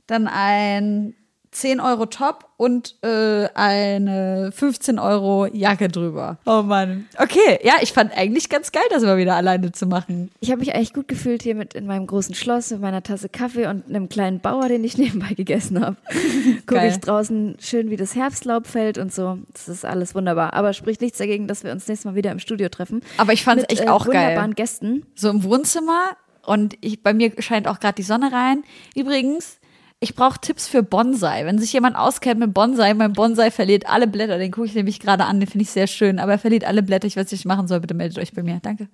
[0.05, 1.15] Dann ein
[1.51, 6.37] 10 Euro Top und äh, eine 15 Euro Jacke drüber.
[6.45, 7.07] Oh Mann.
[7.17, 10.29] Okay, ja, ich fand eigentlich ganz geil, das mal wieder alleine zu machen.
[10.41, 13.29] Ich habe mich eigentlich gut gefühlt hier mit in meinem großen Schloss, mit meiner Tasse
[13.29, 15.97] Kaffee und einem kleinen Bauer, den ich nebenbei gegessen habe.
[16.67, 19.39] Gucke ich draußen schön, wie das Herbstlaub fällt und so.
[19.53, 20.53] Das ist alles wunderbar.
[20.53, 23.01] Aber spricht nichts dagegen, dass wir uns nächstes Mal wieder im Studio treffen.
[23.17, 24.15] Aber ich fand es echt äh, auch geil.
[24.15, 25.05] wunderbaren Gästen.
[25.15, 26.15] So im Wohnzimmer
[26.45, 28.63] und ich, bei mir scheint auch gerade die Sonne rein.
[28.95, 29.58] Übrigens,
[29.99, 31.45] ich brauche Tipps für Bonsai.
[31.45, 34.37] Wenn sich jemand auskennt mit Bonsai, mein Bonsai verliert alle Blätter.
[34.37, 36.19] Den gucke ich nämlich gerade an, den finde ich sehr schön.
[36.19, 37.05] Aber er verliert alle Blätter.
[37.07, 37.81] Ich weiß nicht, was ich machen soll.
[37.81, 38.59] Bitte meldet euch bei mir.
[38.61, 38.87] Danke.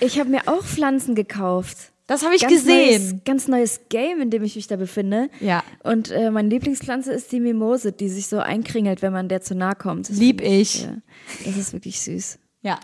[0.00, 1.92] Ich habe mir auch Pflanzen gekauft.
[2.06, 3.02] Das habe ich ganz gesehen.
[3.02, 5.30] Neues, ganz neues Game, in dem ich mich da befinde.
[5.40, 5.64] Ja.
[5.82, 9.54] Und äh, meine Lieblingspflanze ist die Mimose, die sich so einkringelt, wenn man der zu
[9.54, 10.10] nahe kommt.
[10.10, 10.82] Das Lieb ich.
[10.82, 10.96] Ja,
[11.46, 12.38] das ist wirklich süß.
[12.60, 12.78] Ja,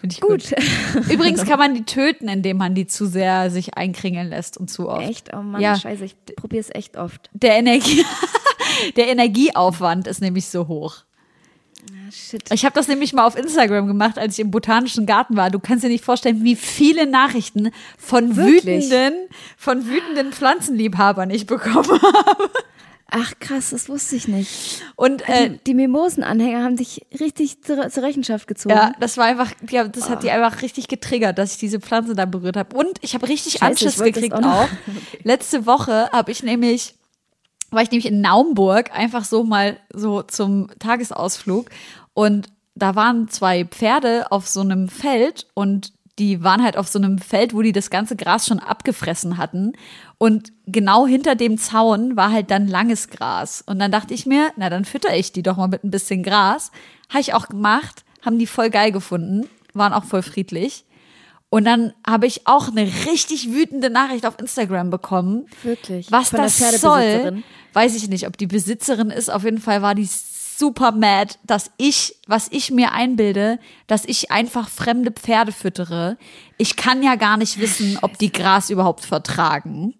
[0.00, 0.50] Finde ich gut.
[0.50, 1.10] gut.
[1.12, 4.88] Übrigens kann man die töten, indem man die zu sehr sich einkringeln lässt und zu
[4.88, 5.08] oft.
[5.08, 5.30] Echt?
[5.34, 5.76] Oh Mann, ja.
[5.76, 7.28] scheiße, ich probiere es echt oft.
[7.34, 8.04] Der, Energie
[8.96, 11.04] der Energieaufwand ist nämlich so hoch.
[11.90, 12.42] Ah, shit.
[12.52, 15.50] Ich habe das nämlich mal auf Instagram gemacht, als ich im botanischen Garten war.
[15.50, 18.64] Du kannst dir nicht vorstellen, wie viele Nachrichten von Wirklich?
[18.64, 22.50] wütenden, von wütenden Pflanzenliebhabern ich bekommen habe.
[23.10, 24.82] Ach krass, das wusste ich nicht.
[24.96, 28.74] Und äh, die, die Mimosenanhänger haben dich richtig zur, zur, Rechenschaft gezogen.
[28.74, 30.10] Ja, das war einfach, ja, das oh.
[30.10, 32.76] hat die einfach richtig getriggert, dass ich diese Pflanze da berührt habe.
[32.76, 34.62] Und ich habe richtig Scheiße, Anschiss gekriegt auch.
[34.64, 34.68] auch.
[35.24, 36.94] Letzte Woche habe ich nämlich
[37.70, 41.70] war ich nämlich in Naumburg einfach so mal so zum Tagesausflug
[42.14, 46.98] und da waren zwei Pferde auf so einem Feld und die waren halt auf so
[46.98, 49.72] einem Feld, wo die das ganze Gras schon abgefressen hatten.
[50.18, 53.64] Und genau hinter dem Zaun war halt dann langes Gras.
[53.66, 56.22] Und dann dachte ich mir, na dann fütter ich die doch mal mit ein bisschen
[56.22, 56.70] Gras.
[57.08, 60.84] Habe ich auch gemacht, haben die voll geil gefunden, waren auch voll friedlich.
[61.48, 65.46] Und dann habe ich auch eine richtig wütende Nachricht auf Instagram bekommen.
[65.62, 66.12] Wirklich?
[66.12, 67.42] Was Von das soll,
[67.72, 69.30] weiß ich nicht, ob die Besitzerin ist.
[69.30, 70.08] Auf jeden Fall war die
[70.60, 73.58] super mad, dass ich, was ich mir einbilde,
[73.88, 76.16] dass ich einfach fremde Pferde füttere.
[76.58, 79.94] Ich kann ja gar nicht wissen, ob die Gras überhaupt vertragen.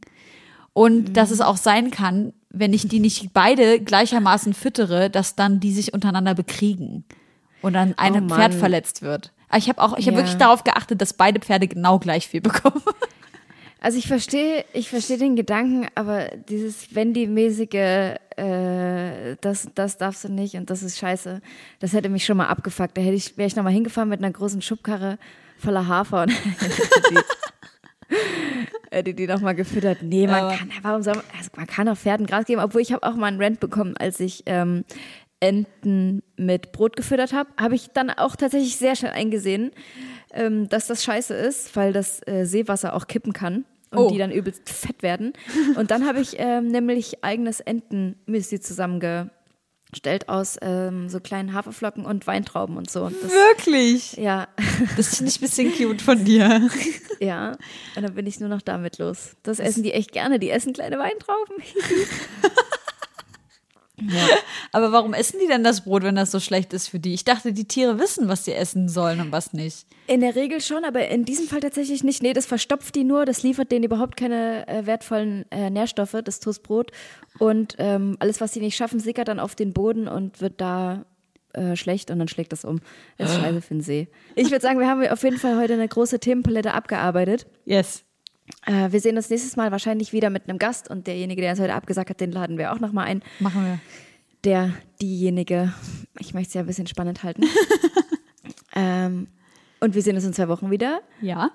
[0.73, 1.13] Und mhm.
[1.15, 5.73] dass es auch sein kann, wenn ich die nicht beide gleichermaßen füttere, dass dann die
[5.73, 7.05] sich untereinander bekriegen
[7.63, 9.33] und dann ein oh Pferd verletzt wird.
[9.49, 10.23] Aber ich habe auch, ich habe ja.
[10.23, 12.83] wirklich darauf geachtet, dass beide Pferde genau gleich viel bekommen.
[13.83, 17.75] Also ich verstehe, ich verstehe den Gedanken, aber dieses Wendy-mäßige,
[18.37, 21.41] äh, das, das darfst du nicht und das ist scheiße,
[21.79, 22.97] das hätte mich schon mal abgefuckt.
[22.97, 25.19] Da hätte ich, wäre ich nochmal hingefahren mit einer großen Schubkarre
[25.59, 26.31] voller Hafer und
[27.11, 28.17] die,
[28.91, 30.03] hätte die nochmal gefüttert.
[30.03, 32.83] Nee, man Aber- kann, warum soll man, also man kann auch Pferden Gras geben, obwohl
[32.83, 34.85] ich habe auch mal einen Rant bekommen, als ich ähm,
[35.41, 39.71] Enten mit Brot gefüttert habe, habe ich dann auch tatsächlich sehr schnell eingesehen,
[40.35, 44.11] ähm, dass das scheiße ist, weil das äh, Seewasser auch kippen kann und Oh.
[44.11, 45.33] die dann übelst fett werden.
[45.77, 52.27] Und dann habe ich ähm, nämlich eigenes Entenmüsli zusammengestellt aus ähm, so kleinen Haferflocken und
[52.27, 53.05] Weintrauben und so.
[53.05, 54.13] Und das, Wirklich?
[54.17, 54.47] ja,
[54.97, 56.69] Das finde ich ein bisschen cute von dir.
[57.21, 57.53] ja.
[57.97, 59.37] Und dann bin ich nur noch damit los.
[59.43, 60.39] Das essen die echt gerne.
[60.39, 61.57] Die essen kleine Weintrauben.
[64.73, 67.15] Aber warum essen die denn das Brot, wenn das so schlecht ist für die?
[67.15, 69.87] Ich dachte, die Tiere wissen, was sie essen sollen und was nicht.
[70.07, 72.23] In der Regel schon, aber in diesem Fall tatsächlich nicht.
[72.23, 76.41] Nee, das verstopft die nur, das liefert denen überhaupt keine äh, wertvollen äh, Nährstoffe, das
[76.41, 76.91] Toastbrot.
[77.39, 81.05] Und ähm, alles, was sie nicht schaffen, sickert dann auf den Boden und wird da
[81.53, 82.81] äh, schlecht und dann schlägt das um.
[83.19, 84.09] Das ist scheiße für den See.
[84.35, 87.47] Ich würde sagen, wir haben auf jeden Fall heute eine große Themenpalette abgearbeitet.
[87.65, 88.05] Yes.
[88.67, 91.61] Äh, wir sehen uns nächstes Mal wahrscheinlich wieder mit einem Gast und derjenige, der uns
[91.61, 93.23] heute abgesagt hat, den laden wir auch nochmal ein.
[93.39, 93.81] Machen wir.
[94.45, 95.73] Der, diejenige,
[96.19, 97.43] ich möchte es ja ein bisschen spannend halten.
[98.75, 99.29] ähm,
[99.81, 101.01] und wir sehen uns in zwei Wochen wieder.
[101.21, 101.51] Ja.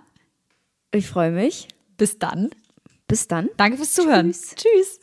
[0.92, 1.68] Ich freue mich.
[1.98, 2.50] Bis dann.
[3.08, 3.50] Bis dann.
[3.58, 4.32] Danke fürs Zuhören.
[4.32, 4.56] Tschüss.
[4.56, 5.00] Tschüss.